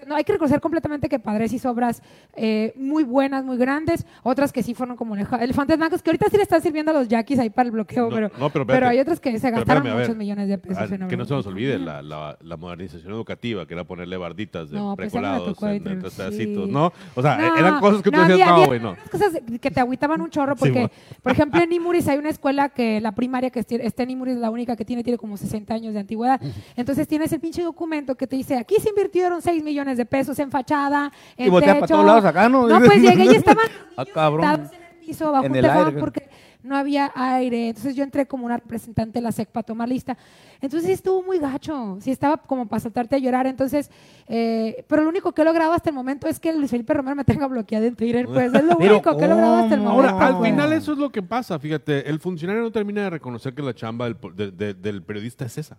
Qué 0.00 0.06
No, 0.06 0.14
hay 0.16 0.24
que 0.24 0.32
reconocer 0.32 0.60
completamente 0.60 1.08
que 1.08 1.18
Padres 1.18 1.52
hizo 1.52 1.70
obras 1.70 2.02
eh, 2.34 2.72
muy 2.76 3.04
buenas, 3.04 3.44
muy 3.44 3.56
grandes, 3.56 4.06
otras 4.22 4.52
que 4.52 4.62
sí 4.62 4.74
fueron 4.74 4.96
como 4.96 5.14
elefantes 5.16 5.76
blancos, 5.78 6.02
que 6.02 6.10
ahorita 6.10 6.26
sí 6.30 6.36
le 6.36 6.42
están 6.42 6.62
sirviendo 6.62 6.90
a 6.90 6.94
los 6.94 7.08
yaquis 7.08 7.38
ahí 7.38 7.50
para 7.50 7.66
el 7.66 7.72
bloqueo, 7.72 8.08
No, 8.08 8.14
pero, 8.14 8.28
no, 8.38 8.50
pero 8.50 8.62
espérate. 8.62 8.86
hay 8.86 9.00
otras 9.00 9.20
que 9.20 9.38
se 9.38 9.50
gastaron 9.50 9.82
espérame, 9.86 9.86
a 9.92 9.94
ver. 9.96 10.06
muchos 10.06 10.16
millones 10.16 10.48
de 10.48 10.58
pesos. 10.58 10.78
Ah, 10.90 10.94
en 10.94 11.08
que 11.08 11.16
no 11.16 11.24
se 11.24 11.34
nos 11.34 11.46
olvide 11.46 11.78
la, 11.78 12.02
la, 12.02 12.36
la 12.40 12.56
modernización 12.56 13.12
educativa, 13.12 13.66
que 13.66 13.74
era 13.74 13.84
ponerle 13.84 14.16
barditas 14.16 14.70
de 14.70 14.76
No, 14.78 14.96
pues 14.96 15.10
precolados 15.10 15.48
tocó 15.48 15.68
en, 15.68 16.02
sí. 16.32 16.46
¿no? 16.68 16.92
O 17.14 17.22
sea, 17.22 17.52
eran 17.58 17.80
cosas 17.80 18.02
que 18.02 18.10
tú 18.10 18.18
decías, 18.20 18.40
había- 18.48 18.60
no, 18.60 18.66
güey, 18.66 18.80
no. 18.80 18.96
cosas 19.10 19.40
que 19.60 19.70
te 19.70 19.80
agüitaban 19.80 20.20
un 20.20 20.30
chorro 20.30 20.56
porque, 20.56 20.90
por 21.22 21.32
ejemplo, 21.32 21.60
en 21.62 21.72
Imuris 21.72 22.08
hay 22.08 22.18
una 22.18 22.30
escuela 22.30 22.68
que 22.68 23.00
la 23.00 23.12
primaria 23.12 23.50
que 23.50 23.60
está 23.60 24.02
en 24.02 24.10
Imuris, 24.10 24.36
la 24.36 24.50
única 24.50 24.76
que 24.76 24.84
tiene, 24.84 25.02
tiene 25.02 25.18
como 25.18 25.36
60 25.36 25.72
años 25.74 25.94
de 25.94 26.00
antigüedad. 26.00 26.40
Entonces 26.76 27.06
tienes 27.08 27.32
el 27.32 27.40
pinche 27.40 27.62
documento 27.62 28.14
que 28.16 28.26
te 28.26 28.36
dice, 28.36 28.56
aquí 28.56 28.76
se 28.80 28.90
invirtieron 28.90 29.42
6 29.42 29.62
millones 29.62 29.96
de 29.96 29.99
pesos 30.06 30.38
en 30.38 30.50
fachada, 30.50 31.10
en 31.36 31.46
Y 31.46 31.50
voltea 31.50 31.74
para 31.74 31.86
techo. 31.86 31.94
todos 31.94 32.06
lados 32.06 32.24
acá, 32.24 32.48
¿no? 32.48 32.66
No, 32.68 32.78
pues 32.80 33.00
llegué 33.00 33.24
y 33.24 33.36
estaban 33.36 33.66
Ah, 33.96 34.04
cabrón. 34.12 34.44
en 34.44 34.60
el 34.60 35.06
piso 35.06 35.30
bajo 35.32 35.44
En 35.44 35.52
un 35.52 35.58
el 35.58 35.64
aire. 35.70 35.98
porque 36.00 36.28
no 36.62 36.76
había 36.76 37.10
aire. 37.14 37.68
Entonces 37.68 37.96
yo 37.96 38.04
entré 38.04 38.26
como 38.26 38.44
una 38.44 38.58
representante 38.58 39.18
de 39.18 39.22
la 39.22 39.32
SEC 39.32 39.48
para 39.48 39.62
tomar 39.64 39.88
lista. 39.88 40.16
Entonces 40.60 40.86
sí 40.88 40.92
estuvo 40.92 41.22
muy 41.22 41.38
gacho, 41.38 41.96
sí 42.02 42.10
estaba 42.10 42.36
como 42.36 42.66
para 42.68 42.80
saltarte 42.80 43.16
a 43.16 43.18
llorar. 43.18 43.46
Entonces, 43.46 43.90
eh, 44.28 44.84
pero 44.86 45.02
lo 45.02 45.08
único 45.08 45.32
que 45.32 45.40
he 45.40 45.44
logrado 45.46 45.72
hasta 45.72 45.88
el 45.88 45.96
momento 45.96 46.28
es 46.28 46.38
que 46.38 46.52
Luis 46.52 46.70
Felipe 46.70 46.92
Romero 46.92 47.16
me 47.16 47.24
tenga 47.24 47.46
bloqueado 47.46 47.86
en 47.86 47.96
Twitter. 47.96 48.26
Pues 48.26 48.52
es 48.52 48.62
lo 48.64 48.76
Pero, 48.78 48.94
único 48.94 49.16
que 49.16 49.24
he 49.24 49.28
logrado 49.28 49.54
hasta 49.56 49.74
el 49.74 49.80
momento. 49.80 50.08
Ahora, 50.10 50.26
al 50.26 50.36
pues. 50.36 50.50
final 50.50 50.72
eso 50.74 50.92
es 50.92 50.98
lo 50.98 51.10
que 51.10 51.22
pasa, 51.22 51.58
fíjate, 51.58 52.08
el 52.10 52.20
funcionario 52.20 52.62
no 52.62 52.70
termina 52.70 53.04
de 53.04 53.10
reconocer 53.10 53.54
que 53.54 53.62
la 53.62 53.74
chamba 53.74 54.04
del, 54.04 54.16
de- 54.54 54.74
de- 54.74 55.00
periodista 55.00 55.46
es 55.46 55.56
esa. 55.56 55.78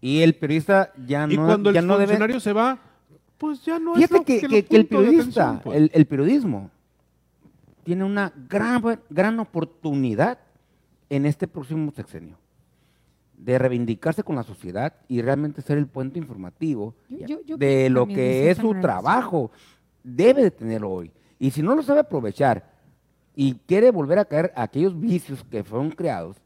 Y 0.00 0.22
el 0.22 0.34
periodista 0.36 0.90
ya 1.06 1.26
y 1.28 1.36
no, 1.36 1.46
cuando 1.46 1.70
ya 1.70 1.80
el 1.80 1.86
no 1.86 1.94
debe... 1.94 2.06
funcionario 2.06 2.40
se 2.40 2.52
va, 2.54 2.78
pues 3.38 3.64
ya 3.64 3.78
no 3.78 3.92
es 3.96 3.98
Fíjate 4.08 4.14
lo 4.18 4.24
que, 4.24 4.40
que- 4.48 4.64
que 4.64 4.76
el 4.76 4.86
periodista, 4.86 5.44
atención, 5.50 5.60
pues. 5.62 5.76
el, 5.78 5.90
el 5.92 6.06
periodismo, 6.06 6.70
tiene 7.84 8.04
una 8.04 8.32
gran, 8.48 8.82
gran 9.10 9.38
oportunidad 9.40 10.38
en 11.08 11.24
este 11.26 11.46
próximo 11.46 11.92
sexenio 11.92 12.36
de 13.38 13.58
reivindicarse 13.58 14.22
con 14.24 14.34
la 14.36 14.42
sociedad 14.42 14.94
y 15.08 15.20
realmente 15.22 15.60
ser 15.62 15.76
el 15.78 15.86
puente 15.86 16.18
informativo 16.18 16.94
Yo- 17.08 17.26
yo- 17.26 17.40
yo 17.44 17.56
de 17.58 17.90
lo 17.90 18.06
que 18.06 18.50
es 18.50 18.58
su 18.58 18.72
trabajo. 18.80 19.50
Debe 20.02 20.42
de 20.42 20.50
tenerlo 20.50 20.90
hoy. 20.90 21.12
Y 21.38 21.50
si 21.50 21.62
no 21.62 21.74
lo 21.74 21.82
sabe 21.82 22.00
aprovechar 22.00 22.72
y 23.34 23.54
quiere 23.66 23.90
volver 23.90 24.18
a 24.20 24.24
caer 24.24 24.52
a 24.56 24.62
aquellos 24.62 24.98
vicios 24.98 25.44
que 25.50 25.62
fueron 25.62 25.90
creados, 25.90 26.36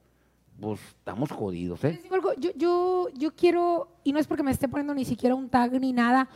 pues 0.60 0.80
estamos 0.88 1.30
jodidos, 1.30 1.84
¿eh? 1.84 2.00
Yo, 2.38 2.50
yo, 2.56 3.08
yo 3.16 3.34
quiero, 3.34 3.88
y 4.04 4.12
no 4.12 4.18
es 4.18 4.26
porque 4.26 4.42
me 4.42 4.50
esté 4.50 4.66
poniendo 4.68 4.92
ni 4.94 5.04
siquiera 5.04 5.34
un 5.34 5.48
tag 5.48 5.72
ni 5.80 5.92
nada, 5.92 6.28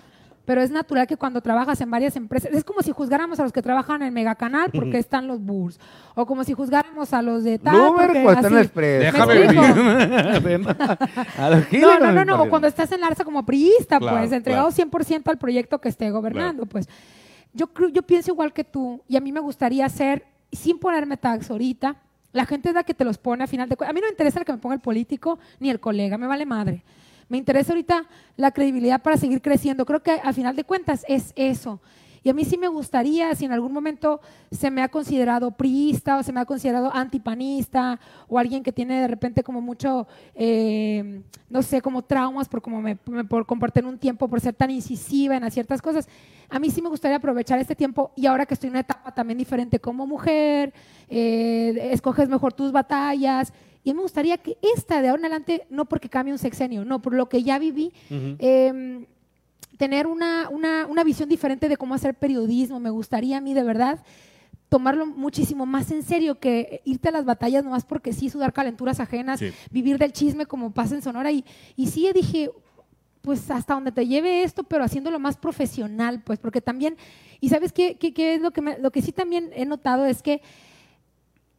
pero 0.45 0.61
es 0.63 0.71
natural 0.71 1.07
que 1.07 1.17
cuando 1.17 1.41
trabajas 1.41 1.81
en 1.81 1.91
varias 1.91 2.17
empresas, 2.17 2.53
es 2.53 2.65
como 2.65 2.83
si 2.83 2.93
juzgáramos 2.93 3.41
a 3.41 3.43
los 3.45 3.53
que 3.53 3.63
trabajan 3.63 4.03
en 4.03 4.13
Megacanal 4.13 4.71
porque 4.73 4.99
están 4.99 5.27
los 5.27 5.41
Bulls, 5.41 5.79
o 6.15 6.27
como 6.27 6.45
si 6.45 6.53
juzgáramos 6.53 7.13
a 7.13 7.23
los 7.23 7.45
de 7.45 7.59
tal. 7.59 7.77
Luber, 7.77 8.07
porque 8.09 8.23
pues 8.23 8.39
en 8.39 8.45
el 8.45 8.53
así. 8.53 8.57
Express. 8.65 9.01
Déjame 9.01 9.35
¿Me 9.35 9.45
explico? 9.45 10.71
A 11.39 11.51
los 11.51 11.73
No, 11.73 11.99
no, 11.99 12.13
no, 12.13 12.25
no, 12.25 12.43
o 12.43 12.49
cuando 12.51 12.69
estás 12.69 12.93
en 12.93 13.01
la 13.01 13.07
alza 13.09 13.25
como 13.25 13.45
priista, 13.45 13.99
Claro, 13.99 14.19
pues, 14.19 14.33
entregado 14.33 14.69
100% 14.71 15.23
al 15.31 15.39
proyecto 15.39 15.81
que 15.81 15.89
esté 15.89 16.11
gobernando, 16.11 16.67
pues. 16.67 16.89
Yo, 17.53 17.69
creo- 17.69 17.89
yo 17.89 18.03
pienso 18.03 18.33
igual 18.33 18.53
que 18.53 18.65
tú, 18.65 19.03
y 19.09 19.17
a 19.17 19.21
mí 19.21 19.33
me 19.33 19.41
gustaría 19.41 19.87
hacer, 19.87 20.25
sin 20.53 20.79
ponerme 20.79 21.17
tags 21.17 21.51
ahorita, 21.51 21.97
la 22.33 22.47
gente 22.47 22.69
es 22.71 22.75
la 22.75 22.83
que 22.83 22.95
te 22.95 23.05
los 23.05 23.17
pone 23.17 23.45
a 23.45 23.47
final 23.47 23.69
de 23.69 23.77
cuentas. 23.77 23.91
A 23.91 23.95
mí 23.95 24.01
no 24.01 24.07
me 24.07 24.11
interesa 24.11 24.41
el 24.41 24.45
que 24.45 24.53
me 24.53 24.59
ponga 24.59 24.75
el 24.75 24.81
político 24.81 25.39
ni 25.61 25.71
el 25.71 25.79
colega, 25.79 26.19
me 26.19 26.27
vale 26.27 26.45
madre. 26.45 26.83
Me 27.29 27.39
interesa 27.39 27.73
ahorita 27.73 28.07
la 28.37 28.51
credibilidad 28.51 29.03
para 29.03 29.17
seguir 29.17 29.41
creciendo. 29.41 29.87
Creo 29.87 30.03
que 30.03 30.21
a 30.23 30.33
final 30.33 30.57
de 30.57 30.65
cuentas 30.65 31.05
es 31.09 31.33
eso. 31.37 31.81
Y 32.25 32.31
a 32.31 32.35
mí 32.35 32.47
sí 32.47 32.57
me 32.57 32.69
gustaría, 32.69 33.35
si 33.35 33.45
en 33.45 33.53
algún 33.53 33.71
momento 33.71 34.19
se 34.51 34.71
me 34.71 34.83
ha 34.83 34.89
considerado 34.89 35.51
priista 35.51 36.17
o 36.17 36.23
se 36.23 36.33
me 36.33 36.41
ha 36.41 36.47
considerado 36.47 36.91
antipanista 36.93 38.01
o 38.29 38.39
alguien 38.39 38.63
que 38.63 38.73
tiene 38.73 38.99
de 39.03 39.07
repente 39.07 39.43
como 39.43 39.61
mucho, 39.61 40.09
eh, 40.35 41.21
no 41.51 41.63
sé, 41.63 41.83
como 41.83 42.01
traumas 42.01 42.49
por 42.49 42.63
como 42.63 42.81
me, 42.81 42.97
por 42.97 43.45
comportar 43.45 43.85
en 43.85 43.91
un 43.91 43.99
tiempo, 43.99 44.27
por 44.27 44.41
ser 44.41 44.55
tan 44.55 44.71
incisiva 44.71 45.37
en 45.37 45.51
ciertas 45.51 45.83
cosas. 45.83 46.09
A 46.49 46.59
mí 46.59 46.71
sí 46.71 46.81
me 46.81 46.89
gustaría 46.89 47.19
aprovechar 47.19 47.59
este 47.59 47.75
tiempo 47.75 48.11
y 48.17 48.25
ahora 48.25 48.47
que 48.47 48.55
estoy 48.55 48.69
en 48.69 48.73
una 48.73 48.81
etapa 48.81 49.13
también 49.13 49.37
diferente 49.37 49.79
como 49.79 50.07
mujer, 50.07 50.73
eh, 51.11 51.91
escoges 51.93 52.31
mejor 52.31 52.55
tus 52.55 52.73
batallas. 52.73 53.53
Y 53.87 53.93
me 53.93 54.01
gustaría 54.01 54.39
que 54.39 54.57
esta 54.75 55.03
de 55.03 55.09
ahora 55.09 55.21
en 55.21 55.27
adelante, 55.27 55.67
no 55.69 55.85
porque 55.85 56.09
cambie 56.09 56.33
un 56.33 56.39
sexenio, 56.39 56.87
no, 56.87 57.03
por 57.03 57.13
lo 57.13 57.29
que 57.29 57.43
ya 57.43 57.59
viví, 57.59 57.93
eh, 58.09 59.05
tener 59.79 60.07
una, 60.07 60.49
una, 60.51 60.87
una 60.87 61.05
visión 61.05 61.29
diferente 61.29 61.69
de 61.69 61.77
cómo 61.77 61.95
hacer 61.95 62.15
periodismo. 62.15 62.81
Me 62.81 62.91
gustaría 62.91 63.39
a 63.39 63.41
mí, 63.41 63.55
de 63.55 63.63
verdad, 63.63 64.03
tomarlo 64.69 65.07
muchísimo 65.07 65.67
más 65.67 65.91
en 65.91 66.03
serio 66.03 66.39
que 66.41 66.81
irte 66.85 67.09
a 67.09 67.13
las 67.13 67.25
batallas 67.25 67.65
nomás 67.65 67.85
porque 67.85 68.13
sí, 68.13 68.29
sudar 68.31 68.53
calenturas 68.53 68.99
ajenas, 69.01 69.39
Sí. 69.41 69.51
vivir 69.71 69.99
del 69.99 70.13
chisme 70.13 70.47
como 70.47 70.73
pasa 70.73 70.95
en 70.95 71.03
Sonora. 71.03 71.31
Y, 71.31 71.45
y 71.77 71.87
sí 71.89 72.09
dije, 72.15 72.51
pues 73.21 73.51
hasta 73.51 73.75
donde 73.75 73.93
te 73.93 74.07
lleve 74.07 74.43
esto, 74.43 74.65
pero 74.65 74.85
haciéndolo 74.85 75.19
más 75.19 75.37
profesional, 75.37 76.23
pues, 76.25 76.39
porque 76.39 76.61
también, 76.61 76.97
y 77.41 77.49
sabes 77.49 77.73
qué, 77.73 77.97
qué, 77.97 78.13
qué 78.13 78.35
es 78.35 78.41
lo 78.43 78.51
que, 78.53 78.61
me- 78.61 78.79
lo 78.79 78.91
que 78.91 79.01
sí 79.03 79.13
también 79.13 79.51
he 79.55 79.65
notado 79.65 80.05
es 80.07 80.23
que 80.23 80.43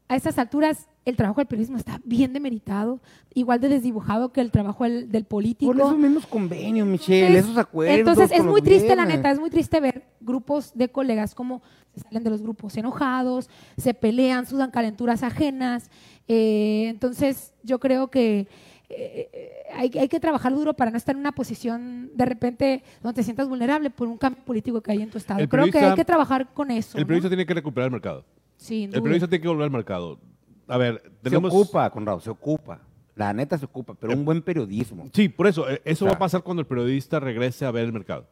a 0.07 0.15
estas 0.15 0.37
alturas 0.37 0.87
el 1.05 1.15
trabajo 1.15 1.39
del 1.39 1.47
periodismo 1.47 1.77
está 1.77 1.99
bien 2.03 2.33
demeritado, 2.33 2.99
igual 3.33 3.59
de 3.61 3.69
desdibujado 3.69 4.31
que 4.31 4.41
el 4.41 4.49
trabajo 4.49 4.83
del, 4.85 5.11
del 5.11 5.25
político. 5.25 5.71
Por 5.71 5.79
esos 5.79 5.97
mismos 5.97 6.25
convenios, 6.25 6.87
Michelle, 6.87 7.27
Entonces- 7.27 7.45
esos 7.45 7.57
acuerdos. 7.57 7.99
Entonces 7.99 8.31
es 8.31 8.43
muy 8.43 8.61
triste, 8.61 8.95
la 8.95 9.05
neta, 9.05 9.29
es 9.31 9.39
muy 9.39 9.51
triste 9.51 9.79
ver 9.79 10.03
grupos 10.19 10.73
de 10.73 10.89
colegas 10.89 11.35
como 11.35 11.61
se 11.93 12.01
salen 12.01 12.23
de 12.23 12.29
los 12.31 12.41
grupos 12.41 12.75
enojados, 12.77 13.49
se 13.77 13.93
pelean, 13.93 14.47
sudan 14.47 14.71
calenturas 14.71 15.21
ajenas. 15.23 15.89
eh, 16.27 16.87
entonces 16.89 17.53
yo 17.63 17.79
creo 17.79 18.09
que 18.09 18.47
eh, 18.89 19.29
hay, 19.73 19.91
hay 19.99 20.07
que 20.07 20.19
trabajar 20.19 20.53
duro 20.53 20.73
para 20.73 20.91
no 20.91 20.97
estar 20.97 21.13
en 21.15 21.19
una 21.19 21.31
posición 21.31 22.11
de 22.15 22.25
repente 22.25 22.83
donde 23.01 23.15
te 23.15 23.23
sientas 23.23 23.47
vulnerable 23.47 23.89
por 23.89 24.07
un 24.07 24.17
cambio 24.17 24.43
político 24.43 24.81
que 24.81 24.91
hay 24.91 25.01
en 25.01 25.09
tu 25.09 25.17
estado. 25.17 25.47
Creo 25.47 25.65
que 25.71 25.79
hay 25.79 25.95
que 25.95 26.05
trabajar 26.05 26.51
con 26.53 26.71
eso. 26.71 26.97
El 26.97 27.03
¿no? 27.03 27.07
periodista 27.07 27.29
tiene 27.29 27.45
que 27.45 27.53
recuperar 27.53 27.87
el 27.87 27.91
mercado. 27.91 28.25
Sin 28.65 28.93
El 28.93 29.01
periodista 29.01 29.27
tiene 29.27 29.41
que 29.41 29.47
volver 29.47 29.65
al 29.65 29.71
mercado. 29.71 30.19
A 30.67 30.77
ver, 30.77 31.01
Se 31.03 31.09
tenemos... 31.29 31.53
ocupa, 31.53 31.89
Conrado, 31.91 32.19
se 32.19 32.29
ocupa. 32.29 32.81
La 33.15 33.31
neta 33.31 33.57
se 33.57 33.65
ocupa, 33.65 33.93
pero 33.93 34.13
un 34.13 34.25
buen 34.25 34.41
periodismo. 34.41 35.07
Sí, 35.13 35.29
por 35.29 35.47
eso. 35.47 35.69
eh, 35.69 35.81
Eso 35.85 36.05
O 36.05 36.07
sea- 36.07 36.13
va 36.13 36.15
a 36.15 36.19
pasar 36.19 36.41
cuando 36.43 36.61
el 36.61 36.67
periodista 36.67 37.19
regrese 37.19 37.65
a 37.65 37.71
ver 37.71 37.85
el 37.85 37.93
mercado. 37.93 38.27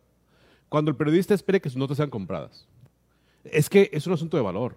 Cuando 0.68 0.90
el 0.92 0.98
periodista 0.98 1.34
espere 1.34 1.62
que 1.62 1.70
sus 1.70 1.78
notas 1.78 1.98
sean 1.98 2.10
compradas. 2.10 2.68
Es 3.46 3.70
que 3.70 3.90
es 3.94 4.08
un 4.08 4.14
asunto 4.14 4.36
de 4.38 4.44
valor. 4.44 4.76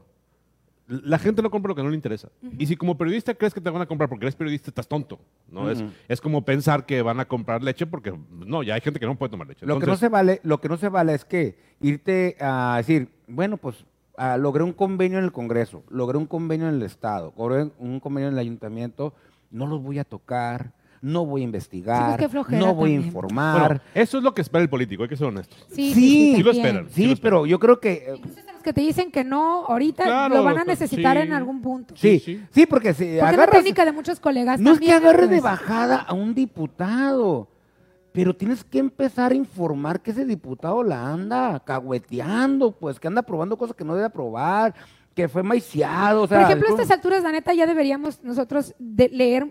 La 0.89 1.19
gente 1.19 1.43
no 1.43 1.51
compra 1.51 1.71
lo 1.71 1.75
que 1.75 1.83
no 1.83 1.89
le 1.89 1.97
interesa. 1.97 2.29
Y 2.59 2.67
si 2.67 2.77
como 2.77 2.97
periodista 2.97 3.35
crees 3.35 3.53
que 3.53 3.61
te 3.61 3.71
van 3.71 3.83
a 3.83 3.87
comprar 3.87 4.09
porque 4.09 4.25
eres 4.27 4.37
periodista, 4.37 4.71
estás 4.71 4.87
tonto. 4.87 5.19
¿no? 5.51 5.69
es, 5.69 5.81
Ujú. 5.81 5.91
es 6.07 6.21
como 6.21 6.45
pensar 6.45 6.87
que 6.87 7.03
van 7.03 7.19
a 7.19 7.25
comprar 7.25 7.63
leche 7.65 7.87
porque 7.87 8.15
no, 8.31 8.63
ya 8.63 8.75
hay 8.75 8.81
gente 8.83 9.01
que 9.01 9.07
no 9.07 9.17
puede 9.19 9.31
tomar 9.31 9.49
leche. 9.49 9.67
Lo 9.67 9.81
que 9.81 9.87
no 9.87 9.97
se 9.97 10.09
vale, 10.09 10.41
lo 10.45 10.61
que 10.61 10.69
no 10.69 10.77
se 10.77 10.89
vale 10.89 11.15
es 11.15 11.25
que 11.25 11.59
irte 11.81 12.37
a 12.39 12.75
decir, 12.77 13.09
bueno, 13.27 13.57
pues 13.57 13.85
ah, 14.17 14.37
logré 14.37 14.63
un 14.65 14.73
convenio 14.73 15.19
en 15.19 15.25
el 15.25 15.33
Congreso, 15.33 15.83
logré 15.89 16.19
un 16.19 16.27
convenio 16.27 16.69
en 16.69 16.75
el 16.77 16.83
Estado, 16.83 17.33
logré 17.37 17.71
un 17.79 18.01
convenio 18.01 18.29
en 18.29 18.35
el 18.35 18.39
Ayuntamiento, 18.41 19.15
no 19.51 19.67
los 19.67 19.83
voy 19.83 19.99
a 19.99 20.05
tocar, 20.05 20.73
no 21.03 21.25
voy 21.27 21.43
a 21.43 21.45
investigar, 21.45 22.19
Sí, 22.21 22.27
pues, 22.33 22.49
no 22.51 22.75
voy 22.75 22.93
a 22.93 22.95
informar. 22.95 23.61
Bueno, 23.69 23.81
eso 23.95 24.19
es 24.19 24.25
lo 24.25 24.35
que 24.35 24.41
espera 24.43 24.63
el 24.63 24.69
político, 24.71 25.03
hay 25.03 25.09
que 25.09 25.17
ser 25.17 25.27
honestos. 25.27 25.59
Sí, 25.71 25.93
Sí, 25.93 25.95
sí, 25.95 26.37
sí 26.37 26.43
lo 26.43 26.51
también. 26.53 26.67
esperan. 26.67 26.91
sí, 26.91 27.07
lo 27.07 27.13
esperan. 27.13 27.23
pero 27.23 27.47
yo 27.47 27.59
creo 27.61 27.79
que 27.81 27.93
eh, 27.93 28.05
Entonces, 28.17 28.45
los 28.53 28.63
que 28.63 28.73
te 28.73 28.81
dicen 28.81 29.13
que 29.13 29.23
no, 29.23 29.67
ahorita 29.67 30.03
Claro, 30.05 30.35
lo 30.37 30.43
van 30.45 30.59
a 30.59 30.63
que- 30.65 30.71
necesitar 30.71 31.17
sí. 31.17 31.23
en 31.23 31.33
algún 31.33 31.61
punto. 31.63 31.95
sí, 31.97 32.19
sí. 32.19 32.43
sí, 32.51 32.67
porque 32.67 32.95
si 32.95 33.05
Porque 33.19 33.31
es 33.33 33.37
la 33.37 33.47
técnica 33.47 33.85
de 33.85 33.93
muchos 33.93 34.19
colegas 34.19 34.59
no 34.59 34.73
es 34.73 34.81
que 34.81 34.91
agarres 34.93 35.29
de 35.31 35.37
pues. 35.41 35.43
bajada 35.43 35.97
a 35.99 36.13
un 36.15 36.35
diputado, 36.35 37.47
pero 38.17 38.35
tienes 38.35 38.65
que 38.65 38.79
empezar 38.79 39.31
a 39.33 39.35
informar 39.35 40.01
que 40.01 40.11
ese 40.11 40.25
diputado 40.25 40.83
la 40.83 41.13
anda 41.13 41.61
cahueteando, 41.61 42.73
pues 42.73 42.99
que 42.99 43.07
anda 43.09 43.23
probando 43.23 43.57
cosas 43.57 43.77
que 43.77 43.85
no 43.85 43.95
debe 43.95 44.07
aprobar, 44.07 44.75
que 45.15 45.29
fue 45.29 45.43
maiciado, 45.43 46.23
o 46.23 46.27
sea, 46.27 46.39
Por 46.39 46.47
ejemplo, 46.47 46.69
a 46.69 46.71
estas 46.73 46.91
alturas, 46.91 47.23
la 47.23 47.33
neta, 47.33 47.55
ya 47.55 47.67
deberíamos 47.67 48.23
nosotros 48.23 48.75
de 48.79 49.09
leer, 49.09 49.49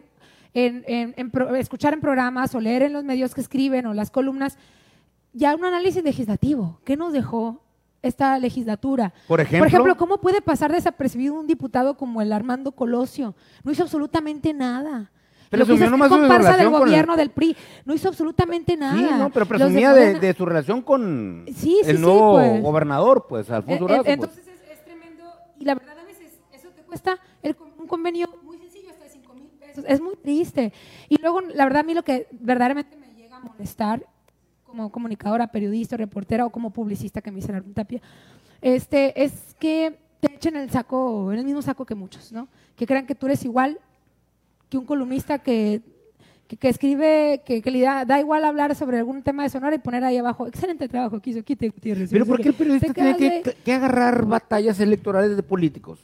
en, 0.54 0.84
en- 0.88 1.14
en 1.18 1.32
pro- 1.32 1.54
escuchar 1.56 1.94
en 1.94 2.02
programas 2.02 2.54
o 2.56 2.60
leer 2.60 2.84
en 2.84 2.94
los 2.94 3.04
medios 3.04 3.34
que 3.34 3.42
escriben 3.42 3.86
o 3.88 3.94
las 3.94 4.10
columnas, 4.12 4.58
ya 5.34 5.54
un 5.56 5.66
análisis 5.66 6.04
legislativo. 6.04 6.80
¿Qué 6.86 6.96
nos 6.96 7.12
dejó 7.14 7.62
esta 8.02 8.38
legislatura? 8.40 9.14
Por 9.60 9.68
ejemplo, 9.68 9.98
¿cómo 9.98 10.22
puede 10.22 10.42
pasar 10.42 10.72
desapercibido 10.72 11.34
un 11.34 11.48
diputado 11.48 11.98
como 11.98 12.22
el 12.22 12.32
Armando 12.32 12.72
Colosio? 12.72 13.36
No 13.64 13.72
hizo 13.72 13.84
absolutamente 13.84 14.54
nada. 14.54 15.12
Pero 15.50 15.62
Lo 15.64 15.68
que 15.68 15.74
hizo 15.76 15.86
es 15.86 16.10
comparsa 16.10 16.58
del 16.58 16.68
el- 16.68 16.70
gobierno 16.72 17.16
del 17.16 17.30
PRI. 17.30 17.56
No 17.86 17.94
hizo 17.94 18.08
absolutamente 18.10 18.76
nada. 18.76 18.98
Sí, 18.98 19.04
no, 19.18 19.30
pero 19.30 19.46
de 19.46 19.50
presumía 19.50 19.94
de, 19.94 20.34
su 20.34 20.46
relación 20.46 20.82
con 20.82 21.46
Sí, 21.48 21.80
sí, 21.84 21.90
el 21.90 22.02
nuevo 22.02 22.34
pues. 22.34 22.62
gobernador, 22.64 23.26
pues, 23.30 23.50
Alfonso 23.52 23.76
eh, 23.76 23.80
Durazo. 23.80 24.04
pues. 24.04 24.14
Entonces 24.14 24.48
es, 24.48 24.72
es 24.72 24.84
tremendo. 24.84 25.24
Y 25.60 25.66
la 25.66 25.76
verdad, 25.76 26.00
a 26.00 26.04
veces 26.06 26.40
eso 26.54 26.70
te 26.70 26.82
cuesta 26.84 27.18
el 27.44 27.56
un 27.78 27.88
convenio 27.88 28.28
muy 28.44 28.58
sencillo, 28.58 28.90
hasta 28.90 29.04
de 29.04 29.10
5 29.12 29.34
mil 29.36 29.48
pesos. 29.60 29.86
Es 29.88 30.02
muy 30.02 30.16
triste. 30.16 30.74
Y 31.10 31.22
luego, 31.22 31.42
la 31.42 31.66
verdad, 31.66 31.82
a 31.82 31.84
mí 31.84 31.94
lo 31.94 32.04
que 32.04 32.28
verdaderamente 32.32 32.98
me 32.98 33.14
llega 33.14 33.38
a 33.38 33.40
molestar 33.40 34.04
como 34.66 34.92
comunicadora, 34.92 35.48
periodista, 35.48 35.96
reportera 35.96 36.46
o 36.46 36.50
como 36.50 36.72
publicista 36.72 37.22
que 37.22 37.32
me 37.32 37.38
dice 37.38 37.54
Arun 37.54 37.74
Tapia, 37.74 38.02
este, 38.62 39.24
es 39.24 39.56
que 39.60 40.00
te 40.20 40.34
echen 40.34 40.56
el 40.56 40.70
saco, 40.72 41.32
en 41.32 41.40
el 41.40 41.46
mismo 41.46 41.62
saco 41.62 41.86
que 41.86 41.94
muchos, 41.96 42.32
¿no? 42.32 42.48
Que 42.76 42.88
crean 42.88 43.06
que 43.06 43.14
tú 43.16 43.28
eres 43.28 43.46
igual 43.46 43.80
que 44.76 44.80
un 44.80 44.86
columnista 44.86 45.40
que, 45.40 45.82
que, 46.48 46.58
que 46.58 46.70
escribe, 46.70 47.42
que, 47.46 47.62
que 47.62 47.72
le 47.72 47.82
da, 47.82 48.04
da 48.04 48.20
igual 48.20 48.44
hablar 48.44 48.76
sobre 48.76 48.98
algún 48.98 49.24
tema 49.24 49.44
de 49.44 49.50
Sonora 49.50 49.76
y 49.76 49.80
poner 49.80 50.04
ahí 50.04 50.18
abajo, 50.18 50.48
excelente 50.48 50.90
trabajo 50.90 51.22
que 51.22 51.30
hizo 51.30 51.44
Quite 51.44 51.70
Gutiérrez. 51.70 52.10
Pero 52.12 52.26
¿por 52.26 52.42
qué 52.42 52.50
el 52.50 52.56
periodista 52.56 52.94
tiene 52.94 53.18
que, 53.18 53.56
que 53.64 53.74
agarrar 53.74 54.26
batallas 54.26 54.80
electorales 54.80 55.36
de 55.36 55.44
políticos? 55.44 56.00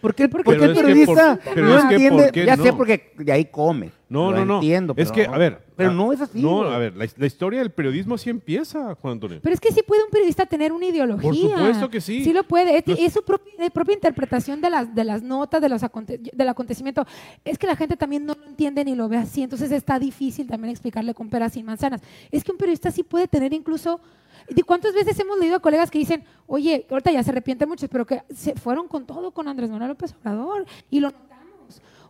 ¿Por 0.00 0.14
qué, 0.14 0.24
el 0.24 0.30
periodista 0.30 1.40
no 1.56 1.78
es 1.78 1.84
que 1.86 1.94
entiende? 1.94 2.22
¿por 2.24 2.32
qué 2.32 2.44
ya 2.44 2.56
sé 2.58 2.72
porque 2.74 3.14
de 3.16 3.32
ahí 3.32 3.46
come. 3.46 3.90
No, 4.14 4.30
Lo 4.30 4.38
no, 4.38 4.44
no. 4.44 4.54
entiendo. 4.56 4.94
es 4.96 5.10
pero 5.10 5.14
que, 5.14 5.28
no. 5.28 5.34
a 5.34 5.38
ver. 5.38 5.64
Pero 5.76 5.90
ah, 5.90 5.92
no 5.92 6.12
es 6.12 6.20
así. 6.20 6.40
No, 6.40 6.58
güey. 6.58 6.72
a 6.72 6.78
ver, 6.78 6.96
la, 6.96 7.06
la 7.16 7.26
historia 7.26 7.58
del 7.58 7.70
periodismo 7.70 8.16
sí 8.16 8.30
empieza, 8.30 8.94
Juan 8.94 9.12
Antonio. 9.14 9.40
Pero 9.42 9.54
es 9.54 9.60
que 9.60 9.72
sí 9.72 9.82
puede 9.82 10.04
un 10.04 10.10
periodista 10.10 10.46
tener 10.46 10.72
una 10.72 10.86
ideología. 10.86 11.22
Por 11.30 11.34
supuesto 11.36 11.90
que 11.90 12.00
sí. 12.00 12.22
Sí 12.24 12.32
lo 12.32 12.44
puede. 12.44 12.78
Es, 12.78 12.86
Los- 12.86 12.98
es 12.98 13.12
su 13.12 13.22
propia, 13.24 13.52
eh, 13.58 13.70
propia 13.70 13.94
interpretación 13.94 14.60
de 14.60 14.70
las, 14.70 14.94
de 14.94 15.04
las 15.04 15.22
notas, 15.22 15.60
de 15.60 15.68
los 15.68 15.82
aconte- 15.82 16.20
del 16.32 16.48
acontecimiento. 16.48 17.04
Es 17.44 17.58
que 17.58 17.66
la 17.66 17.74
gente 17.76 17.96
también 17.96 18.24
no 18.24 18.34
lo 18.34 18.46
entiende 18.46 18.84
ni 18.84 18.94
lo 18.94 19.08
ve 19.08 19.16
así. 19.16 19.42
Entonces 19.42 19.72
está 19.72 19.98
difícil 19.98 20.46
también 20.46 20.70
explicarle 20.70 21.12
con 21.12 21.28
peras 21.28 21.56
y 21.56 21.62
manzanas. 21.64 22.00
Es 22.30 22.44
que 22.44 22.52
un 22.52 22.58
periodista 22.58 22.90
sí 22.90 23.02
puede 23.02 23.26
tener 23.28 23.52
incluso... 23.52 24.00
¿De 24.48 24.62
cuántas 24.62 24.92
veces 24.92 25.18
hemos 25.20 25.38
leído 25.38 25.56
a 25.56 25.60
colegas 25.60 25.90
que 25.90 25.98
dicen, 25.98 26.22
oye, 26.46 26.84
ahorita 26.90 27.10
ya 27.10 27.22
se 27.22 27.30
arrepienten 27.30 27.66
muchos, 27.66 27.88
pero 27.88 28.04
que 28.04 28.20
se 28.34 28.54
fueron 28.54 28.88
con 28.88 29.06
todo 29.06 29.30
con 29.30 29.48
Andrés 29.48 29.70
Manuel 29.70 29.88
López 29.90 30.14
Obrador 30.20 30.66
y 30.90 31.00
lo? 31.00 31.12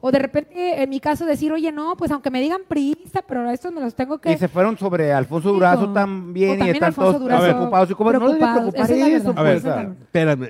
O 0.07 0.13
de 0.13 0.19
repente, 0.19 0.83
en 0.83 0.91
mi 0.91 1.01
caso, 1.01 1.25
decir, 1.25 1.51
oye, 1.51 1.73
no, 1.73 1.97
pues 1.97 2.11
aunque 2.11 2.31
me 2.31 2.39
digan 2.39 2.61
priista, 2.69 3.25
pero 3.27 3.49
estos 3.51 3.73
me 3.73 3.81
los 3.81 3.95
tengo 3.95 4.19
que... 4.19 4.33
Y 4.33 4.37
se 4.37 4.49
fueron 4.49 4.77
sobre 4.77 5.11
Alfonso 5.15 5.51
Durazo 5.51 5.95
también 5.95 6.51
o 6.51 6.55
y 6.55 6.59
también 6.59 6.77
están 6.77 6.89
Alfonso 6.89 7.11
todos 7.13 7.23
Durazo 7.23 7.43
preocupados. 7.45 7.91
¿Y 7.91 7.95
cómo 7.95 8.13
no 8.13 8.19
debe 8.19 8.37
preocupados. 8.37 8.75
preocupar 8.75 8.85
Esa 8.85 8.93
es 8.93 9.01
la 9.01 9.17
eso? 9.17 9.33
verdad. 9.33 9.79
A 9.79 9.83
ver, 9.87 9.89
pues, 9.89 10.01
espérame. 10.03 10.43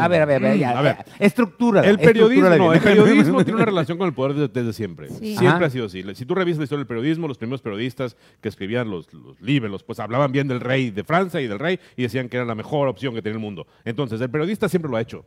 a 0.00 0.08
ver, 0.08 0.22
a 0.22 0.24
ver, 0.24 0.36
a 0.44 0.48
ver, 0.48 0.58
ya, 0.58 0.70
A 0.70 0.80
ver. 0.80 0.96
ya. 0.96 1.04
Estructura. 1.18 1.82
El 1.82 1.98
periodismo, 1.98 2.48
no, 2.48 2.72
el 2.72 2.80
periodismo 2.80 3.44
tiene 3.44 3.56
una 3.56 3.66
relación 3.66 3.98
con 3.98 4.06
el 4.06 4.14
poder 4.14 4.32
desde, 4.32 4.48
desde 4.48 4.72
siempre. 4.72 5.10
Sí. 5.10 5.36
Siempre 5.36 5.48
Ajá. 5.48 5.66
ha 5.66 5.70
sido 5.70 5.84
así. 5.84 6.02
Si 6.14 6.24
tú 6.24 6.34
revisas 6.34 6.56
la 6.60 6.64
historia 6.64 6.78
del 6.80 6.86
periodismo, 6.86 7.28
los 7.28 7.36
primeros 7.36 7.60
periodistas 7.60 8.16
que 8.40 8.48
escribían 8.48 8.88
los, 8.90 9.12
los 9.12 9.38
libros, 9.42 9.84
pues 9.84 10.00
hablaban 10.00 10.32
bien 10.32 10.48
del 10.48 10.60
rey 10.60 10.90
de 10.90 11.04
Francia 11.04 11.38
y 11.42 11.48
del 11.48 11.58
rey 11.58 11.78
y 11.98 12.04
decían 12.04 12.30
que 12.30 12.38
era 12.38 12.46
la 12.46 12.54
mejor 12.54 12.88
opción 12.88 13.12
que 13.12 13.20
tenía 13.20 13.34
el 13.34 13.42
mundo. 13.42 13.66
Entonces, 13.84 14.22
el 14.22 14.30
periodista 14.30 14.70
siempre 14.70 14.90
lo 14.90 14.96
ha 14.96 15.02
hecho. 15.02 15.22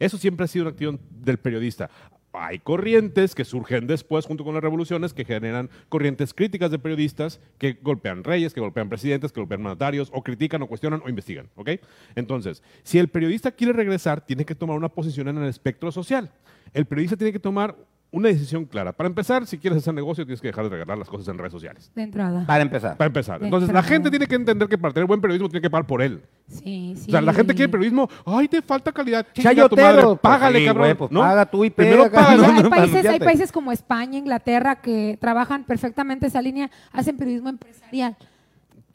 Eso 0.00 0.18
siempre 0.18 0.44
ha 0.44 0.48
sido 0.48 0.64
una 0.64 0.70
acción 0.70 0.98
del 1.08 1.38
periodista. 1.38 1.88
Hay 2.32 2.60
corrientes 2.60 3.34
que 3.34 3.44
surgen 3.44 3.86
después, 3.86 4.26
junto 4.26 4.44
con 4.44 4.54
las 4.54 4.62
revoluciones, 4.62 5.12
que 5.12 5.24
generan 5.24 5.68
corrientes 5.88 6.32
críticas 6.32 6.70
de 6.70 6.78
periodistas 6.78 7.40
que 7.58 7.78
golpean 7.82 8.22
reyes, 8.22 8.54
que 8.54 8.60
golpean 8.60 8.88
presidentes, 8.88 9.32
que 9.32 9.40
golpean 9.40 9.62
mandatarios, 9.62 10.10
o 10.14 10.22
critican, 10.22 10.62
o 10.62 10.68
cuestionan, 10.68 11.02
o 11.04 11.08
investigan. 11.08 11.48
¿ok? 11.56 11.70
Entonces, 12.14 12.62
si 12.84 12.98
el 12.98 13.08
periodista 13.08 13.50
quiere 13.50 13.72
regresar, 13.72 14.24
tiene 14.24 14.44
que 14.44 14.54
tomar 14.54 14.76
una 14.76 14.88
posición 14.88 15.28
en 15.28 15.38
el 15.38 15.48
espectro 15.48 15.90
social. 15.90 16.30
El 16.72 16.86
periodista 16.86 17.16
tiene 17.16 17.32
que 17.32 17.40
tomar 17.40 17.76
una 18.12 18.28
decisión 18.28 18.64
clara. 18.64 18.92
Para 18.92 19.06
empezar, 19.08 19.46
si 19.46 19.56
quieres 19.58 19.78
hacer 19.78 19.94
negocio, 19.94 20.24
tienes 20.24 20.40
que 20.40 20.48
dejar 20.48 20.64
de 20.64 20.70
regalar 20.70 20.98
las 20.98 21.08
cosas 21.08 21.28
en 21.28 21.38
redes 21.38 21.52
sociales. 21.52 21.92
De 21.94 22.02
entrada. 22.02 22.44
Para 22.46 22.62
empezar. 22.62 22.96
Para 22.96 23.06
empezar. 23.06 23.38
De 23.38 23.46
Entonces, 23.46 23.72
la 23.72 23.82
gente 23.82 24.10
tiene 24.10 24.26
que 24.26 24.34
entender 24.34 24.68
que 24.68 24.76
para 24.76 24.92
tener 24.92 25.06
buen 25.06 25.20
periodismo 25.20 25.48
tiene 25.48 25.62
que 25.62 25.70
pagar 25.70 25.86
por 25.86 26.02
él. 26.02 26.22
Sí, 26.48 26.94
sí. 26.96 27.04
O 27.08 27.10
sea, 27.12 27.20
la 27.20 27.32
gente 27.32 27.54
quiere 27.54 27.70
periodismo. 27.70 28.08
Ay, 28.26 28.48
te 28.48 28.62
falta 28.62 28.90
calidad. 28.90 29.26
Chayotero, 29.32 29.82
madre, 29.82 30.02
pues, 30.02 30.18
Págale, 30.20 30.58
sí, 30.58 30.64
cabrón. 30.66 30.84
güey, 30.84 30.94
pues, 30.96 31.10
¿no? 31.12 31.20
paga 31.20 31.46
tú 31.46 31.64
y 31.64 31.70
Primero 31.70 32.04
pega, 32.04 32.20
paga. 32.26 32.56
Hay, 32.56 32.62
países, 32.64 33.06
hay 33.06 33.18
países 33.20 33.52
como 33.52 33.70
España, 33.70 34.18
Inglaterra, 34.18 34.80
que 34.80 35.16
trabajan 35.20 35.62
perfectamente 35.64 36.26
esa 36.26 36.42
línea, 36.42 36.68
hacen 36.92 37.16
periodismo 37.16 37.48
empresarial 37.48 38.16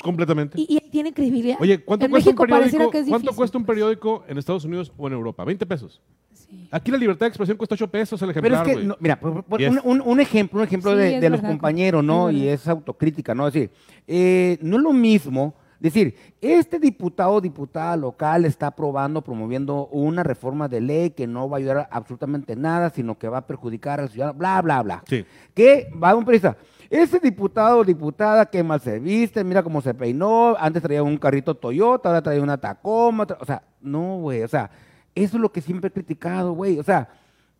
Completamente. 0.04 0.60
y, 0.60 0.68
y 0.70 0.90
tienen 0.92 1.14
credibilidad. 1.14 1.58
Oye, 1.62 1.80
¿cuánto 1.84 2.06
en 2.06 2.12
cuesta 2.12 2.30
México 2.32 2.44
un 2.44 2.50
periódico? 2.50 2.92
que 2.92 3.00
es 3.00 3.06
¿Cuánto 3.08 3.22
difícil. 3.22 3.36
cuesta 3.38 3.58
un 3.58 3.66
periódico 3.66 4.26
en 4.28 4.38
Estados 4.38 4.66
Unidos 4.66 4.92
o 4.98 5.08
en 5.08 5.14
Europa? 5.14 5.46
20 5.46 5.66
pesos. 5.66 6.02
Sí. 6.50 6.68
Aquí 6.72 6.92
la 6.92 6.98
libertad 6.98 7.26
de 7.26 7.30
expresión 7.30 7.58
cuesta 7.58 7.76
8 7.76 7.88
pesos 7.90 8.22
el 8.22 8.34
Pero 8.34 8.40
ejemplar, 8.56 8.68
es 8.70 8.78
que, 8.78 8.84
no, 8.84 8.96
mira, 9.00 9.20
por- 9.20 9.44
por- 9.44 9.62
un, 9.62 9.80
un- 9.84 10.02
un 10.02 10.20
ejemplo, 10.20 10.60
un 10.60 10.66
ejemplo 10.66 10.92
Sí, 10.92 10.98
de, 11.20 11.30
los 11.30 11.42
compañeros, 11.42 12.04
¿no? 12.04 12.30
Y 12.32 12.48
es 12.48 12.68
autocrítica, 12.68 13.34
¿no? 13.36 13.48
Es 13.48 13.54
decir, 13.54 13.72
eh, 14.08 14.58
no 14.62 14.78
es 14.78 14.84
lo 14.84 14.94
mismo 14.94 15.54
decir, 15.80 16.16
este 16.42 16.80
diputado 16.80 17.34
o 17.34 17.42
diputada 17.42 17.96
local 17.96 18.46
está 18.46 18.68
aprobando, 18.68 19.22
promoviendo 19.22 19.88
una 19.88 20.24
reforma 20.24 20.68
de 20.68 20.82
ley 20.82 21.10
que 21.12 21.28
no 21.28 21.48
va 21.50 21.58
a 21.58 21.60
ayudar 21.60 21.78
a 21.78 21.88
absolutamente 21.92 22.56
nada, 22.56 22.90
sino 22.90 23.18
que 23.18 23.28
va 23.30 23.40
a 23.40 23.46
perjudicar 23.48 24.00
al 24.00 24.10
ciudadano, 24.10 24.40
bla, 24.40 24.62
bla, 24.62 24.82
bla. 24.82 25.04
Sí. 25.08 25.26
Que 25.54 25.90
va 26.02 26.16
un 26.16 26.26
periodista. 26.26 26.58
Ese 26.90 27.20
diputado 27.20 27.80
o 27.80 27.84
diputada 27.84 28.46
que 28.46 28.64
mal 28.64 28.80
se 28.80 29.00
viste, 29.00 29.44
mira 29.44 29.62
cómo 29.64 29.82
se 29.82 29.94
peinó, 29.94 30.56
antes 30.58 30.82
traía 30.82 31.04
un 31.04 31.18
carrito 31.18 31.54
Toyota, 31.56 32.10
ahora 32.10 32.22
traía 32.22 32.42
una 32.42 32.58
Tacoma, 32.58 33.26
tra- 33.28 33.38
o 33.40 33.46
sea, 33.46 33.62
no, 33.82 34.18
güey, 34.20 34.44
o 34.44 34.48
sea, 34.48 34.70
eso 35.16 35.38
es 35.38 35.42
lo 35.42 35.52
que 35.52 35.62
siempre 35.62 35.88
he 35.88 35.92
criticado, 35.92 36.52
güey, 36.54 36.78
o 36.78 36.84
sea, 36.84 37.10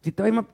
si 0.02 0.12
te 0.12 0.22
va 0.22 0.26
a 0.28 0.30
ir 0.30 0.36
ma- 0.36 0.46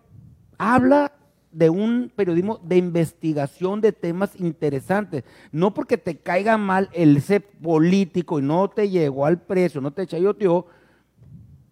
habla 0.58 1.12
de 1.52 1.70
un 1.70 2.12
periodismo 2.16 2.60
de 2.64 2.78
investigación 2.78 3.82
de 3.82 3.92
temas 3.92 4.40
interesantes, 4.40 5.24
no 5.52 5.74
porque 5.74 5.98
te 5.98 6.16
caiga 6.18 6.58
mal 6.58 6.90
el 6.94 7.18
ese 7.18 7.42
político 7.42 8.40
y 8.40 8.42
no 8.44 8.70
te 8.70 8.90
llegó 8.90 9.26
al 9.26 9.38
precio, 9.42 9.82
no 9.82 9.92
te 9.92 10.08
chayoteó, 10.08 10.66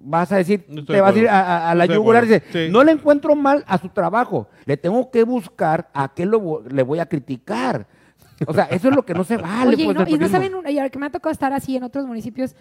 vas 0.02 0.32
a 0.32 0.38
decir, 0.38 0.66
No 0.68 0.84
te 0.84 1.00
vas 1.02 1.16
a 1.16 1.20
ir 1.20 1.28
a, 1.30 1.40
a- 1.40 1.72
a 1.72 1.74
No 1.74 1.78
la 1.80 1.86
yugular 1.86 2.24
y 2.24 2.28
acuerdo. 2.34 2.46
dice, 2.48 2.66
Sí. 2.68 2.72
no 2.72 2.84
le 2.84 2.92
encuentro 2.94 3.36
mal 3.36 3.64
a 3.68 3.78
su 3.78 3.90
trabajo, 3.90 4.48
le 4.66 4.78
tengo 4.78 5.10
que 5.12 5.24
buscar 5.24 5.90
a 5.94 6.14
qué 6.14 6.26
lo, 6.26 6.64
le 6.68 6.84
voy 6.84 7.00
a 7.00 7.06
criticar. 7.06 7.86
O 8.48 8.54
sea, 8.54 8.64
eso 8.66 8.88
es 8.90 8.96
lo 8.96 9.04
que 9.06 9.14
no 9.14 9.26
se 9.26 9.36
vale. 9.36 9.76
Oye, 9.76 9.84
y 9.84 9.86
pues, 9.86 9.98
no, 9.98 10.08
y 10.08 10.18
no 10.18 10.30
saben, 10.30 10.54
y 10.70 10.78
ahora 10.78 10.90
que 10.90 10.98
me 10.98 11.06
ha 11.08 11.10
tocado 11.10 11.32
estar 11.32 11.52
así 11.52 11.76
en 11.76 11.84
otros 11.84 12.06
municipios, 12.06 12.56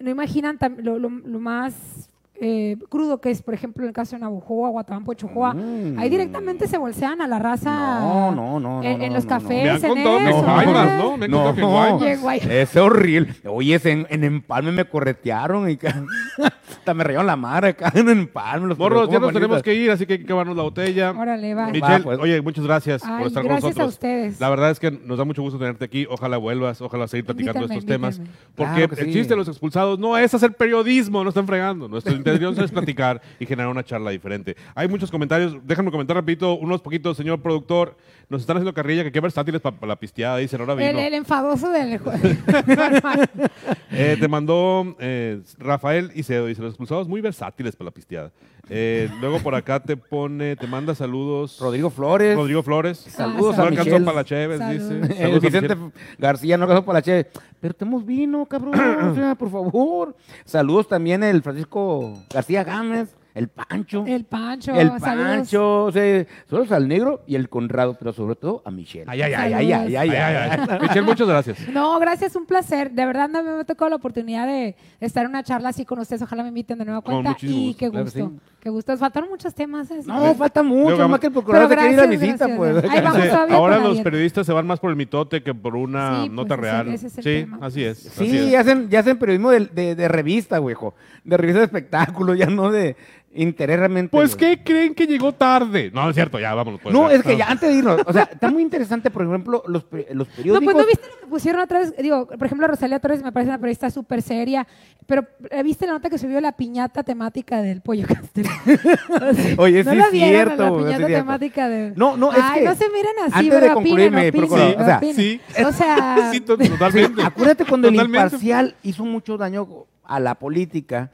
no 0.00 0.10
imaginan 0.10 0.58
lo 0.82 1.40
más 1.40 2.08
eh, 2.40 2.76
crudo 2.88 3.20
que 3.20 3.30
es, 3.30 3.42
por 3.42 3.54
ejemplo, 3.54 3.82
en 3.84 3.88
el 3.88 3.94
caso 3.94 4.16
de 4.16 4.20
Navojoa, 4.20 4.70
Guatabampo, 4.70 5.14
Chojoa. 5.14 5.54
Mm. 5.54 5.98
Ahí 5.98 6.08
directamente 6.08 6.66
se 6.66 6.78
bolsean 6.78 7.20
a 7.20 7.26
la 7.26 7.38
raza 7.38 8.00
No, 8.00 8.30
no, 8.34 8.58
no, 8.60 8.82
en, 8.82 8.98
no, 8.98 9.04
en 9.04 9.08
no, 9.10 9.14
los 9.16 9.24
no, 9.24 9.28
cafés. 9.28 9.62
Me 9.64 9.70
han 9.70 9.76
en 9.84 9.88
contado 9.88 10.18
eso. 10.20 10.42
¿no? 10.42 11.16
Me 11.16 11.24
han 11.26 11.30
No, 11.30 11.44
contado 11.44 11.54
que 11.54 11.60
en 11.60 11.68
Guaymas. 11.70 12.02
Oye, 12.02 12.18
Guay- 12.18 12.50
Es 12.50 12.76
horrible. 12.76 13.34
Oye, 13.46 13.80
en, 13.84 14.06
en 14.10 14.24
Empalme 14.24 14.72
me 14.72 14.84
corretearon 14.86 15.70
y 15.70 15.78
hasta 16.70 16.94
me 16.94 17.04
rayaron 17.04 17.26
la 17.26 17.36
madre 17.36 17.68
acá 17.68 17.92
en 17.94 18.08
Empalme. 18.08 18.68
Los 18.68 18.78
Morros, 18.78 19.10
ya 19.10 19.18
nos 19.18 19.32
tenemos 19.32 19.62
que 19.62 19.74
ir, 19.74 19.90
así 19.90 20.06
que 20.06 20.14
hay 20.14 20.18
que 20.20 20.24
acabarnos 20.24 20.56
la 20.56 20.62
botella. 20.62 21.10
Órale, 21.10 21.54
va. 21.54 21.66
Michelle, 21.68 21.98
Va, 21.98 22.02
pues. 22.04 22.18
oye, 22.18 22.40
muchas 22.40 22.64
gracias 22.64 23.02
Ay, 23.04 23.18
por 23.18 23.26
estar 23.28 23.42
con 23.42 23.50
gracias 23.50 23.64
a 23.64 23.68
nosotros. 23.80 23.92
ustedes. 23.94 24.40
La 24.40 24.48
verdad 24.50 24.70
es 24.70 24.80
que 24.80 24.90
nos 24.90 25.18
da 25.18 25.24
mucho 25.24 25.42
gusto 25.42 25.58
tenerte 25.58 25.84
aquí. 25.84 26.06
Ojalá 26.08 26.36
vuelvas, 26.38 26.80
ojalá 26.80 27.06
seguir 27.08 27.24
platicando 27.26 27.66
de 27.66 27.74
Invítame, 27.74 28.06
estos 28.08 28.18
temas. 28.18 28.40
Porque 28.54 28.72
Claro 28.74 28.88
que 28.94 29.00
el 29.02 29.06
sí. 29.08 29.12
chiste 29.12 29.34
de 29.34 29.36
los 29.36 29.48
expulsados 29.48 29.98
no 29.98 30.16
es 30.16 30.32
hacer 30.32 30.52
periodismo, 30.54 31.22
no 31.22 31.28
están 31.30 31.46
fregando. 31.46 31.88
Nuestra 31.88 32.12
intención 32.34 32.64
es 32.64 32.70
platicar 32.70 33.20
y 33.38 33.46
generar 33.46 33.70
una 33.70 33.84
charla 33.84 34.10
diferente. 34.10 34.56
Hay 34.74 34.88
muchos 34.88 35.10
comentarios. 35.10 35.56
Déjame 35.64 35.90
comentar 35.90 36.16
rapidito, 36.16 36.54
unos 36.54 36.80
poquitos, 36.80 37.16
señor 37.16 37.40
productor. 37.40 37.96
Nos 38.28 38.42
están 38.42 38.56
haciendo 38.56 38.74
carrilla 38.74 39.02
que 39.02 39.12
qué 39.12 39.20
versátiles 39.20 39.60
para 39.60 39.76
la 39.86 39.96
pisteada. 39.96 40.36
Dicen, 40.38 40.60
ahora 40.60 40.74
vino. 40.74 40.90
El, 40.90 40.98
el 40.98 41.14
enfadoso 41.14 41.70
del 41.70 42.00
Eh, 43.92 44.16
te 44.20 44.28
mandó 44.28 44.96
eh, 45.00 45.40
Rafael 45.58 46.12
Icedo, 46.14 46.46
dice, 46.46 46.62
los 46.62 46.70
expulsados 46.70 47.08
muy 47.08 47.20
versátiles 47.20 47.74
para 47.74 47.86
la 47.86 47.90
pisteada. 47.90 48.30
Eh, 48.68 49.10
luego 49.20 49.40
por 49.40 49.56
acá 49.56 49.80
te 49.80 49.96
pone, 49.96 50.54
te 50.54 50.66
manda 50.68 50.94
saludos. 50.94 51.58
Rodrigo 51.60 51.90
Flores. 51.90 52.36
Rodrigo 52.36 52.62
Flores. 52.62 52.98
Saludos 52.98 53.56
no 53.56 53.64
a 53.64 53.66
alcanzó 53.66 54.04
para 54.04 54.18
la 54.18 54.24
Chévez, 54.24 54.58
Saludos. 54.58 55.00
dice. 55.00 55.16
Saludos 55.16 55.42
Vicente 55.42 55.74
Michelle. 55.74 55.92
García 56.18 56.56
no 56.56 56.68
casó 56.68 56.84
por 56.84 56.94
la 56.94 57.02
Che. 57.02 57.26
Pero 57.60 57.74
tenemos 57.74 58.06
vino, 58.06 58.46
cabrón. 58.46 58.78
o 58.78 59.14
sea, 59.14 59.34
por 59.34 59.50
favor. 59.50 60.16
Saludos 60.44 60.86
también 60.86 61.24
el 61.24 61.42
Francisco 61.42 62.19
García 62.32 62.64
Gámez, 62.64 63.16
el 63.34 63.48
Pancho. 63.48 64.04
El 64.06 64.24
Pancho. 64.24 64.74
El. 64.74 64.90
Pancho, 64.92 65.84
o 65.84 65.92
sea, 65.92 66.26
saludos 66.48 66.72
al 66.72 66.88
negro 66.88 67.22
y 67.26 67.36
el 67.36 67.48
Conrado, 67.48 67.96
pero 67.98 68.12
sobre 68.12 68.34
todo 68.34 68.62
a 68.64 68.70
Michelle. 68.70 69.04
Ay, 69.08 69.22
ay, 69.22 69.32
ay, 69.32 69.52
ay, 69.52 69.72
ay, 69.72 69.72
ay, 69.72 69.96
Ay, 69.96 70.10
ay, 70.10 70.10
ay, 70.10 70.50
ay. 70.50 70.66
ay. 70.68 70.78
Michelle, 70.80 71.02
muchas 71.02 71.28
gracias. 71.28 71.68
No, 71.68 71.98
gracias, 72.00 72.34
un 72.36 72.44
placer. 72.46 72.90
De 72.90 73.06
verdad 73.06 73.28
no 73.28 73.42
me 73.42 73.50
ha 73.60 73.64
tocado 73.64 73.88
la 73.90 73.96
oportunidad 73.96 74.46
de 74.46 74.74
estar 74.98 75.24
en 75.24 75.30
una 75.30 75.42
charla 75.44 75.68
así 75.68 75.84
con 75.84 75.98
ustedes. 76.00 76.22
Ojalá 76.22 76.42
me 76.42 76.48
inviten 76.48 76.78
de 76.78 76.84
nueva 76.84 77.00
cuenta. 77.02 77.36
Y 77.40 77.66
gusto, 77.68 77.78
qué 77.78 77.90
claro 77.90 78.04
gusto. 78.04 78.18
sí. 78.18 78.49
Qué 78.60 78.68
gusto. 78.68 78.94
Faltaron 78.98 79.30
muchos 79.30 79.54
temas. 79.54 79.90
¿eh? 79.90 80.00
No, 80.04 80.34
falta 80.34 80.62
mucho, 80.62 80.90
Luego, 80.96 81.08
más 81.08 81.20
que 81.20 81.28
el 81.28 81.32
procurador 81.32 81.68
se 81.70 81.76
quiere 81.76 81.92
ir 81.94 82.00
a 82.00 82.06
visita, 82.06 82.46
gracias. 82.46 82.56
pues. 82.58 82.84
Ahí 82.90 83.00
vamos 83.02 83.22
Sí, 83.22 83.54
ahora 83.54 83.78
los 83.78 84.00
periodistas 84.00 84.46
se 84.46 84.52
van 84.52 84.66
más 84.66 84.78
por 84.80 84.90
el 84.90 84.96
mitote 84.96 85.42
que 85.42 85.54
por 85.54 85.76
una 85.76 86.24
Sí, 86.24 86.28
nota 86.28 86.56
real. 86.56 86.88
ese 86.88 87.06
es 87.06 87.16
el 87.18 87.24
sí, 87.24 87.30
tema. 87.44 87.58
así 87.62 87.82
es. 87.84 88.06
así 88.06 88.28
Sí, 88.30 88.36
es. 88.36 88.50
ya 88.50 88.60
hacen, 88.60 88.90
ya 88.90 89.00
hacen 89.00 89.18
periodismo 89.18 89.50
de, 89.50 89.60
de, 89.66 89.94
de 89.94 90.08
revista, 90.08 90.58
güejo. 90.58 90.94
De 91.24 91.36
revista 91.38 91.60
de 91.60 91.64
espectáculos, 91.66 92.36
ya 92.38 92.46
no 92.46 92.70
de, 92.70 92.96
interés 93.32 93.78
realmente. 93.78 94.10
Pues. 94.10 94.34
¿qué 94.34 94.62
creen 94.64 94.94
que 94.94 95.06
llegó 95.06 95.32
tarde? 95.32 95.90
No, 95.94 96.08
es 96.08 96.14
cierto, 96.16 96.38
ya, 96.40 96.52
vámonos. 96.54 96.80
pues, 96.80 96.92
No, 96.92 97.08
ya. 97.10 97.16
es 97.16 97.22
que 97.22 97.36
ya 97.36 97.46
antes 97.48 97.68
de 97.68 97.76
irnos, 97.76 98.00
o 98.04 98.12
sea, 98.12 98.24
está 98.24 98.50
muy 98.50 98.62
interesante, 98.62 99.10
por 99.10 99.22
ejemplo, 99.24 99.62
los, 99.68 99.84
los 99.84 100.28
No, 100.28 100.34
periódicos. 100.36 100.64
pues 100.64 100.76
no 100.76 100.86
viste 100.86 101.06
lo 101.14 101.20
que 101.20 101.26
pusieron 101.28 101.60
otra 101.60 101.78
vez. 101.78 101.94
Digo, 101.96 102.26
por 102.26 102.44
ejemplo, 102.44 102.66
Rosalía 102.66 102.98
Torres 102.98 103.22
me 103.22 103.30
parece 103.30 103.50
una 103.50 103.58
periodista 103.58 103.88
súper 103.90 104.22
seria. 104.22 104.66
Pero 105.06 105.26
¿eh, 105.50 105.62
¿viste 105.62 105.86
la 105.86 105.92
nota 105.92 106.10
que 106.10 106.18
subió 106.18 106.40
la 106.40 106.52
piñata 106.52 107.02
temática 107.02 107.62
del 107.62 107.80
pollo 107.82 108.06
castel? 108.06 108.46
Oye, 109.58 109.84
¿No 109.84 109.90
sí 109.92 109.96
la 109.96 110.04
es 110.06 110.12
vieron, 110.12 110.56
cierto, 110.56 110.62
La 110.62 110.70
sí 110.70 110.76
piñata 110.76 110.90
es 110.90 111.06
cierto. 111.06 111.24
temática 111.24 111.68
de. 111.68 111.92
No, 111.96 112.16
no, 112.16 112.32
es 112.32 112.38
Ay, 112.42 112.60
que 112.60 112.66
no 112.66 112.74
se 112.74 112.88
miren 112.90 113.12
así, 113.26 113.32
antes 113.34 113.54
de 113.54 113.60
pero 113.60 113.74
concluir, 113.74 114.06
opinen, 114.08 114.14
mi 114.22 114.28
opinen, 114.28 114.46
procurador, 114.48 114.80
o 114.80 114.84
sea, 114.84 115.00
sí. 115.14 115.40
O 115.66 115.72
sea, 115.72 116.30
Sí, 116.32 116.40
totalmente. 116.40 117.22
Acuérdate 117.24 117.64
cuando 117.64 117.88
el 117.88 117.94
imparcial 117.96 118.74
hizo 118.82 119.04
mucho 119.04 119.36
daño 119.36 119.66
a 120.04 120.18
la 120.20 120.34
política 120.34 121.10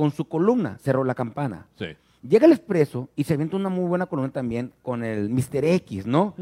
con 0.00 0.12
su 0.12 0.24
columna, 0.24 0.78
cerró 0.78 1.04
la 1.04 1.14
campana. 1.14 1.66
Sí. 1.78 1.88
Llega 2.26 2.46
el 2.46 2.52
expreso 2.52 3.10
y 3.16 3.24
se 3.24 3.34
avienta 3.34 3.56
una 3.56 3.68
muy 3.68 3.84
buena 3.84 4.06
columna 4.06 4.32
también 4.32 4.72
con 4.80 5.04
el 5.04 5.28
Mr. 5.28 5.62
X, 5.62 6.06
¿no? 6.06 6.34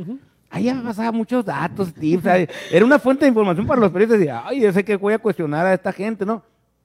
Ahí 0.49 0.67
ya 0.67 0.81
pasaba 0.81 1.11
muchos 1.11 1.45
datos, 1.45 1.93
tips. 1.93 2.25
Era 2.71 2.85
una 2.85 3.01
fuente 3.01 3.25
de 3.25 3.31
información 3.31 3.67
para 3.67 3.81
los 3.81 3.91
periodistas. 3.91 4.21
Decía, 4.21 4.43
ay, 4.47 4.61
yo 4.61 4.73
sé 4.73 4.85
que 4.85 4.95
voy 4.95 5.13
a 5.13 5.19
cuestionar 5.19 5.67
a 5.67 5.75
esta 5.75 5.93
gente, 5.93 6.25
¿no? 6.25 6.41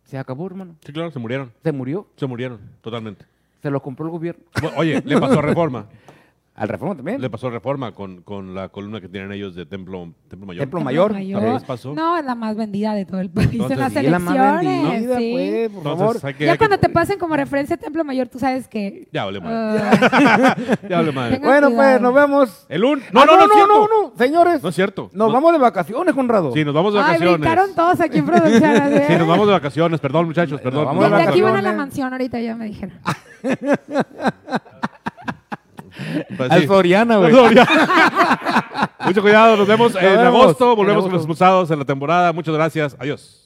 Se 0.06 0.18
acabó, 0.18 0.48
hermano. 0.48 0.76
Sí, 0.84 0.92
claro, 0.92 1.12
se 1.12 1.20
murieron. 1.20 1.52
Se 1.64 1.72
murió. 1.72 2.08
Se 2.16 2.26
murieron, 2.26 2.60
totalmente. 2.82 3.24
Se 3.62 3.70
lo 3.70 3.80
compró 3.80 4.08
el 4.08 4.12
gobierno. 4.12 4.44
Oye, 4.76 5.00
le 5.06 5.20
pasó 5.20 5.38
a 5.38 5.42
Reforma. 5.44 5.86
Al 6.56 6.70
Reforma 6.70 6.96
también. 6.96 7.20
Le 7.20 7.32
pasó 7.32 7.48
a 7.48 7.50
Reforma 7.50 7.94
con, 7.94 8.22
con 8.22 8.54
la 8.54 8.70
columna 8.70 9.02
que 9.02 9.10
tienen 9.10 9.32
ellos 9.32 9.56
de 9.56 9.66
Templo, 9.66 10.14
Templo 10.28 10.46
Mayor. 10.46 10.62
Templo 10.62 10.82
Mayor. 10.82 11.12
También 11.14 11.54
les 11.54 11.64
pasó. 11.64 11.96
No, 11.96 12.16
es 12.16 12.24
la 12.26 12.36
más 12.36 12.56
vendida 12.56 12.94
de 12.94 13.06
todo 13.06 13.22
el 13.22 13.32
país 13.32 13.50
Entonces, 13.54 13.76
en 13.76 13.80
las 13.80 13.92
Sí, 13.94 14.00
es 14.00 14.12
la 14.12 14.20
más 14.20 14.36
elecciones. 14.36 14.92
vendida, 14.92 15.18
sí. 15.18 15.32
pues, 15.34 15.70
por 15.72 15.78
Entonces, 15.78 16.22
favor. 16.22 16.36
que- 16.38 16.46
ya 16.46 16.52
que- 16.52 16.58
cuando 16.60 16.78
te 16.78 16.90
pasen 16.90 17.18
como 17.18 17.36
referencia 17.36 17.76
a 17.76 17.80
Templo 17.80 18.04
Mayor, 18.04 18.28
tú 18.28 18.38
sabes 18.38 18.68
que. 18.68 19.08
Ya 19.12 19.26
vale 19.26 19.40
madre. 19.42 19.82
ah, 19.84 20.56
Ya 20.90 21.02
madre. 21.12 21.36
Tenga 21.38 21.48
Bueno, 21.48 21.72
pues, 21.72 22.02
nos 22.02 22.14
vemos. 22.14 22.66
El 22.70 22.86
un... 22.86 23.00
Ah, 23.02 23.10
No, 23.14 23.26
no, 23.26 23.36
no, 23.36 23.48
no, 23.48 23.68
no, 23.68 23.88
no, 23.88 24.14
señores. 24.16 24.62
No 24.62 24.70
es 24.70 24.76
cierto. 24.76 25.10
Nos 25.12 25.30
No- 25.30 25.34
vamos 25.34 25.54
de 25.54 25.58
vacaciones, 25.58 26.14
Conrado. 26.14 26.52
Sí, 26.54 26.64
nos 26.64 26.76
vamos 26.76 26.94
de 26.94 27.00
Ay, 27.00 27.06
vacaciones. 27.06 27.40
brincaron 27.40 27.74
todos 27.76 28.00
aquí 28.00 28.20
en 28.20 28.26
producción. 28.28 28.62
Sí, 29.08 29.14
¿eh? 29.14 29.16
nos 29.18 29.28
vamos 29.28 29.48
de 29.48 29.54
vacaciones. 29.54 30.00
Perdón, 30.00 30.28
muchachos, 30.28 30.62
perdón. 30.62 30.86
vamos 30.86 31.10
De, 31.10 31.16
aquí 31.24 31.42
van 31.42 31.56
a 31.56 31.62
la 31.64 31.74
mansión 31.74 32.12
ahorita, 32.14 32.40
ya 32.40 32.56
me 32.56 32.66
dijeron. 32.66 33.00
Pues 36.38 36.52
Al 36.52 36.62
sí. 36.62 36.68
Soriana, 36.68 37.18
güey. 37.18 37.34
Mucho 39.06 39.22
cuidado, 39.22 39.58
nos 39.58 39.68
vemos 39.68 39.96
en 39.96 40.02
vemos 40.02 40.26
agosto. 40.44 40.72
en 40.72 40.76
Volvemos 40.78 41.04
con 41.04 41.12
agosto. 41.12 41.12
los 41.12 41.22
expulsados 41.22 41.72
en 41.72 41.80
la 41.80 41.86
temporada. 41.86 42.32
Muchas 42.34 42.54
gracias. 42.54 42.96
Adiós. 43.00 43.43